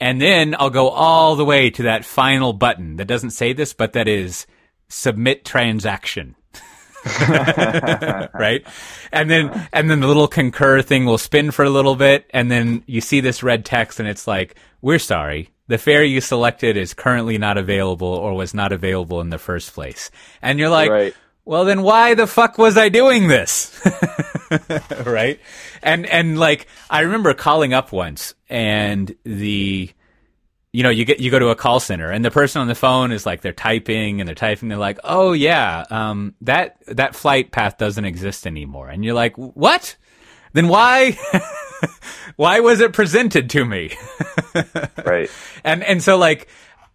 And 0.00 0.20
then 0.20 0.56
I'll 0.58 0.70
go 0.70 0.88
all 0.88 1.36
the 1.36 1.44
way 1.44 1.70
to 1.70 1.84
that 1.84 2.04
final 2.04 2.52
button 2.52 2.96
that 2.96 3.06
doesn't 3.06 3.30
say 3.30 3.52
this, 3.52 3.72
but 3.72 3.92
that 3.92 4.08
is 4.08 4.46
submit 4.88 5.44
transaction. 5.44 6.34
right? 8.34 8.64
And 9.12 9.28
then 9.28 9.68
and 9.72 9.90
then 9.90 10.00
the 10.00 10.06
little 10.06 10.28
concur 10.28 10.82
thing 10.82 11.04
will 11.04 11.18
spin 11.18 11.50
for 11.50 11.64
a 11.64 11.70
little 11.70 11.96
bit 11.96 12.30
and 12.30 12.50
then 12.50 12.84
you 12.86 13.00
see 13.00 13.20
this 13.20 13.42
red 13.42 13.64
text 13.64 13.98
and 13.98 14.08
it's 14.08 14.26
like, 14.26 14.56
"We're 14.82 14.98
sorry. 14.98 15.48
The 15.68 15.78
fare 15.78 16.04
you 16.04 16.20
selected 16.20 16.76
is 16.76 16.92
currently 16.92 17.38
not 17.38 17.56
available 17.56 18.08
or 18.08 18.34
was 18.34 18.52
not 18.52 18.72
available 18.72 19.20
in 19.22 19.30
the 19.30 19.38
first 19.38 19.72
place." 19.72 20.10
And 20.42 20.58
you're 20.58 20.68
like, 20.68 20.90
right. 20.90 21.14
"Well, 21.46 21.64
then 21.64 21.82
why 21.82 22.14
the 22.14 22.26
fuck 22.26 22.58
was 22.58 22.76
I 22.76 22.90
doing 22.90 23.28
this?" 23.28 23.80
right? 25.06 25.40
And 25.82 26.04
and 26.06 26.38
like 26.38 26.66
I 26.90 27.00
remember 27.00 27.32
calling 27.32 27.72
up 27.72 27.92
once 27.92 28.34
and 28.50 29.14
the 29.24 29.90
you 30.72 30.82
know, 30.82 30.90
you 30.90 31.04
get 31.04 31.20
you 31.20 31.30
go 31.30 31.38
to 31.38 31.48
a 31.48 31.54
call 31.54 31.80
center 31.80 32.10
and 32.10 32.24
the 32.24 32.30
person 32.30 32.62
on 32.62 32.68
the 32.68 32.74
phone 32.74 33.12
is 33.12 33.26
like 33.26 33.42
they're 33.42 33.52
typing 33.52 34.20
and 34.20 34.28
they're 34.28 34.34
typing. 34.34 34.70
They're 34.70 34.78
like, 34.78 34.98
"Oh 35.04 35.32
yeah, 35.32 35.84
um, 35.90 36.34
that 36.40 36.78
that 36.86 37.14
flight 37.14 37.50
path 37.52 37.76
doesn't 37.76 38.04
exist 38.04 38.46
anymore." 38.46 38.88
And 38.88 39.04
you're 39.04 39.14
like, 39.14 39.36
"What? 39.36 39.96
Then 40.52 40.68
why 40.68 41.18
why 42.36 42.60
was 42.60 42.80
it 42.80 42.92
presented 42.92 43.50
to 43.50 43.64
me?" 43.64 43.96
right. 45.04 45.30
And 45.64 45.82
and 45.82 46.02
so 46.02 46.16
like, 46.18 46.48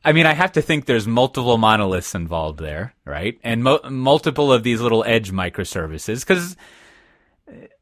I 0.04 0.14
mean, 0.14 0.26
I 0.26 0.34
have 0.34 0.54
to 0.54 0.62
think 0.62 0.86
there's 0.86 1.08
multiple 1.08 1.58
monoliths 1.58 2.16
involved 2.16 2.60
there, 2.60 2.94
right? 3.06 3.40
And 3.44 3.64
mo- 3.64 3.82
multiple 3.90 4.52
of 4.52 4.64
these 4.64 4.82
little 4.82 5.04
edge 5.04 5.32
microservices 5.32 6.22
because 6.22 6.56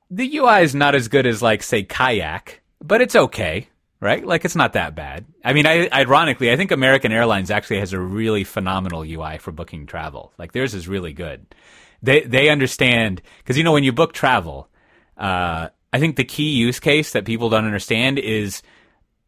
the 0.09 0.37
UI 0.37 0.61
is 0.61 0.75
not 0.75 0.95
as 0.95 1.07
good 1.07 1.25
as 1.25 1.41
like 1.41 1.63
say 1.63 1.83
Kayak, 1.83 2.61
but 2.81 3.01
it's 3.01 3.15
okay 3.15 3.69
right? 4.05 4.25
Like 4.25 4.45
it's 4.45 4.55
not 4.55 4.73
that 4.73 4.95
bad. 4.95 5.25
I 5.43 5.53
mean, 5.53 5.65
I, 5.65 5.89
ironically, 5.91 6.51
I 6.51 6.57
think 6.57 6.71
American 6.71 7.11
Airlines 7.11 7.49
actually 7.49 7.79
has 7.79 7.91
a 7.91 7.99
really 7.99 8.43
phenomenal 8.43 9.01
UI 9.01 9.39
for 9.39 9.51
booking 9.51 9.87
travel. 9.87 10.31
Like 10.37 10.51
theirs 10.51 10.73
is 10.73 10.87
really 10.87 11.13
good. 11.13 11.45
They 12.03 12.21
they 12.21 12.49
understand 12.49 13.21
because 13.39 13.57
you 13.57 13.63
know 13.63 13.71
when 13.71 13.83
you 13.83 13.91
book 13.91 14.13
travel, 14.13 14.69
uh, 15.17 15.69
I 15.93 15.99
think 15.99 16.15
the 16.15 16.25
key 16.25 16.51
use 16.51 16.79
case 16.79 17.13
that 17.13 17.25
people 17.25 17.49
don't 17.49 17.65
understand 17.65 18.19
is 18.19 18.61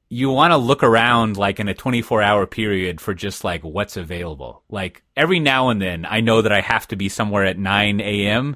you 0.10 0.30
want 0.30 0.52
to 0.52 0.58
look 0.58 0.84
around 0.84 1.38
like 1.38 1.60
in 1.60 1.68
a 1.68 1.74
24 1.74 2.22
hour 2.22 2.46
period 2.46 3.02
for 3.02 3.14
just 3.14 3.44
like 3.44 3.64
what's 3.64 3.98
available. 3.98 4.64
Like 4.70 5.04
every 5.16 5.40
now 5.40 5.70
and 5.70 5.82
then, 5.82 6.06
I 6.06 6.22
know 6.22 6.42
that 6.42 6.52
I 6.52 6.62
have 6.62 6.88
to 6.90 6.96
be 6.96 7.10
somewhere 7.10 7.46
at 7.46 7.58
9 7.58 8.00
a.m. 8.02 8.56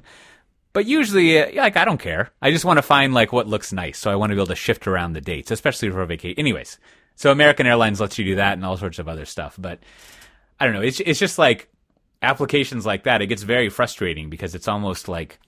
But 0.72 0.86
usually, 0.86 1.38
uh, 1.38 1.62
like, 1.62 1.76
I 1.76 1.84
don't 1.84 2.00
care. 2.00 2.30
I 2.40 2.50
just 2.50 2.64
want 2.64 2.78
to 2.78 2.82
find 2.82 3.12
like 3.12 3.32
what 3.32 3.46
looks 3.46 3.72
nice. 3.72 3.98
So 3.98 4.10
I 4.10 4.16
want 4.16 4.30
to 4.30 4.36
be 4.36 4.40
able 4.40 4.46
to 4.46 4.54
shift 4.54 4.86
around 4.86 5.12
the 5.12 5.20
dates, 5.20 5.50
especially 5.50 5.90
for 5.90 6.00
a 6.00 6.06
vacation. 6.06 6.38
Anyways, 6.38 6.78
so 7.16 7.30
American 7.30 7.66
Airlines 7.66 8.00
lets 8.00 8.18
you 8.18 8.24
do 8.24 8.36
that 8.36 8.54
and 8.54 8.64
all 8.64 8.78
sorts 8.78 8.98
of 8.98 9.08
other 9.08 9.26
stuff. 9.26 9.56
But 9.58 9.80
I 10.58 10.64
don't 10.64 10.74
know. 10.74 10.80
It's 10.80 11.00
it's 11.00 11.20
just 11.20 11.38
like 11.38 11.68
applications 12.22 12.86
like 12.86 13.04
that. 13.04 13.20
It 13.20 13.26
gets 13.26 13.42
very 13.42 13.68
frustrating 13.68 14.30
because 14.30 14.54
it's 14.54 14.68
almost 14.68 15.08
like 15.08 15.38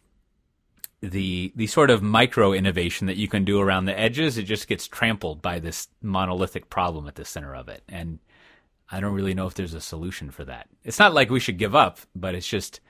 the 1.11 1.53
the 1.55 1.67
sort 1.67 1.91
of 1.91 2.03
micro 2.03 2.53
innovation 2.53 3.07
that 3.07 3.17
you 3.17 3.29
can 3.29 3.45
do 3.45 3.61
around 3.61 3.85
the 3.85 3.99
edges. 3.99 4.39
It 4.39 4.45
just 4.45 4.69
gets 4.69 4.87
trampled 4.87 5.43
by 5.43 5.59
this 5.59 5.89
monolithic 6.03 6.71
problem 6.71 7.07
at 7.07 7.15
the 7.15 7.25
center 7.25 7.55
of 7.55 7.69
it, 7.69 7.83
and 7.89 8.19
I 8.91 9.01
don't 9.01 9.15
really 9.15 9.35
know 9.35 9.47
if 9.47 9.55
there's 9.55 9.75
a 9.75 9.81
solution 9.81 10.31
for 10.31 10.45
that. 10.45 10.69
It's 10.85 10.99
not 10.99 11.15
like 11.15 11.31
we 11.31 11.41
should 11.41 11.59
give 11.59 11.75
up, 11.75 11.99
but 12.15 12.35
it's 12.35 12.47
just 12.47 12.81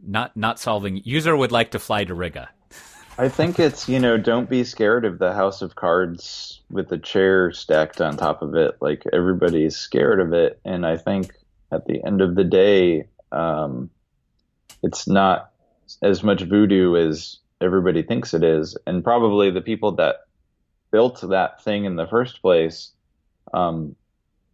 not 0.00 0.36
not 0.36 0.58
solving. 0.58 1.00
User 1.04 1.36
would 1.36 1.52
like 1.52 1.70
to 1.72 1.78
fly 1.78 2.04
to 2.04 2.14
Riga. 2.14 2.48
I 3.18 3.28
think 3.28 3.58
it's 3.58 3.88
you 3.88 4.00
know 4.00 4.16
don't 4.16 4.48
be 4.48 4.64
scared 4.64 5.04
of 5.04 5.18
the 5.18 5.32
house 5.32 5.62
of 5.62 5.74
cards 5.74 6.60
with 6.70 6.88
the 6.88 6.98
chair 6.98 7.52
stacked 7.52 8.00
on 8.00 8.16
top 8.16 8.42
of 8.42 8.54
it. 8.54 8.76
Like 8.80 9.04
everybody's 9.12 9.76
scared 9.76 10.20
of 10.20 10.32
it, 10.32 10.58
and 10.64 10.86
I 10.86 10.96
think 10.96 11.32
at 11.70 11.86
the 11.86 12.04
end 12.04 12.20
of 12.20 12.34
the 12.34 12.44
day, 12.44 13.06
um, 13.30 13.90
it's 14.82 15.06
not 15.06 15.50
as 16.02 16.22
much 16.22 16.42
voodoo 16.42 16.96
as 16.96 17.38
everybody 17.62 18.02
thinks 18.02 18.34
it 18.34 18.42
is, 18.42 18.76
and 18.86 19.04
probably 19.04 19.50
the 19.50 19.60
people 19.60 19.92
that 19.92 20.16
built 20.90 21.20
that 21.28 21.62
thing 21.62 21.84
in 21.84 21.96
the 21.96 22.06
first 22.06 22.42
place 22.42 22.90
um, 23.54 23.96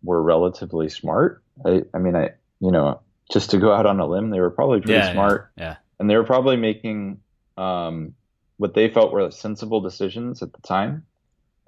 were 0.02 0.22
relatively 0.22 0.88
smart. 0.88 1.42
I, 1.64 1.82
I 1.92 1.98
mean, 1.98 2.14
I 2.14 2.30
you 2.60 2.70
know 2.70 3.00
just 3.30 3.50
to 3.50 3.58
go 3.58 3.72
out 3.72 3.86
on 3.86 4.00
a 4.00 4.06
limb, 4.06 4.30
they 4.30 4.40
were 4.40 4.50
probably 4.50 4.80
pretty 4.80 4.94
yeah, 4.94 5.12
smart. 5.12 5.50
Yeah, 5.56 5.64
yeah. 5.64 5.76
And 6.00 6.08
they 6.08 6.16
were 6.16 6.24
probably 6.24 6.56
making 6.56 7.20
um, 7.56 8.14
what 8.56 8.74
they 8.74 8.88
felt 8.88 9.12
were 9.12 9.30
sensible 9.30 9.80
decisions 9.80 10.42
at 10.42 10.52
the 10.52 10.60
time. 10.62 11.04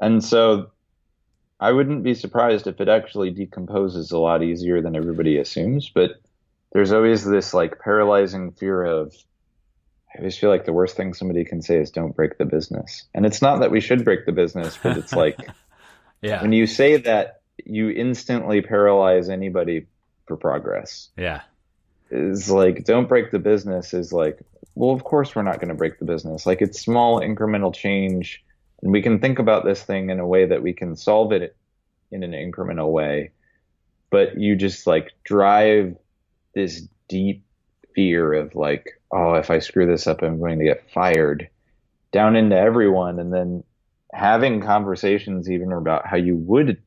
And 0.00 0.24
so 0.24 0.70
I 1.58 1.72
wouldn't 1.72 2.02
be 2.02 2.14
surprised 2.14 2.66
if 2.66 2.80
it 2.80 2.88
actually 2.88 3.30
decomposes 3.30 4.10
a 4.12 4.18
lot 4.18 4.42
easier 4.42 4.80
than 4.80 4.96
everybody 4.96 5.36
assumes. 5.36 5.90
But 5.90 6.12
there's 6.72 6.92
always 6.92 7.24
this 7.24 7.52
like 7.52 7.80
paralyzing 7.80 8.52
fear 8.52 8.84
of, 8.84 9.14
I 10.14 10.18
always 10.18 10.36
feel 10.36 10.50
like 10.50 10.64
the 10.64 10.72
worst 10.72 10.96
thing 10.96 11.14
somebody 11.14 11.44
can 11.44 11.62
say 11.62 11.76
is 11.76 11.90
don't 11.90 12.16
break 12.16 12.38
the 12.38 12.44
business. 12.44 13.04
And 13.14 13.24
it's 13.24 13.40
not 13.40 13.60
that 13.60 13.70
we 13.70 13.80
should 13.80 14.04
break 14.04 14.26
the 14.26 14.32
business, 14.32 14.78
but 14.82 14.96
it's 14.96 15.12
like, 15.12 15.38
yeah. 16.22 16.42
when 16.42 16.52
you 16.52 16.66
say 16.66 16.96
that, 16.96 17.42
you 17.64 17.90
instantly 17.90 18.62
paralyze 18.62 19.28
anybody 19.28 19.86
for 20.26 20.36
progress. 20.36 21.10
Yeah 21.16 21.42
is 22.10 22.50
like 22.50 22.84
don't 22.84 23.08
break 23.08 23.30
the 23.30 23.38
business 23.38 23.94
is 23.94 24.12
like 24.12 24.40
well 24.74 24.90
of 24.90 25.04
course 25.04 25.34
we're 25.34 25.42
not 25.42 25.56
going 25.60 25.68
to 25.68 25.74
break 25.74 25.98
the 25.98 26.04
business 26.04 26.44
like 26.44 26.60
it's 26.60 26.80
small 26.80 27.20
incremental 27.20 27.74
change 27.74 28.44
and 28.82 28.92
we 28.92 29.02
can 29.02 29.20
think 29.20 29.38
about 29.38 29.64
this 29.64 29.82
thing 29.82 30.10
in 30.10 30.18
a 30.18 30.26
way 30.26 30.46
that 30.46 30.62
we 30.62 30.72
can 30.72 30.96
solve 30.96 31.32
it 31.32 31.56
in 32.10 32.22
an 32.22 32.32
incremental 32.32 32.90
way 32.90 33.30
but 34.10 34.38
you 34.38 34.56
just 34.56 34.86
like 34.86 35.12
drive 35.24 35.96
this 36.54 36.86
deep 37.08 37.44
fear 37.94 38.32
of 38.32 38.54
like 38.54 39.00
oh 39.12 39.34
if 39.34 39.50
i 39.50 39.58
screw 39.58 39.86
this 39.86 40.06
up 40.06 40.22
i'm 40.22 40.38
going 40.38 40.58
to 40.58 40.64
get 40.64 40.90
fired 40.92 41.48
down 42.12 42.36
into 42.36 42.56
everyone 42.56 43.18
and 43.18 43.32
then 43.32 43.62
having 44.12 44.60
conversations 44.60 45.50
even 45.50 45.72
about 45.72 46.06
how 46.06 46.16
you 46.16 46.36
would 46.36 46.82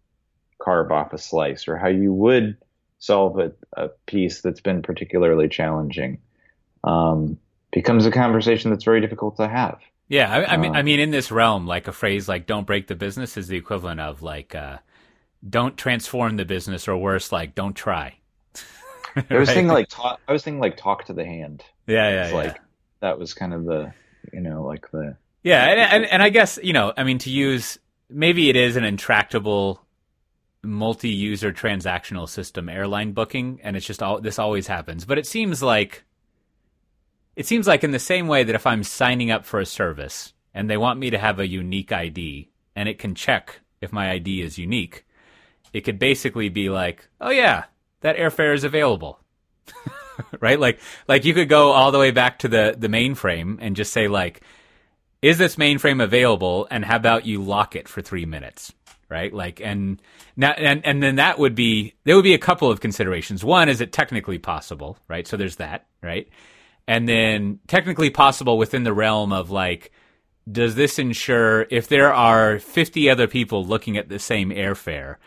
carve 0.62 0.92
off 0.92 1.14
a 1.14 1.18
slice 1.18 1.68
or 1.68 1.78
how 1.78 1.88
you 1.88 2.14
would 2.14 2.58
solve 3.00 3.38
a, 3.38 3.52
a 3.74 3.90
piece 4.06 4.42
that's 4.42 4.62
been 4.62 4.82
particularly 4.82 5.50
challenging 5.50 6.20
um, 6.84 7.38
becomes 7.72 8.06
a 8.06 8.12
conversation 8.12 8.72
that's 8.72 8.84
very 8.84 9.02
difficult 9.02 9.38
to 9.38 9.48
have. 9.48 9.80
Yeah, 10.08 10.32
I, 10.32 10.54
I 10.54 10.58
mean, 10.58 10.76
uh, 10.76 10.80
I 10.80 10.82
mean, 10.84 11.00
in 11.00 11.12
this 11.12 11.32
realm, 11.32 11.66
like 11.66 11.88
a 11.88 11.92
phrase 11.92 12.28
like 12.28 12.46
"don't 12.46 12.68
break 12.68 12.88
the 12.88 12.96
business" 12.96 13.36
is 13.38 13.48
the 13.48 13.58
equivalent 13.58 14.00
of 14.00 14.22
like 14.22 14.54
uh, 14.54 14.78
"don't 15.48 15.78
transform 15.78 16.38
the 16.38 16.46
business," 16.46 16.88
or 16.88 16.98
worse, 16.98 17.32
like 17.32 17.56
"don't 17.56 17.74
try." 17.74 18.18
Right? 19.16 19.32
I 19.32 19.40
was 19.40 19.50
thinking 19.50 19.68
like 19.68 19.90
talk, 19.90 20.20
I 20.28 20.34
was 20.34 20.44
thinking 20.44 20.60
like 20.60 20.78
talk 20.78 21.06
to 21.06 21.14
the 21.14 21.26
hand. 21.26 21.64
Yeah, 21.88 22.10
yeah, 22.10 22.28
yeah. 22.30 22.36
Like 22.36 22.62
that 23.02 23.20
was 23.20 23.34
kind 23.34 23.54
of 23.54 23.66
the, 23.66 23.94
you 24.32 24.42
know, 24.42 24.64
like 24.64 24.90
the. 24.92 25.18
Yeah, 25.44 25.66
and, 25.66 25.80
and 25.80 26.06
and 26.06 26.24
I 26.24 26.30
guess 26.30 26.58
you 26.62 26.74
know, 26.74 26.94
I 26.96 27.04
mean, 27.04 27.18
to 27.20 27.30
use 27.30 27.78
maybe 28.10 28.50
it 28.50 28.56
is 28.56 28.76
an 28.76 28.84
intractable 28.84 29.82
multi-user 30.64 31.52
transactional 31.52 32.28
system 32.28 32.70
airline 32.70 33.12
booking 33.12 33.60
and 33.64 33.76
it's 33.76 33.86
just 33.86 34.02
all 34.02 34.22
this 34.22 34.40
always 34.40 34.66
happens 34.66 35.04
but 35.04 35.18
it 35.18 35.28
seems 35.28 35.62
like 35.62 36.06
it 37.36 37.46
seems 37.46 37.68
like 37.68 37.84
in 37.84 37.92
the 37.92 38.00
same 38.00 38.28
way 38.28 38.46
that 38.46 38.56
if 38.56 38.66
i'm 38.66 38.82
signing 38.82 39.30
up 39.30 39.46
for 39.46 39.60
a 39.60 39.66
service 39.66 40.34
and 40.54 40.70
they 40.70 40.78
want 40.78 41.00
me 41.00 41.10
to 41.10 41.18
have 41.18 41.38
a 41.38 41.48
unique 41.48 41.92
id 41.92 42.50
and 42.78 42.88
it 42.88 42.98
can 42.98 43.14
check 43.14 43.60
if 43.82 43.92
my 43.92 44.12
id 44.12 44.42
is 44.42 44.58
unique 44.58 45.06
it 45.74 45.82
could 45.82 46.00
basically 46.00 46.48
be 46.48 46.70
like 46.70 47.10
oh 47.20 47.30
yeah 47.32 47.66
that 48.04 48.16
airfare 48.18 48.54
is 48.54 48.64
available 48.64 49.20
right 50.40 50.60
like 50.60 50.80
like 51.08 51.26
you 51.26 51.34
could 51.34 51.50
go 51.50 51.72
all 51.72 51.92
the 51.92 52.00
way 52.00 52.12
back 52.12 52.40
to 52.40 52.48
the 52.48 52.76
the 52.78 52.88
mainframe 52.88 53.58
and 53.60 53.76
just 53.76 53.92
say 53.92 54.08
like 54.08 54.42
is 55.22 55.38
this 55.38 55.56
mainframe 55.56 56.04
available 56.04 56.68
and 56.70 56.86
how 56.86 56.96
about 56.96 57.26
you 57.26 57.42
lock 57.42 57.76
it 57.76 57.88
for 57.88 58.02
3 58.02 58.26
minutes 58.26 58.72
right? 59.14 59.32
Like, 59.32 59.62
and 59.62 60.02
now, 60.36 60.52
and, 60.52 60.84
and 60.84 61.04
then 61.04 61.18
that 61.18 61.38
would 61.38 61.54
be, 61.54 61.94
there 62.04 62.16
would 62.16 62.24
be 62.24 62.34
a 62.34 62.40
couple 62.40 62.72
of 62.72 62.82
considerations. 62.82 63.44
One, 63.44 63.70
is 63.70 63.80
it 63.80 63.94
technically 63.94 64.40
possible, 64.40 64.98
right? 65.08 65.28
So 65.28 65.38
there's 65.38 65.58
that, 65.58 65.86
right? 66.02 66.28
And 66.88 67.08
then 67.08 67.60
technically 67.68 68.10
possible 68.10 68.58
within 68.58 68.84
the 68.84 68.92
realm 68.94 69.32
of 69.32 69.52
like, 69.52 69.92
does 70.52 70.74
this 70.74 70.98
ensure 70.98 71.68
if 71.70 71.88
there 71.88 72.12
are 72.12 72.58
50 72.58 73.10
other 73.10 73.28
people 73.28 73.64
looking 73.64 73.98
at 73.98 74.10
the 74.10 74.18
same 74.18 74.50
airfare, 74.50 75.18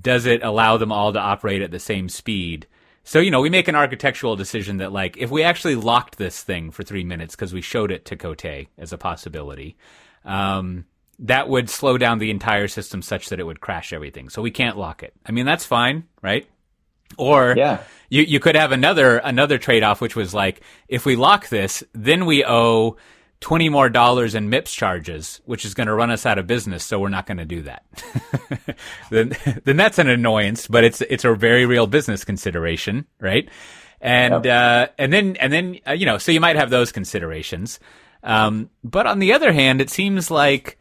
does 0.00 0.26
it 0.26 0.42
allow 0.42 0.76
them 0.76 0.92
all 0.92 1.12
to 1.12 1.18
operate 1.18 1.62
at 1.62 1.70
the 1.70 1.78
same 1.78 2.08
speed? 2.08 2.66
So, 3.04 3.18
you 3.18 3.30
know, 3.30 3.40
we 3.42 3.50
make 3.50 3.68
an 3.68 3.74
architectural 3.74 4.34
decision 4.34 4.78
that, 4.78 4.92
like, 4.92 5.18
if 5.18 5.30
we 5.30 5.42
actually 5.42 5.74
locked 5.74 6.16
this 6.16 6.42
thing 6.42 6.70
for 6.70 6.82
three 6.82 7.04
minutes 7.04 7.36
because 7.36 7.52
we 7.52 7.60
showed 7.60 7.92
it 7.92 8.06
to 8.06 8.16
Coté 8.16 8.68
as 8.78 8.92
a 8.94 8.98
possibility, 8.98 9.76
um, 10.24 10.86
that 11.18 11.48
would 11.48 11.68
slow 11.68 11.98
down 11.98 12.18
the 12.18 12.30
entire 12.30 12.66
system 12.66 13.02
such 13.02 13.28
that 13.28 13.38
it 13.38 13.44
would 13.44 13.60
crash 13.60 13.92
everything. 13.92 14.30
So 14.30 14.40
we 14.40 14.50
can't 14.50 14.78
lock 14.78 15.02
it. 15.02 15.12
I 15.26 15.32
mean, 15.32 15.44
that's 15.44 15.66
fine, 15.66 16.04
right? 16.22 16.48
Or 17.18 17.54
Yeah. 17.56 17.82
you, 18.08 18.22
you 18.22 18.40
could 18.40 18.56
have 18.56 18.72
another 18.72 19.18
another 19.18 19.58
trade 19.58 19.82
off, 19.82 20.00
which 20.00 20.16
was 20.16 20.32
like, 20.34 20.62
if 20.88 21.04
we 21.04 21.14
lock 21.14 21.48
this, 21.48 21.84
then 21.92 22.24
we 22.24 22.44
owe 22.44 22.96
twenty 23.40 23.68
more 23.68 23.88
dollars 23.88 24.34
in 24.34 24.50
MIPS 24.50 24.74
charges, 24.74 25.40
which 25.44 25.64
is 25.64 25.74
going 25.74 25.86
to 25.86 25.94
run 25.94 26.10
us 26.10 26.26
out 26.26 26.38
of 26.38 26.46
business. 26.46 26.84
So 26.84 26.98
we're 26.98 27.08
not 27.08 27.26
going 27.26 27.38
to 27.38 27.44
do 27.44 27.62
that. 27.62 27.84
then 29.10 29.36
then 29.64 29.76
that's 29.76 29.98
an 29.98 30.08
annoyance, 30.08 30.66
but 30.66 30.84
it's 30.84 31.00
it's 31.02 31.24
a 31.24 31.34
very 31.34 31.66
real 31.66 31.86
business 31.86 32.24
consideration, 32.24 33.06
right? 33.20 33.48
And 34.00 34.46
uh, 34.46 34.88
and 34.98 35.12
then 35.12 35.36
and 35.36 35.52
then 35.52 35.78
uh, 35.86 35.92
you 35.92 36.06
know, 36.06 36.18
so 36.18 36.32
you 36.32 36.40
might 36.40 36.56
have 36.56 36.70
those 36.70 36.92
considerations. 36.92 37.80
Um, 38.22 38.70
but 38.82 39.06
on 39.06 39.18
the 39.18 39.32
other 39.32 39.52
hand, 39.52 39.80
it 39.80 39.90
seems 39.90 40.30
like 40.30 40.78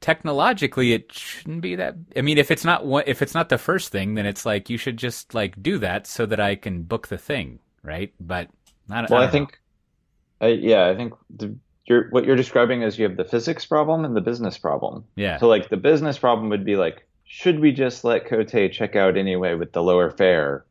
technologically 0.00 0.92
it 0.92 1.12
shouldn't 1.12 1.60
be 1.60 1.74
that 1.74 1.96
i 2.14 2.20
mean 2.20 2.38
if 2.38 2.52
it's 2.52 2.64
not 2.64 2.86
one 2.86 3.02
if 3.08 3.20
it's 3.20 3.34
not 3.34 3.48
the 3.48 3.58
first 3.58 3.90
thing 3.90 4.14
then 4.14 4.26
it's 4.26 4.46
like 4.46 4.70
you 4.70 4.78
should 4.78 4.96
just 4.96 5.34
like 5.34 5.60
do 5.60 5.76
that 5.76 6.06
so 6.06 6.24
that 6.24 6.38
i 6.38 6.54
can 6.54 6.84
book 6.84 7.08
the 7.08 7.18
thing 7.18 7.58
right 7.82 8.14
but 8.20 8.48
not 8.88 9.10
Well, 9.10 9.20
I, 9.20 9.24
don't 9.24 9.32
think, 9.32 9.60
I, 10.40 10.46
yeah, 10.48 10.86
I 10.88 10.96
think 10.96 11.14
the, 11.30 11.54
you're, 11.88 12.08
what 12.10 12.24
you're 12.24 12.36
describing 12.36 12.82
is 12.82 12.98
you 12.98 13.04
have 13.06 13.16
the 13.16 13.24
physics 13.24 13.64
problem 13.66 14.04
and 14.04 14.14
the 14.16 14.20
business 14.20 14.58
problem. 14.58 15.04
yeah 15.16 15.38
So, 15.38 15.48
like, 15.48 15.68
the 15.68 15.76
business 15.76 16.18
problem 16.18 16.48
would 16.50 16.64
be 16.64 16.76
like, 16.76 17.06
should 17.24 17.60
we 17.60 17.72
just 17.72 18.04
let 18.04 18.26
Cote 18.26 18.72
check 18.72 18.96
out 18.96 19.16
anyway 19.16 19.54
with 19.54 19.72
the 19.72 19.82
lower 19.82 20.10
fare 20.10 20.64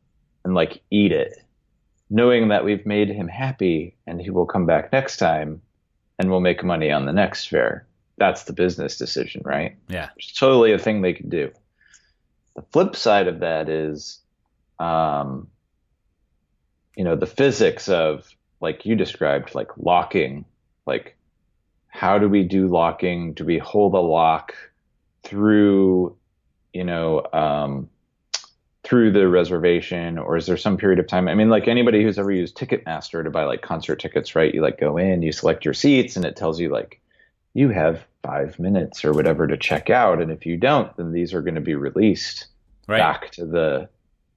and 0.44 0.54
like 0.54 0.80
eat 0.90 1.12
it, 1.12 1.32
knowing 2.10 2.48
that 2.48 2.64
we've 2.64 2.84
made 2.84 3.08
him 3.08 3.28
happy 3.28 3.96
and 4.06 4.20
he 4.20 4.30
will 4.30 4.46
come 4.46 4.66
back 4.66 4.92
next 4.92 5.18
time 5.18 5.62
and 6.18 6.30
we'll 6.30 6.40
make 6.40 6.64
money 6.64 6.90
on 6.90 7.06
the 7.06 7.12
next 7.12 7.46
fare? 7.46 7.86
That's 8.16 8.44
the 8.44 8.52
business 8.52 8.98
decision, 8.98 9.42
right? 9.44 9.76
yeah 9.88 10.08
It's 10.16 10.32
totally 10.32 10.72
a 10.72 10.78
thing 10.78 11.02
they 11.02 11.14
could 11.14 11.30
do. 11.30 11.52
The 12.56 12.62
flip 12.72 12.96
side 12.96 13.28
of 13.28 13.40
that 13.40 13.68
is, 13.68 14.20
um, 14.80 15.46
you 16.96 17.04
know, 17.04 17.14
the 17.14 17.26
physics 17.26 17.88
of, 17.88 18.28
like 18.60 18.84
you 18.84 18.96
described, 18.96 19.54
like 19.54 19.70
locking. 19.76 20.44
Like, 20.88 21.16
how 21.86 22.18
do 22.18 22.28
we 22.28 22.42
do 22.42 22.66
locking? 22.66 23.34
Do 23.34 23.44
we 23.44 23.58
hold 23.58 23.94
a 23.94 24.00
lock 24.00 24.54
through, 25.22 26.16
you 26.72 26.84
know, 26.84 27.24
um, 27.32 27.88
through 28.84 29.12
the 29.12 29.28
reservation, 29.28 30.18
or 30.18 30.36
is 30.36 30.46
there 30.46 30.56
some 30.56 30.78
period 30.78 30.98
of 30.98 31.06
time? 31.06 31.28
I 31.28 31.34
mean, 31.34 31.50
like 31.50 31.68
anybody 31.68 32.02
who's 32.02 32.18
ever 32.18 32.32
used 32.32 32.56
Ticketmaster 32.56 33.22
to 33.22 33.30
buy 33.30 33.44
like 33.44 33.60
concert 33.60 34.00
tickets, 34.00 34.34
right? 34.34 34.54
You 34.54 34.62
like 34.62 34.80
go 34.80 34.96
in, 34.96 35.22
you 35.22 35.30
select 35.30 35.64
your 35.64 35.74
seats, 35.74 36.16
and 36.16 36.24
it 36.24 36.36
tells 36.36 36.58
you 36.58 36.70
like 36.70 37.00
you 37.52 37.68
have 37.68 38.06
five 38.22 38.58
minutes 38.58 39.04
or 39.04 39.12
whatever 39.12 39.46
to 39.46 39.56
check 39.58 39.90
out. 39.90 40.22
And 40.22 40.30
if 40.30 40.46
you 40.46 40.56
don't, 40.56 40.96
then 40.96 41.12
these 41.12 41.34
are 41.34 41.42
going 41.42 41.56
to 41.56 41.60
be 41.60 41.74
released 41.74 42.46
right 42.86 42.98
back 42.98 43.30
to 43.32 43.44
the 43.44 43.88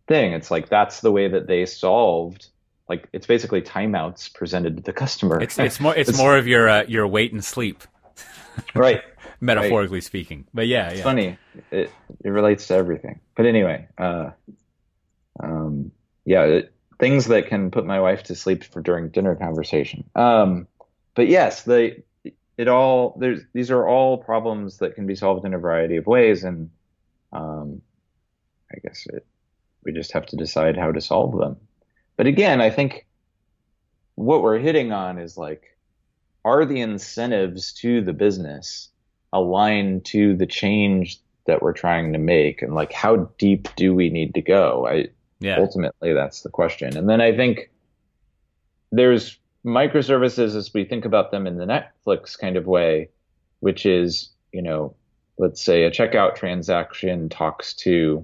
thing. 0.08 0.34
It's 0.34 0.52
like 0.52 0.68
that's 0.68 1.00
the 1.00 1.12
way 1.12 1.30
that 1.30 1.48
they 1.48 1.66
solved. 1.66 2.50
Like 2.92 3.08
it's 3.14 3.26
basically 3.26 3.62
timeouts 3.62 4.34
presented 4.34 4.76
to 4.76 4.84
the 4.84 4.92
customer. 4.92 5.42
it's 5.42 5.58
it's 5.58 5.80
more 5.80 5.96
it's, 5.96 6.18
more 6.24 6.36
of 6.38 6.46
your 6.46 6.68
uh, 6.68 6.84
your 6.90 7.08
wait 7.08 7.32
and 7.32 7.42
sleep 7.42 7.84
right. 8.76 9.02
metaphorically 9.40 10.02
speaking 10.02 10.46
but 10.54 10.68
yeah 10.68 10.90
It's 10.90 10.98
yeah 10.98 11.04
funny. 11.04 11.38
It 11.72 11.90
it 12.22 12.30
relates 12.30 12.68
to 12.68 12.74
everything. 12.74 13.22
But 13.38 13.46
anyway, 13.46 13.88
uh, 13.98 14.32
um, 15.40 15.94
yeah, 16.26 16.44
it, 16.44 16.74
things 17.00 17.28
that 17.28 17.48
can 17.48 17.72
put 17.72 17.86
my 17.86 18.02
wife 18.02 18.24
to 18.24 18.36
sleep 18.36 18.66
for 18.66 18.82
during 18.82 19.08
dinner 19.08 19.36
conversation. 19.36 20.04
Um, 20.16 20.68
but 21.16 21.30
yes, 21.30 21.64
the 21.64 22.04
it 22.58 22.68
all 22.68 23.16
there's 23.18 23.40
these 23.54 23.72
are 23.72 23.88
all 23.88 24.18
problems 24.18 24.80
that 24.80 24.96
can 24.96 25.08
be 25.08 25.16
solved 25.16 25.46
in 25.46 25.54
a 25.54 25.60
variety 25.60 25.96
of 25.96 26.08
ways, 26.08 26.44
and 26.44 26.70
um, 27.32 27.82
I 28.70 28.80
guess 28.84 29.08
it, 29.08 29.26
we 29.86 29.94
just 29.94 30.12
have 30.12 30.26
to 30.28 30.36
decide 30.36 30.76
how 30.76 30.92
to 30.92 31.00
solve 31.00 31.38
them. 31.40 31.56
But 32.22 32.28
again, 32.28 32.62
I 32.62 32.70
think 32.70 33.08
what 34.14 34.44
we're 34.44 34.60
hitting 34.60 34.92
on 34.92 35.18
is 35.18 35.38
like, 35.38 35.76
are 36.46 36.66
the 36.66 36.80
incentives 36.80 37.74
to 37.82 38.00
the 38.00 38.14
business 38.14 38.90
aligned 39.34 40.06
to 40.06 40.36
the 40.36 40.46
change 40.46 41.20
that 41.48 41.64
we're 41.64 41.74
trying 41.74 42.14
to 42.14 42.20
make? 42.20 42.62
And 42.62 42.76
like 42.76 42.94
how 42.94 43.28
deep 43.40 43.70
do 43.76 43.96
we 43.96 44.12
need 44.12 44.36
to 44.36 44.42
go? 44.44 44.88
I 44.88 45.08
yeah. 45.40 45.58
ultimately 45.58 46.14
that's 46.14 46.44
the 46.44 46.50
question. 46.50 46.96
And 46.96 47.10
then 47.10 47.22
i 47.22 47.36
think 47.36 47.72
there's 48.92 49.40
microservices 49.66 50.56
as 50.56 50.72
we 50.76 50.86
think 50.86 51.06
about 51.06 51.32
them 51.32 51.48
in 51.48 51.58
the 51.58 51.66
netflix 51.66 52.38
kind 52.38 52.56
of 52.56 52.68
way 52.68 53.10
which 53.62 53.88
is 53.88 54.30
you 54.52 54.62
know 54.62 54.94
let's 55.40 55.60
say 55.60 55.86
a 55.86 55.90
checkout 55.90 56.36
transaction 56.36 57.30
talks 57.30 57.74
to 57.74 58.24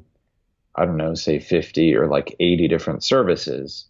i 0.75 0.85
don't 0.85 0.97
know 0.97 1.15
say 1.15 1.39
50 1.39 1.95
or 1.95 2.05
like 2.07 2.35
80 2.39 2.67
different 2.67 3.03
services 3.03 3.86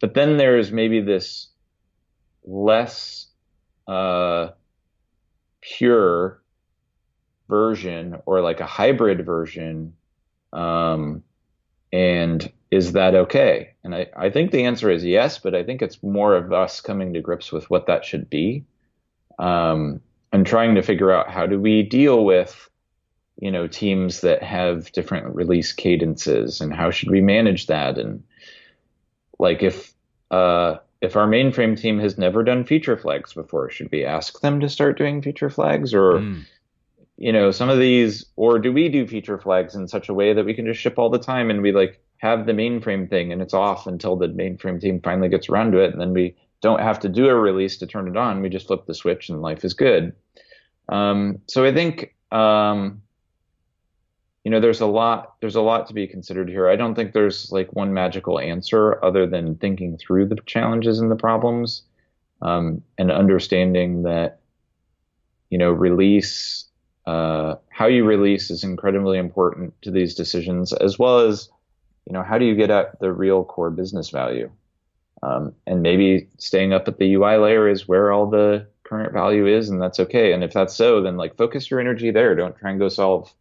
but 0.00 0.14
then 0.14 0.36
there's 0.36 0.70
maybe 0.72 1.00
this 1.00 1.48
less 2.44 3.26
uh, 3.88 4.48
pure 5.60 6.42
version 7.48 8.16
or 8.26 8.40
like 8.40 8.60
a 8.60 8.66
hybrid 8.66 9.24
version 9.24 9.94
um, 10.52 11.22
and 11.92 12.52
is 12.70 12.92
that 12.92 13.14
okay? 13.14 13.74
And 13.84 13.94
I, 13.94 14.06
I 14.16 14.30
think 14.30 14.50
the 14.50 14.64
answer 14.64 14.90
is 14.90 15.04
yes 15.04 15.38
but 15.38 15.54
i 15.54 15.62
think 15.62 15.82
it's 15.82 16.02
more 16.02 16.36
of 16.36 16.52
us 16.52 16.80
coming 16.80 17.12
to 17.14 17.20
grips 17.20 17.52
with 17.52 17.70
what 17.70 17.86
that 17.86 18.04
should 18.04 18.28
be 18.28 18.64
um, 19.38 20.00
and 20.32 20.46
trying 20.46 20.74
to 20.74 20.82
figure 20.82 21.12
out 21.12 21.30
how 21.30 21.46
do 21.46 21.60
we 21.60 21.82
deal 21.82 22.24
with 22.24 22.68
you 23.38 23.50
know 23.50 23.66
teams 23.66 24.22
that 24.22 24.42
have 24.42 24.90
different 24.92 25.34
release 25.34 25.72
cadences 25.72 26.60
and 26.60 26.74
how 26.74 26.90
should 26.90 27.10
we 27.10 27.20
manage 27.20 27.66
that? 27.66 27.98
And 27.98 28.22
like 29.38 29.62
if 29.62 29.92
uh, 30.30 30.76
if 31.00 31.16
our 31.16 31.26
mainframe 31.28 31.78
team 31.78 31.98
has 32.00 32.18
never 32.18 32.42
done 32.42 32.64
feature 32.64 32.96
flags 32.96 33.32
before 33.34 33.70
should 33.70 33.90
we 33.92 34.04
ask 34.04 34.40
them 34.40 34.60
to 34.60 34.68
start 34.68 34.98
doing 34.98 35.22
feature 35.22 35.50
flags? 35.50 35.94
Or 35.94 36.18
Mm. 36.18 36.44
you 37.18 37.32
know 37.32 37.50
some 37.50 37.68
of 37.70 37.78
these 37.78 38.26
or 38.36 38.58
do 38.58 38.72
we 38.72 38.88
do 38.88 39.06
feature 39.06 39.38
flags 39.38 39.74
in 39.74 39.88
such 39.88 40.08
a 40.08 40.14
way 40.14 40.32
that 40.34 40.44
we 40.44 40.54
can 40.54 40.66
just 40.66 40.80
ship 40.80 40.98
all 40.98 41.10
the 41.10 41.18
time 41.18 41.50
and 41.50 41.62
we 41.62 41.72
like 41.72 42.00
have 42.18 42.46
the 42.46 42.52
mainframe 42.52 43.08
thing 43.08 43.32
and 43.32 43.40
it's 43.42 43.54
off 43.54 43.86
until 43.86 44.16
the 44.16 44.28
mainframe 44.28 44.80
team 44.80 45.00
finally 45.00 45.28
gets 45.28 45.48
around 45.48 45.72
to 45.72 45.78
it 45.78 45.92
and 45.92 46.00
then 46.00 46.12
we 46.12 46.34
don't 46.62 46.80
have 46.80 46.98
to 47.00 47.08
do 47.08 47.28
a 47.28 47.34
release 47.34 47.76
to 47.78 47.86
turn 47.86 48.08
it 48.08 48.16
on. 48.16 48.40
We 48.42 48.48
just 48.48 48.66
flip 48.66 48.86
the 48.86 48.94
switch 48.94 49.28
and 49.28 49.42
life 49.42 49.64
is 49.64 49.74
good. 49.74 50.14
Um, 50.88 51.38
so 51.48 51.64
i 51.64 51.72
think 51.72 52.14
um, 52.32 53.02
you 54.46 54.50
know 54.50 54.60
there's 54.60 54.80
a 54.80 54.86
lot 54.86 55.34
there's 55.40 55.56
a 55.56 55.60
lot 55.60 55.88
to 55.88 55.92
be 55.92 56.06
considered 56.06 56.48
here. 56.48 56.68
I 56.68 56.76
don't 56.76 56.94
think 56.94 57.12
there's 57.12 57.50
like 57.50 57.72
one 57.72 57.92
magical 57.92 58.38
answer 58.38 59.04
other 59.04 59.26
than 59.26 59.56
thinking 59.56 59.98
through 59.98 60.26
the 60.26 60.36
challenges 60.46 61.00
and 61.00 61.10
the 61.10 61.16
problems 61.16 61.82
um, 62.42 62.80
and 62.96 63.10
understanding 63.10 64.04
that 64.04 64.38
you 65.50 65.58
know 65.58 65.72
release 65.72 66.64
uh, 67.06 67.56
how 67.70 67.86
you 67.86 68.04
release 68.04 68.48
is 68.48 68.62
incredibly 68.62 69.18
important 69.18 69.74
to 69.82 69.90
these 69.90 70.14
decisions 70.14 70.72
as 70.72 70.96
well 70.96 71.18
as 71.18 71.48
you 72.06 72.12
know 72.12 72.22
how 72.22 72.38
do 72.38 72.44
you 72.44 72.54
get 72.54 72.70
at 72.70 73.00
the 73.00 73.12
real 73.12 73.42
core 73.42 73.70
business 73.70 74.10
value? 74.10 74.48
Um, 75.24 75.56
and 75.66 75.82
maybe 75.82 76.28
staying 76.38 76.72
up 76.72 76.86
at 76.86 76.98
the 76.98 77.14
ui 77.14 77.36
layer 77.36 77.68
is 77.68 77.88
where 77.88 78.12
all 78.12 78.30
the 78.30 78.68
current 78.84 79.12
value 79.12 79.48
is 79.48 79.70
and 79.70 79.82
that's 79.82 79.98
okay. 79.98 80.32
And 80.32 80.44
if 80.44 80.52
that's 80.52 80.76
so 80.76 81.02
then 81.02 81.16
like 81.16 81.36
focus 81.36 81.68
your 81.68 81.80
energy 81.80 82.12
there. 82.12 82.36
Don't 82.36 82.56
try 82.56 82.70
and 82.70 82.78
go 82.78 82.88
solve 82.88 83.34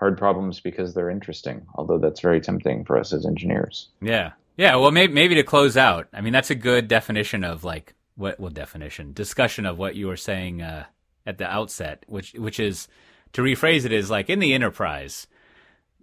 hard 0.00 0.18
problems 0.18 0.58
because 0.58 0.92
they're 0.94 1.10
interesting 1.10 1.64
although 1.76 1.98
that's 1.98 2.20
very 2.20 2.40
tempting 2.40 2.84
for 2.84 2.98
us 2.98 3.12
as 3.12 3.24
engineers 3.24 3.88
Yeah. 4.00 4.32
Yeah. 4.56 4.76
Well, 4.76 4.90
maybe, 4.90 5.12
maybe 5.14 5.36
to 5.36 5.42
close 5.42 5.78
out, 5.78 6.08
I 6.12 6.20
mean, 6.20 6.34
that's 6.34 6.50
a 6.50 6.54
good 6.54 6.86
definition 6.86 7.44
of 7.44 7.64
like, 7.64 7.94
what, 8.16 8.38
what 8.38 8.52
definition? 8.52 9.14
Discussion 9.14 9.64
of 9.64 9.78
what 9.78 9.96
you 9.96 10.06
were 10.06 10.18
saying, 10.18 10.60
uh, 10.60 10.84
at 11.24 11.38
the 11.38 11.46
outset, 11.46 12.04
which, 12.08 12.34
which 12.34 12.60
is 12.60 12.86
to 13.32 13.40
rephrase 13.40 13.86
it 13.86 13.92
is 13.92 14.10
like 14.10 14.28
in 14.28 14.38
the 14.38 14.52
enterprise, 14.52 15.26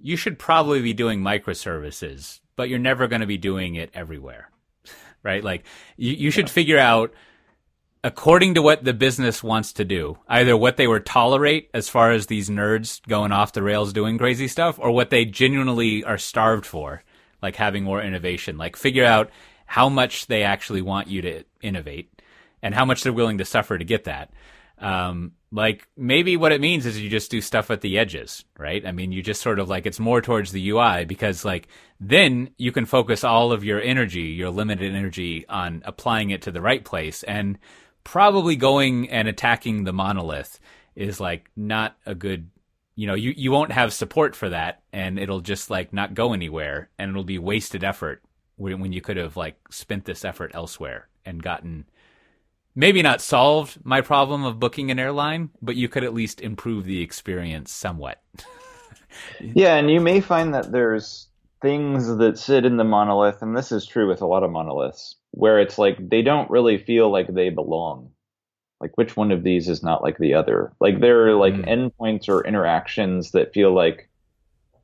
you 0.01 0.15
should 0.15 0.39
probably 0.39 0.81
be 0.81 0.93
doing 0.93 1.21
microservices, 1.21 2.39
but 2.55 2.67
you're 2.67 2.79
never 2.79 3.07
going 3.07 3.21
to 3.21 3.27
be 3.27 3.37
doing 3.37 3.75
it 3.75 3.91
everywhere. 3.93 4.49
Right? 5.23 5.43
Like 5.43 5.65
you, 5.97 6.13
you 6.13 6.31
should 6.31 6.49
figure 6.49 6.77
out 6.79 7.13
according 8.03 8.53
to 8.55 8.61
what 8.61 8.83
the 8.83 8.93
business 8.93 9.43
wants 9.43 9.73
to 9.73 9.85
do, 9.85 10.17
either 10.27 10.55
what 10.55 10.77
they 10.77 10.87
would 10.87 11.05
tolerate 11.05 11.69
as 11.73 11.89
far 11.89 12.11
as 12.11 12.27
these 12.27 12.49
nerds 12.49 13.05
going 13.07 13.31
off 13.31 13.53
the 13.53 13.63
rails 13.63 13.93
doing 13.93 14.17
crazy 14.17 14.47
stuff, 14.47 14.79
or 14.79 14.91
what 14.91 15.09
they 15.09 15.25
genuinely 15.25 16.03
are 16.03 16.17
starved 16.17 16.65
for, 16.65 17.03
like 17.41 17.55
having 17.55 17.83
more 17.83 18.01
innovation. 18.01 18.57
Like 18.57 18.75
figure 18.75 19.05
out 19.05 19.29
how 19.65 19.89
much 19.89 20.27
they 20.27 20.43
actually 20.43 20.81
want 20.81 21.07
you 21.07 21.21
to 21.21 21.43
innovate 21.61 22.21
and 22.61 22.73
how 22.73 22.85
much 22.85 23.03
they're 23.03 23.13
willing 23.13 23.37
to 23.39 23.45
suffer 23.45 23.77
to 23.77 23.85
get 23.85 24.05
that. 24.05 24.31
Um, 24.79 25.33
like 25.51 25.87
maybe 25.95 26.37
what 26.37 26.51
it 26.51 26.61
means 26.61 26.85
is 26.85 26.99
you 26.99 27.09
just 27.09 27.31
do 27.31 27.41
stuff 27.41 27.71
at 27.71 27.81
the 27.81 27.97
edges, 27.97 28.43
right? 28.57 28.85
I 28.85 28.91
mean, 28.91 29.11
you 29.11 29.23
just 29.23 29.41
sort 29.41 29.59
of 29.59 29.69
like 29.69 29.85
it's 29.85 29.99
more 29.99 30.21
towards 30.21 30.51
the 30.51 30.69
UI 30.69 31.05
because 31.05 31.45
like 31.45 31.67
then 31.99 32.49
you 32.57 32.71
can 32.71 32.85
focus 32.85 33.23
all 33.23 33.51
of 33.51 33.63
your 33.63 33.81
energy, 33.81 34.23
your 34.23 34.49
limited 34.49 34.93
energy 34.93 35.45
on 35.47 35.81
applying 35.85 36.29
it 36.31 36.43
to 36.43 36.51
the 36.51 36.61
right 36.61 36.83
place 36.83 37.23
and 37.23 37.57
probably 38.07 38.55
going 38.55 39.09
and 39.09 39.27
attacking 39.27 39.83
the 39.83 39.91
monolith 39.91 40.61
is 40.95 41.19
like 41.19 41.51
not 41.57 41.97
a 42.05 42.15
good 42.15 42.49
you 42.95 43.05
know 43.05 43.15
you, 43.15 43.33
you 43.35 43.51
won't 43.51 43.73
have 43.73 43.91
support 43.91 44.33
for 44.33 44.47
that 44.47 44.81
and 44.93 45.19
it'll 45.19 45.41
just 45.41 45.69
like 45.69 45.91
not 45.91 46.13
go 46.13 46.31
anywhere 46.31 46.89
and 46.97 47.11
it'll 47.11 47.25
be 47.25 47.37
wasted 47.37 47.83
effort 47.83 48.23
when, 48.55 48.79
when 48.79 48.93
you 48.93 49.01
could 49.01 49.17
have 49.17 49.35
like 49.35 49.57
spent 49.69 50.05
this 50.05 50.23
effort 50.23 50.51
elsewhere 50.53 51.09
and 51.25 51.43
gotten 51.43 51.83
maybe 52.75 53.01
not 53.01 53.19
solved 53.19 53.77
my 53.83 53.99
problem 53.99 54.45
of 54.45 54.57
booking 54.57 54.89
an 54.89 54.99
airline 54.99 55.49
but 55.61 55.75
you 55.75 55.89
could 55.89 56.05
at 56.05 56.13
least 56.13 56.39
improve 56.39 56.85
the 56.85 57.01
experience 57.01 57.71
somewhat. 57.73 58.23
Yeah 59.41 59.75
and 59.75 59.89
you 59.89 59.99
may 59.99 60.21
find 60.21 60.53
that 60.53 60.71
there's 60.71 61.27
things 61.61 62.15
that 62.17 62.37
sit 62.37 62.65
in 62.65 62.77
the 62.77 62.83
monolith 62.83 63.41
and 63.41 63.57
this 63.57 63.71
is 63.71 63.85
true 63.85 64.07
with 64.07 64.21
a 64.21 64.27
lot 64.27 64.43
of 64.43 64.51
monoliths 64.51 65.15
where 65.37 65.59
it's 65.59 65.77
like 65.77 65.97
they 66.09 66.23
don't 66.23 66.49
really 66.49 66.79
feel 66.79 67.11
like 67.11 67.31
they 67.31 67.49
belong. 67.49 68.09
Like 68.81 68.97
which 68.97 69.15
one 69.15 69.31
of 69.31 69.43
these 69.43 69.69
is 69.69 69.83
not 69.83 70.01
like 70.01 70.17
the 70.17 70.33
other? 70.33 70.73
Like 70.79 70.99
there 70.99 71.27
are 71.27 71.35
like 71.35 71.53
mm. 71.53 71.93
endpoints 71.99 72.27
or 72.27 72.45
interactions 72.45 73.31
that 73.31 73.53
feel 73.53 73.71
like 73.71 74.09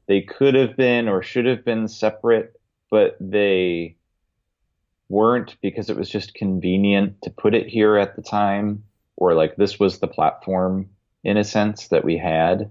they 0.08 0.22
could 0.22 0.54
have 0.54 0.78
been 0.78 1.10
or 1.10 1.24
should 1.24 1.48
have 1.48 1.66
been 1.66 1.88
separate, 1.88 2.54
but 2.92 3.18
they 3.20 3.98
weren't 5.10 5.56
because 5.62 5.90
it 5.90 5.98
was 5.98 6.10
just 6.10 6.36
convenient 6.36 7.24
to 7.24 7.32
put 7.32 7.56
it 7.56 7.68
here 7.68 7.98
at 7.98 8.16
the 8.16 8.22
time, 8.22 8.84
or 9.16 9.34
like 9.34 9.56
this 9.56 9.80
was 9.80 10.00
the 10.00 10.08
platform 10.08 10.90
in 11.24 11.38
a 11.38 11.44
sense 11.44 11.88
that 11.88 12.06
we 12.06 12.16
had. 12.16 12.70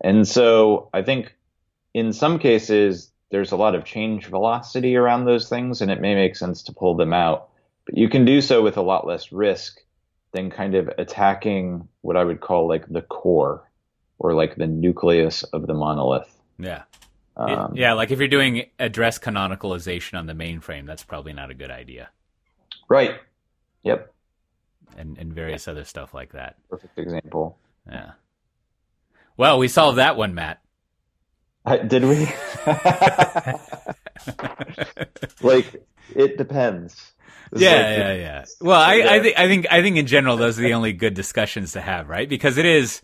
And 0.00 0.26
so 0.26 0.88
I 0.94 1.02
think 1.02 1.34
in 1.94 2.12
some 2.12 2.38
cases 2.38 3.11
there's 3.32 3.50
a 3.50 3.56
lot 3.56 3.74
of 3.74 3.84
change 3.84 4.26
velocity 4.26 4.94
around 4.94 5.24
those 5.24 5.48
things, 5.48 5.80
and 5.80 5.90
it 5.90 6.02
may 6.02 6.14
make 6.14 6.36
sense 6.36 6.62
to 6.64 6.72
pull 6.72 6.94
them 6.94 7.14
out. 7.14 7.48
But 7.86 7.96
you 7.96 8.08
can 8.10 8.26
do 8.26 8.42
so 8.42 8.62
with 8.62 8.76
a 8.76 8.82
lot 8.82 9.06
less 9.06 9.32
risk 9.32 9.80
than 10.32 10.50
kind 10.50 10.74
of 10.74 10.88
attacking 10.98 11.88
what 12.02 12.16
I 12.16 12.24
would 12.24 12.40
call 12.40 12.68
like 12.68 12.86
the 12.86 13.00
core 13.00 13.68
or 14.18 14.34
like 14.34 14.56
the 14.56 14.66
nucleus 14.66 15.44
of 15.44 15.66
the 15.66 15.72
monolith. 15.72 16.28
Yeah. 16.58 16.82
Um, 17.34 17.72
yeah, 17.74 17.94
like 17.94 18.10
if 18.10 18.18
you're 18.18 18.28
doing 18.28 18.66
address 18.78 19.18
canonicalization 19.18 20.18
on 20.18 20.26
the 20.26 20.34
mainframe, 20.34 20.86
that's 20.86 21.02
probably 21.02 21.32
not 21.32 21.50
a 21.50 21.54
good 21.54 21.70
idea. 21.70 22.10
Right. 22.88 23.14
Yep. 23.82 24.12
And 24.98 25.16
and 25.16 25.32
various 25.32 25.66
other 25.66 25.84
stuff 25.84 26.12
like 26.12 26.32
that. 26.32 26.56
Perfect 26.68 26.98
example. 26.98 27.56
Yeah. 27.90 28.12
Well, 29.38 29.58
we 29.58 29.68
solved 29.68 29.96
that 29.96 30.18
one, 30.18 30.34
Matt. 30.34 30.61
Uh, 31.64 31.76
did 31.76 32.04
we? 32.04 32.28
like 35.42 35.84
it 36.14 36.36
depends. 36.36 37.12
yeah, 37.54 37.70
like, 37.70 37.98
yeah, 37.98 38.12
yeah. 38.14 38.44
Well, 38.60 38.80
I, 38.80 38.94
I 38.94 39.20
think 39.20 39.38
I 39.38 39.46
think 39.46 39.66
I 39.70 39.82
think 39.82 39.96
in 39.96 40.06
general 40.06 40.36
those 40.36 40.58
are 40.58 40.62
the 40.62 40.74
only 40.74 40.92
good 40.92 41.14
discussions 41.14 41.72
to 41.72 41.80
have, 41.80 42.08
right? 42.08 42.28
Because 42.28 42.58
it 42.58 42.66
is. 42.66 43.02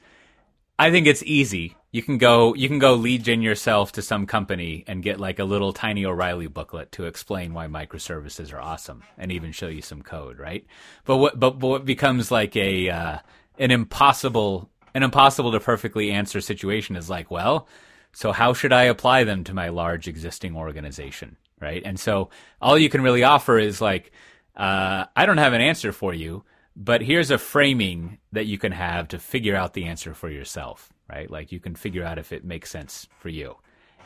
I 0.81 0.91
think 0.91 1.09
it's 1.09 1.23
easy. 1.25 1.77
You 1.91 2.03
can 2.03 2.19
go 2.19 2.55
you 2.55 2.69
can 2.69 2.79
go 2.79 2.95
lead 2.95 3.25
gen 3.25 3.43
yourself 3.43 3.93
to 3.93 4.03
some 4.03 4.27
company 4.27 4.85
and 4.87 5.03
get 5.03 5.19
like 5.19 5.39
a 5.39 5.45
little 5.45 5.73
tiny 5.73 6.05
O'Reilly 6.05 6.47
booklet 6.47 6.93
to 6.93 7.07
explain 7.07 7.55
why 7.55 7.67
microservices 7.67 8.53
are 8.53 8.61
awesome 8.61 9.03
and 9.17 9.33
even 9.33 9.53
show 9.53 9.69
you 9.69 9.83
some 9.83 10.03
code, 10.03 10.39
right? 10.39 10.67
But 11.05 11.17
what 11.17 11.39
but, 11.39 11.59
but 11.59 11.69
what 11.69 11.85
becomes 11.85 12.31
like 12.31 12.57
a 12.57 12.91
uh, 12.91 13.19
an 13.59 13.71
impossible 13.71 14.69
an 14.95 15.03
impossible 15.03 15.53
to 15.53 15.61
perfectly 15.61 16.11
answer 16.11 16.41
situation 16.41 16.97
is 16.97 17.09
like, 17.09 17.31
well, 17.31 17.69
so 18.13 18.33
how 18.33 18.53
should 18.53 18.73
I 18.73 18.85
apply 18.85 19.25
them 19.25 19.45
to 19.45 19.55
my 19.55 19.69
large 19.69 20.09
existing 20.09 20.57
organization? 20.57 21.37
Right. 21.61 21.83
And 21.85 21.99
so 21.99 22.31
all 22.61 22.79
you 22.79 22.89
can 22.89 23.03
really 23.03 23.25
offer 23.25 23.59
is 23.59 23.81
like, 23.81 24.13
uh, 24.57 25.07
I 25.17 25.27
don't 25.27 25.39
have 25.39 25.53
an 25.53 25.61
answer 25.61 25.93
for 25.93 26.15
you, 26.15 26.45
but 26.77 27.03
here's 27.03 27.31
a 27.31 27.39
framing 27.39 28.19
that 28.33 28.47
you 28.47 28.59
can 28.59 28.73
have 28.73 29.09
to 29.09 29.19
figure 29.19 29.57
out 29.57 29.75
the 29.75 29.87
answer 29.87 30.15
for 30.15 30.31
yourself. 30.31 30.93
Right. 31.11 31.31
Like 31.31 31.51
you 31.51 31.59
can 31.59 31.75
figure 31.75 32.05
out 32.05 32.19
if 32.19 32.33
it 32.33 32.45
makes 32.45 32.71
sense 32.71 33.09
for 33.19 33.29
you. 33.29 33.57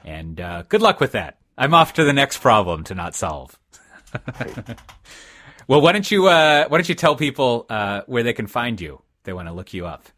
And 0.04 0.40
uh, 0.40 0.62
good 0.68 0.82
luck 0.82 1.00
with 1.00 1.12
that. 1.12 1.38
I'm 1.58 1.74
off 1.74 1.94
to 1.94 2.04
the 2.04 2.12
next 2.12 2.38
problem 2.38 2.84
to 2.84 2.94
not 2.94 3.14
solve. 3.14 3.58
well, 5.68 5.80
why 5.80 5.92
don't 5.92 6.10
you 6.10 6.26
uh, 6.26 6.66
why 6.68 6.78
don't 6.78 6.88
you 6.88 6.94
tell 6.94 7.16
people 7.16 7.66
uh, 7.68 8.02
where 8.06 8.22
they 8.22 8.32
can 8.32 8.46
find 8.46 8.80
you? 8.80 9.02
They 9.24 9.32
want 9.32 9.48
to 9.48 9.54
look 9.54 9.74
you 9.74 9.86
up. 9.86 10.08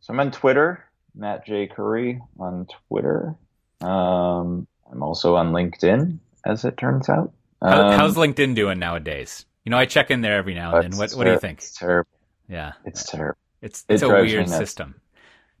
So 0.00 0.12
I'm 0.12 0.20
on 0.20 0.30
Twitter 0.30 0.84
Matt 1.16 1.46
J. 1.46 1.66
Curry 1.66 2.20
on 2.38 2.66
Twitter. 2.88 3.34
Um, 3.80 4.66
I'm 4.90 5.02
also 5.02 5.36
on 5.36 5.52
LinkedIn, 5.52 6.18
as 6.44 6.64
it 6.64 6.76
turns 6.76 7.08
out. 7.08 7.32
Um, 7.62 7.92
how's 7.92 8.16
LinkedIn 8.16 8.54
doing 8.54 8.78
nowadays? 8.78 9.46
You 9.64 9.70
know, 9.70 9.78
I 9.78 9.86
check 9.86 10.10
in 10.10 10.20
there 10.20 10.36
every 10.36 10.54
now 10.54 10.76
and 10.76 10.92
then. 10.92 10.98
What, 10.98 11.12
what 11.12 11.24
do 11.24 11.32
you 11.32 11.38
think? 11.38 11.58
It's 11.58 11.76
terrible. 11.76 12.10
Yeah, 12.48 12.72
it's 12.84 13.10
terrible. 13.10 13.38
It's 13.62 13.84
it's 13.88 14.02
it 14.02 14.08
a 14.08 14.12
weird 14.12 14.48
system. 14.48 15.00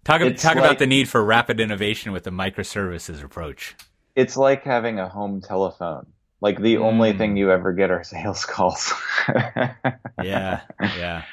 Talk 0.04 0.20
it's 0.20 0.42
talk 0.42 0.54
like, 0.54 0.64
about 0.64 0.78
the 0.78 0.86
need 0.86 1.08
for 1.08 1.24
rapid 1.24 1.58
innovation 1.58 2.12
with 2.12 2.22
the 2.22 2.30
microservices 2.30 3.24
approach. 3.24 3.74
It's 4.14 4.36
like 4.36 4.62
having 4.62 5.00
a 5.00 5.08
home 5.08 5.40
telephone. 5.40 6.06
Like 6.40 6.60
the 6.60 6.76
mm. 6.76 6.84
only 6.84 7.12
thing 7.14 7.34
mm. 7.34 7.38
you 7.38 7.50
ever 7.50 7.72
get 7.72 7.90
are 7.90 8.04
sales 8.04 8.44
calls. 8.44 8.92
yeah, 10.22 10.60
yeah. 10.80 11.22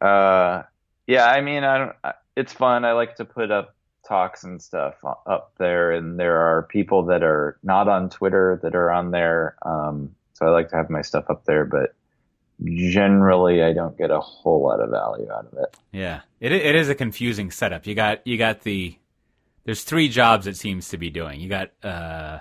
Uh, 0.00 0.62
yeah. 1.06 1.26
I 1.26 1.42
mean, 1.42 1.62
I 1.62 1.76
don't. 1.76 1.92
I, 2.02 2.14
it's 2.40 2.52
fun. 2.52 2.84
I 2.84 2.92
like 2.92 3.16
to 3.16 3.24
put 3.24 3.50
up 3.50 3.76
talks 4.06 4.44
and 4.44 4.60
stuff 4.60 4.94
up 5.04 5.52
there, 5.58 5.92
and 5.92 6.18
there 6.18 6.38
are 6.38 6.62
people 6.64 7.04
that 7.04 7.22
are 7.22 7.58
not 7.62 7.86
on 7.86 8.10
Twitter 8.10 8.58
that 8.62 8.74
are 8.74 8.90
on 8.90 9.10
there. 9.10 9.56
Um, 9.62 10.14
so 10.32 10.46
I 10.46 10.50
like 10.50 10.70
to 10.70 10.76
have 10.76 10.90
my 10.90 11.02
stuff 11.02 11.26
up 11.28 11.44
there, 11.44 11.64
but 11.64 11.94
generally 12.64 13.62
I 13.62 13.72
don't 13.72 13.96
get 13.96 14.10
a 14.10 14.20
whole 14.20 14.62
lot 14.62 14.80
of 14.80 14.90
value 14.90 15.30
out 15.30 15.46
of 15.52 15.58
it. 15.58 15.76
Yeah, 15.92 16.22
it 16.40 16.52
it 16.52 16.74
is 16.74 16.88
a 16.88 16.94
confusing 16.94 17.50
setup. 17.50 17.86
You 17.86 17.94
got 17.94 18.26
you 18.26 18.36
got 18.38 18.62
the 18.62 18.96
there's 19.64 19.84
three 19.84 20.08
jobs 20.08 20.46
it 20.46 20.56
seems 20.56 20.88
to 20.88 20.98
be 20.98 21.10
doing. 21.10 21.40
You 21.40 21.48
got 21.48 21.70
uh, 21.82 22.38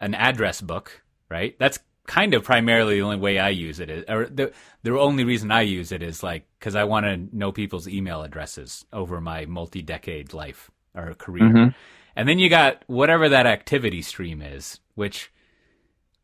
an 0.00 0.14
address 0.14 0.60
book, 0.60 1.02
right? 1.30 1.56
That's 1.58 1.78
kind 2.08 2.32
of 2.32 2.42
primarily 2.42 2.96
the 2.96 3.02
only 3.02 3.18
way 3.18 3.38
I 3.38 3.50
use 3.50 3.78
it 3.78 3.90
is, 3.90 4.04
or 4.08 4.26
the 4.26 4.52
the 4.82 4.98
only 4.98 5.22
reason 5.24 5.52
I 5.52 5.60
use 5.60 5.92
it 5.92 6.02
is 6.02 6.22
like 6.22 6.48
because 6.58 6.74
I 6.74 6.84
want 6.84 7.06
to 7.06 7.36
know 7.36 7.52
people's 7.52 7.86
email 7.86 8.22
addresses 8.22 8.84
over 8.92 9.20
my 9.20 9.44
multi-decade 9.44 10.32
life 10.32 10.70
or 10.96 11.14
career, 11.14 11.44
mm-hmm. 11.44 11.68
and 12.16 12.28
then 12.28 12.40
you 12.40 12.48
got 12.48 12.82
whatever 12.88 13.28
that 13.28 13.46
activity 13.46 14.02
stream 14.02 14.42
is, 14.42 14.80
which 14.94 15.30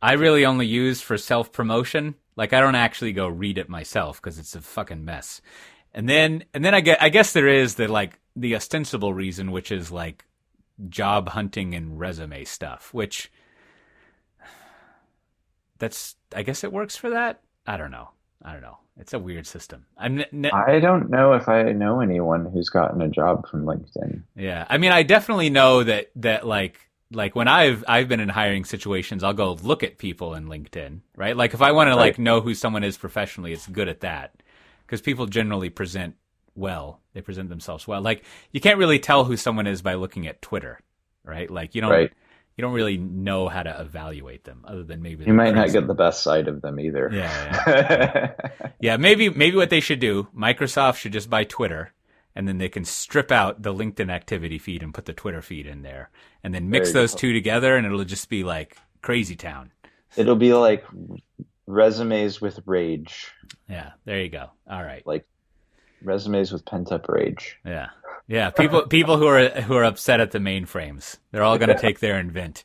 I 0.02 0.14
really 0.14 0.44
only 0.44 0.66
use 0.66 1.00
for 1.00 1.18
self 1.18 1.52
promotion. 1.52 2.16
Like 2.34 2.52
I 2.52 2.60
don't 2.60 2.74
actually 2.74 3.12
go 3.12 3.28
read 3.28 3.58
it 3.58 3.68
myself 3.68 4.20
because 4.20 4.38
it's 4.38 4.56
a 4.56 4.62
fucking 4.62 5.04
mess. 5.04 5.42
And 5.92 6.08
then 6.08 6.44
and 6.54 6.64
then 6.64 6.74
I 6.74 6.80
get 6.80 7.00
I 7.00 7.10
guess 7.10 7.32
there 7.32 7.46
is 7.46 7.76
the 7.76 7.88
like 7.88 8.18
the 8.34 8.56
ostensible 8.56 9.12
reason, 9.12 9.52
which 9.52 9.70
is 9.70 9.92
like 9.92 10.24
job 10.88 11.28
hunting 11.28 11.74
and 11.74 12.00
resume 12.00 12.44
stuff, 12.46 12.92
which 12.92 13.30
that's 15.84 16.16
I 16.34 16.42
guess 16.42 16.64
it 16.64 16.72
works 16.72 16.96
for 16.96 17.10
that. 17.10 17.42
I 17.66 17.76
don't 17.76 17.90
know. 17.90 18.08
I 18.42 18.52
don't 18.52 18.62
know. 18.62 18.78
It's 18.98 19.12
a 19.12 19.18
weird 19.18 19.46
system. 19.46 19.86
I'm. 19.98 20.24
N- 20.32 20.50
I 20.52 20.78
don't 20.78 21.10
know 21.10 21.34
if 21.34 21.48
I 21.48 21.72
know 21.72 22.00
anyone 22.00 22.46
who's 22.46 22.68
gotten 22.68 23.02
a 23.02 23.08
job 23.08 23.48
from 23.48 23.64
LinkedIn. 23.64 24.22
Yeah, 24.36 24.66
I 24.68 24.78
mean, 24.78 24.92
I 24.92 25.02
definitely 25.02 25.50
know 25.50 25.82
that 25.82 26.10
that 26.16 26.46
like 26.46 26.88
like 27.10 27.34
when 27.36 27.48
I've 27.48 27.84
I've 27.86 28.08
been 28.08 28.20
in 28.20 28.28
hiring 28.30 28.64
situations, 28.64 29.22
I'll 29.22 29.34
go 29.34 29.52
look 29.52 29.82
at 29.82 29.98
people 29.98 30.34
in 30.34 30.46
LinkedIn, 30.46 31.00
right? 31.16 31.36
Like 31.36 31.54
if 31.54 31.60
I 31.60 31.72
want 31.72 31.88
to 31.88 31.96
like 31.96 32.18
know 32.18 32.40
who 32.40 32.54
someone 32.54 32.84
is 32.84 32.96
professionally, 32.96 33.52
it's 33.52 33.66
good 33.66 33.88
at 33.88 34.00
that 34.00 34.42
because 34.86 35.02
people 35.02 35.26
generally 35.26 35.68
present 35.68 36.14
well. 36.54 37.00
They 37.12 37.20
present 37.20 37.50
themselves 37.50 37.86
well. 37.86 38.00
Like 38.00 38.24
you 38.52 38.60
can't 38.60 38.78
really 38.78 39.00
tell 39.00 39.24
who 39.24 39.36
someone 39.36 39.66
is 39.66 39.82
by 39.82 39.94
looking 39.94 40.26
at 40.26 40.40
Twitter, 40.40 40.78
right? 41.24 41.50
Like 41.50 41.74
you 41.74 41.82
don't. 41.82 41.90
Right 41.90 42.12
you 42.56 42.62
don't 42.62 42.72
really 42.72 42.96
know 42.96 43.48
how 43.48 43.62
to 43.62 43.80
evaluate 43.80 44.44
them 44.44 44.64
other 44.66 44.84
than 44.84 45.02
maybe 45.02 45.24
you 45.24 45.34
might 45.34 45.54
not 45.54 45.72
get 45.72 45.86
the 45.86 45.94
best 45.94 46.22
side 46.22 46.48
of 46.48 46.62
them 46.62 46.78
either. 46.78 47.10
Yeah, 47.12 47.64
yeah. 47.66 48.70
yeah, 48.80 48.96
maybe 48.96 49.28
maybe 49.28 49.56
what 49.56 49.70
they 49.70 49.80
should 49.80 50.00
do, 50.00 50.28
Microsoft 50.36 50.96
should 50.96 51.12
just 51.12 51.28
buy 51.28 51.44
Twitter 51.44 51.92
and 52.34 52.48
then 52.48 52.58
they 52.58 52.68
can 52.68 52.84
strip 52.84 53.30
out 53.30 53.62
the 53.62 53.72
LinkedIn 53.72 54.10
activity 54.10 54.58
feed 54.58 54.82
and 54.82 54.92
put 54.92 55.04
the 55.04 55.12
Twitter 55.12 55.40
feed 55.40 55.66
in 55.66 55.82
there 55.82 56.10
and 56.42 56.54
then 56.54 56.68
mix 56.68 56.92
those 56.92 57.12
go. 57.12 57.18
two 57.18 57.32
together 57.32 57.76
and 57.76 57.86
it'll 57.86 58.04
just 58.04 58.28
be 58.28 58.44
like 58.44 58.76
crazy 59.02 59.36
town. 59.36 59.70
It'll 60.16 60.36
be 60.36 60.52
like 60.52 60.84
resumes 61.66 62.40
with 62.40 62.60
rage. 62.66 63.30
Yeah, 63.68 63.92
there 64.04 64.20
you 64.20 64.28
go. 64.28 64.50
All 64.68 64.82
right. 64.82 65.06
Like 65.06 65.26
resumes 66.04 66.52
with 66.52 66.64
pent 66.64 66.92
up 66.92 67.08
rage. 67.08 67.58
Yeah. 67.64 67.88
Yeah, 68.26 68.50
people 68.50 68.82
people 68.88 69.18
who 69.18 69.26
are 69.26 69.48
who 69.48 69.74
are 69.74 69.84
upset 69.84 70.20
at 70.20 70.30
the 70.30 70.38
mainframes. 70.38 71.18
They're 71.30 71.42
all 71.42 71.58
going 71.58 71.68
to 71.68 71.78
take 71.78 72.00
their 72.00 72.18
invent. 72.18 72.64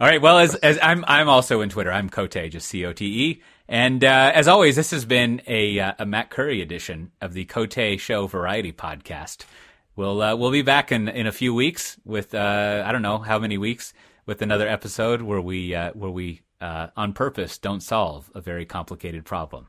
All 0.00 0.06
right. 0.06 0.20
Well, 0.20 0.38
as 0.38 0.54
as 0.56 0.78
I'm 0.82 1.04
I'm 1.08 1.28
also 1.28 1.60
in 1.60 1.70
Twitter. 1.70 1.90
I'm 1.90 2.10
Cote, 2.10 2.50
just 2.50 2.68
C 2.68 2.84
O 2.84 2.92
T 2.92 3.30
E. 3.30 3.42
And 3.68 4.02
uh, 4.04 4.32
as 4.34 4.48
always, 4.48 4.76
this 4.76 4.90
has 4.92 5.04
been 5.04 5.42
a 5.46 5.78
uh, 5.78 5.92
a 5.98 6.06
Matt 6.06 6.30
Curry 6.30 6.62
edition 6.62 7.12
of 7.20 7.32
the 7.32 7.44
Cote 7.46 8.00
Show 8.00 8.26
Variety 8.26 8.72
Podcast. 8.72 9.44
We'll 9.96 10.22
uh, 10.22 10.36
we'll 10.36 10.52
be 10.52 10.62
back 10.62 10.92
in, 10.92 11.08
in 11.08 11.26
a 11.26 11.32
few 11.32 11.52
weeks 11.52 11.98
with 12.04 12.34
uh, 12.34 12.84
I 12.86 12.92
don't 12.92 13.02
know 13.02 13.18
how 13.18 13.38
many 13.38 13.58
weeks 13.58 13.92
with 14.26 14.42
another 14.42 14.68
episode 14.68 15.22
where 15.22 15.40
we 15.40 15.74
uh, 15.74 15.92
where 15.92 16.10
we 16.10 16.42
uh, 16.60 16.88
on 16.96 17.12
purpose 17.12 17.58
don't 17.58 17.82
solve 17.82 18.30
a 18.34 18.40
very 18.40 18.64
complicated 18.64 19.24
problem 19.24 19.66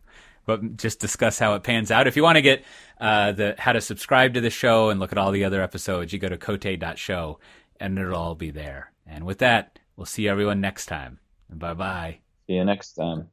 but 0.49 0.77
just 0.77 0.99
discuss 0.99 1.37
how 1.37 1.53
it 1.53 1.61
pans 1.61 1.91
out. 1.91 2.07
If 2.07 2.15
you 2.15 2.23
want 2.23 2.37
to 2.37 2.41
get 2.41 2.65
uh, 2.99 3.33
the 3.33 3.55
how 3.59 3.71
to 3.71 3.81
subscribe 3.81 4.33
to 4.33 4.41
the 4.41 4.49
show 4.49 4.89
and 4.89 4.99
look 4.99 5.11
at 5.11 5.19
all 5.19 5.31
the 5.31 5.43
other 5.43 5.61
episodes, 5.61 6.11
you 6.11 6.17
go 6.17 6.27
to 6.27 6.37
cote.show 6.37 7.39
and 7.79 7.99
it'll 7.99 8.15
all 8.15 8.33
be 8.33 8.49
there. 8.49 8.91
And 9.05 9.25
with 9.25 9.37
that, 9.37 9.77
we'll 9.95 10.07
see 10.07 10.27
everyone 10.27 10.59
next 10.59 10.87
time. 10.87 11.19
Bye 11.51 11.75
bye. 11.75 12.19
See 12.47 12.53
you 12.53 12.65
next 12.65 12.93
time. 12.93 13.29